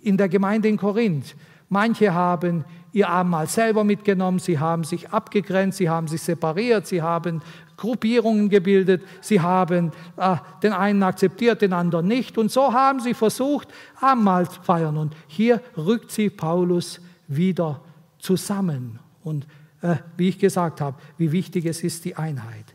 in 0.03 0.15
der 0.15 0.29
Gemeinde 0.29 0.67
in 0.67 0.77
Korinth. 0.77 1.35
Manche 1.69 2.13
haben 2.13 2.63
ihr 2.93 3.09
Abendmahl 3.09 3.47
selber 3.47 3.83
mitgenommen, 3.83 4.37
sie 4.37 4.59
haben 4.59 4.83
sich 4.83 5.09
abgegrenzt, 5.09 5.79
sie 5.79 5.89
haben 5.89 6.07
sich 6.07 6.21
separiert, 6.21 6.85
sie 6.85 7.01
haben 7.01 7.41
Gruppierungen 7.77 8.49
gebildet, 8.49 9.03
sie 9.21 9.39
haben 9.39 9.91
äh, 10.17 10.35
den 10.63 10.73
einen 10.73 11.03
akzeptiert, 11.03 11.61
den 11.61 11.73
anderen 11.73 12.07
nicht. 12.07 12.37
Und 12.37 12.51
so 12.51 12.73
haben 12.73 12.99
sie 12.99 13.13
versucht, 13.13 13.69
Abendmahl 14.01 14.49
zu 14.49 14.61
feiern. 14.61 14.97
Und 14.97 15.15
hier 15.27 15.61
rückt 15.77 16.11
sie 16.11 16.29
Paulus 16.29 16.99
wieder 17.27 17.81
zusammen. 18.19 18.99
Und 19.23 19.47
äh, 19.81 19.97
wie 20.17 20.29
ich 20.29 20.39
gesagt 20.39 20.81
habe, 20.81 20.97
wie 21.17 21.31
wichtig 21.31 21.65
es 21.65 21.83
ist, 21.83 22.03
die 22.05 22.15
Einheit. 22.15 22.65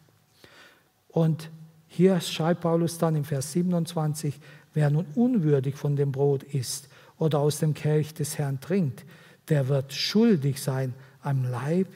Und 1.09 1.51
hier 1.89 2.21
schreibt 2.21 2.63
Paulus 2.63 2.97
dann 2.97 3.17
im 3.17 3.25
Vers 3.25 3.53
27, 3.53 4.39
wer 4.73 4.89
nun 4.89 5.07
unwürdig 5.15 5.75
von 5.75 5.97
dem 5.97 6.13
Brot 6.13 6.43
isst 6.45 6.89
oder 7.19 7.41
aus 7.41 7.59
dem 7.59 7.75
Kelch 7.75 8.15
des 8.15 8.39
Herrn 8.39 8.61
trinkt, 8.61 9.05
der 9.49 9.69
wird 9.69 9.93
schuldig 9.93 10.63
sein 10.63 10.95
am 11.21 11.45
Leib 11.45 11.89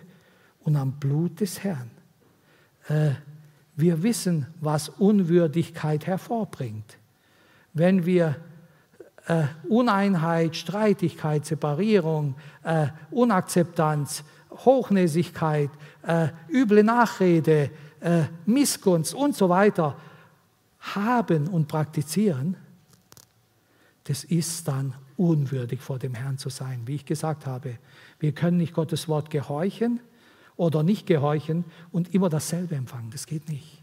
und 0.60 0.76
am 0.76 0.92
Blut 0.92 1.40
des 1.40 1.62
Herrn. 1.62 1.90
Äh, 2.88 3.10
wir 3.76 4.02
wissen, 4.02 4.46
was 4.60 4.88
Unwürdigkeit 4.88 6.06
hervorbringt. 6.06 6.96
Wenn 7.74 8.06
wir 8.06 8.36
äh, 9.26 9.44
Uneinheit, 9.68 10.56
Streitigkeit, 10.56 11.44
Separierung, 11.44 12.36
äh, 12.62 12.86
Unakzeptanz, 13.10 14.24
Hochnäsigkeit, 14.50 15.70
äh, 16.02 16.28
üble 16.48 16.84
Nachrede, 16.84 17.70
äh, 18.00 18.22
Missgunst 18.46 19.14
und 19.14 19.36
so 19.36 19.48
weiter 19.48 19.96
haben 20.78 21.48
und 21.48 21.68
praktizieren, 21.68 22.56
das 24.04 24.24
ist 24.24 24.68
dann 24.68 24.94
unwürdig 25.16 25.80
vor 25.80 25.98
dem 25.98 26.14
Herrn 26.14 26.38
zu 26.38 26.48
sein. 26.48 26.82
Wie 26.86 26.94
ich 26.94 27.04
gesagt 27.04 27.44
habe, 27.44 27.76
wir 28.20 28.32
können 28.32 28.56
nicht 28.56 28.72
Gottes 28.72 29.08
Wort 29.08 29.28
gehorchen 29.30 30.00
oder 30.56 30.82
nicht 30.82 31.06
gehorchen 31.06 31.64
und 31.92 32.14
immer 32.14 32.28
dasselbe 32.28 32.74
empfangen. 32.74 33.10
Das 33.10 33.26
geht 33.26 33.48
nicht. 33.48 33.82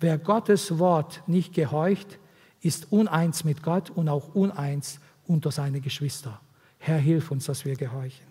Wer 0.00 0.18
Gottes 0.18 0.78
Wort 0.78 1.22
nicht 1.26 1.54
gehorcht, 1.54 2.18
ist 2.62 2.90
uneins 2.90 3.44
mit 3.44 3.62
Gott 3.62 3.90
und 3.90 4.08
auch 4.08 4.34
uneins 4.34 4.98
unter 5.26 5.50
seine 5.50 5.80
Geschwister. 5.80 6.40
Herr, 6.78 6.98
hilf 6.98 7.30
uns, 7.30 7.46
dass 7.46 7.64
wir 7.64 7.76
gehorchen. 7.76 8.30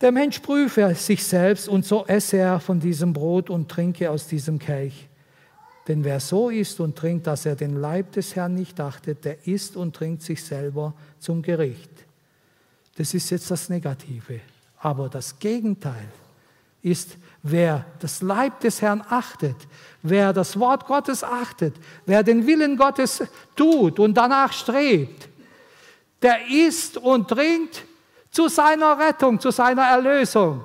Der 0.00 0.12
Mensch 0.12 0.40
prüfe 0.40 0.94
sich 0.94 1.24
selbst 1.24 1.68
und 1.68 1.86
so 1.86 2.04
esse 2.06 2.36
er 2.36 2.60
von 2.60 2.80
diesem 2.80 3.14
Brot 3.14 3.48
und 3.48 3.70
trinke 3.70 4.10
aus 4.10 4.28
diesem 4.28 4.58
Kelch. 4.58 5.08
Denn 5.88 6.04
wer 6.04 6.20
so 6.20 6.50
isst 6.50 6.80
und 6.80 6.96
trinkt, 6.96 7.26
dass 7.26 7.46
er 7.46 7.56
den 7.56 7.76
Leib 7.76 8.12
des 8.12 8.36
Herrn 8.36 8.54
nicht 8.54 8.78
achtet, 8.80 9.24
der 9.24 9.46
isst 9.46 9.76
und 9.76 9.96
trinkt 9.96 10.22
sich 10.22 10.44
selber 10.44 10.94
zum 11.18 11.40
Gericht. 11.40 11.90
Das 12.96 13.14
ist 13.14 13.30
jetzt 13.30 13.50
das 13.50 13.68
Negative. 13.68 14.40
Aber 14.86 15.08
das 15.08 15.36
Gegenteil 15.40 16.06
ist, 16.80 17.16
wer 17.42 17.84
das 17.98 18.22
Leib 18.22 18.60
des 18.60 18.80
Herrn 18.80 19.02
achtet, 19.10 19.56
wer 20.00 20.32
das 20.32 20.60
Wort 20.60 20.86
Gottes 20.86 21.24
achtet, 21.24 21.74
wer 22.04 22.22
den 22.22 22.46
Willen 22.46 22.76
Gottes 22.76 23.24
tut 23.56 23.98
und 23.98 24.14
danach 24.14 24.52
strebt, 24.52 25.28
der 26.22 26.36
isst 26.48 26.98
und 26.98 27.26
trinkt 27.26 27.84
zu 28.30 28.46
seiner 28.46 28.96
Rettung, 28.96 29.40
zu 29.40 29.50
seiner 29.50 29.82
Erlösung, 29.82 30.64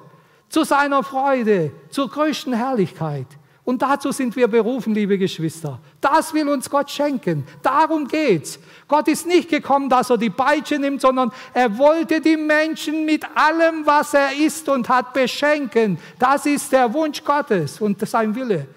zu 0.50 0.66
seiner 0.66 1.02
Freude, 1.02 1.72
zur 1.90 2.08
größten 2.08 2.54
Herrlichkeit. 2.54 3.26
Und 3.64 3.82
dazu 3.82 4.12
sind 4.12 4.36
wir 4.36 4.48
berufen, 4.48 4.94
liebe 4.94 5.18
Geschwister. 5.18 5.80
Das 6.02 6.34
will 6.34 6.50
uns 6.50 6.68
Gott 6.68 6.90
schenken. 6.90 7.46
Darum 7.62 8.08
geht's. 8.08 8.60
Gott 8.88 9.08
ist 9.08 9.28
nicht 9.28 9.50
gekommen, 9.50 9.88
dass 9.88 10.10
er 10.10 10.18
die 10.18 10.32
Peitsche 10.32 10.80
nimmt, 10.80 11.00
sondern 11.00 11.32
er 11.54 11.78
wollte 11.78 12.20
die 12.20 12.38
Menschen 12.38 13.06
mit 13.06 13.24
allem, 13.36 13.86
was 13.86 14.16
er 14.16 14.36
ist 14.36 14.68
und 14.68 14.90
hat, 14.90 15.14
beschenken. 15.14 16.00
Das 16.18 16.48
ist 16.48 16.72
der 16.72 16.92
Wunsch 16.92 17.24
Gottes 17.24 17.80
und 17.80 18.06
sein 18.08 18.34
Wille. 18.34 18.68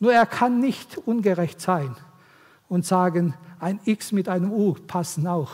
Nur 0.00 0.12
er 0.12 0.26
kann 0.26 0.58
nicht 0.58 0.98
ungerecht 0.98 1.60
sein 1.60 1.94
und 2.68 2.84
sagen, 2.84 3.34
ein 3.60 3.78
X 3.84 4.10
mit 4.10 4.28
einem 4.28 4.50
U 4.50 4.74
passen 4.74 5.28
auch. 5.28 5.52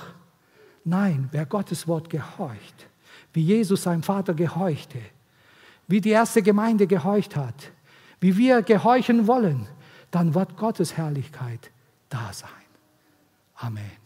Nein, 0.85 1.29
wer 1.33 1.45
Gottes 1.45 1.87
Wort 1.87 2.09
gehorcht, 2.09 2.89
wie 3.35 3.43
Jesus 3.43 3.83
seinem 3.83 4.03
Vater 4.03 4.33
gehorchte, 4.33 4.99
wie 5.87 6.01
die 6.01 6.11
erste 6.11 6.43
Gemeinde 6.43 6.87
gehorcht 6.87 7.37
hat, 7.37 7.73
wie 8.21 8.37
wir 8.39 8.63
gehorchen 8.63 9.27
wollen, 9.27 9.69
dann 10.11 10.35
wird 10.35 10.57
Gottes 10.57 10.97
Herrlichkeit 10.97 11.71
da 12.09 12.33
sein. 12.33 12.51
Amen. 13.55 14.00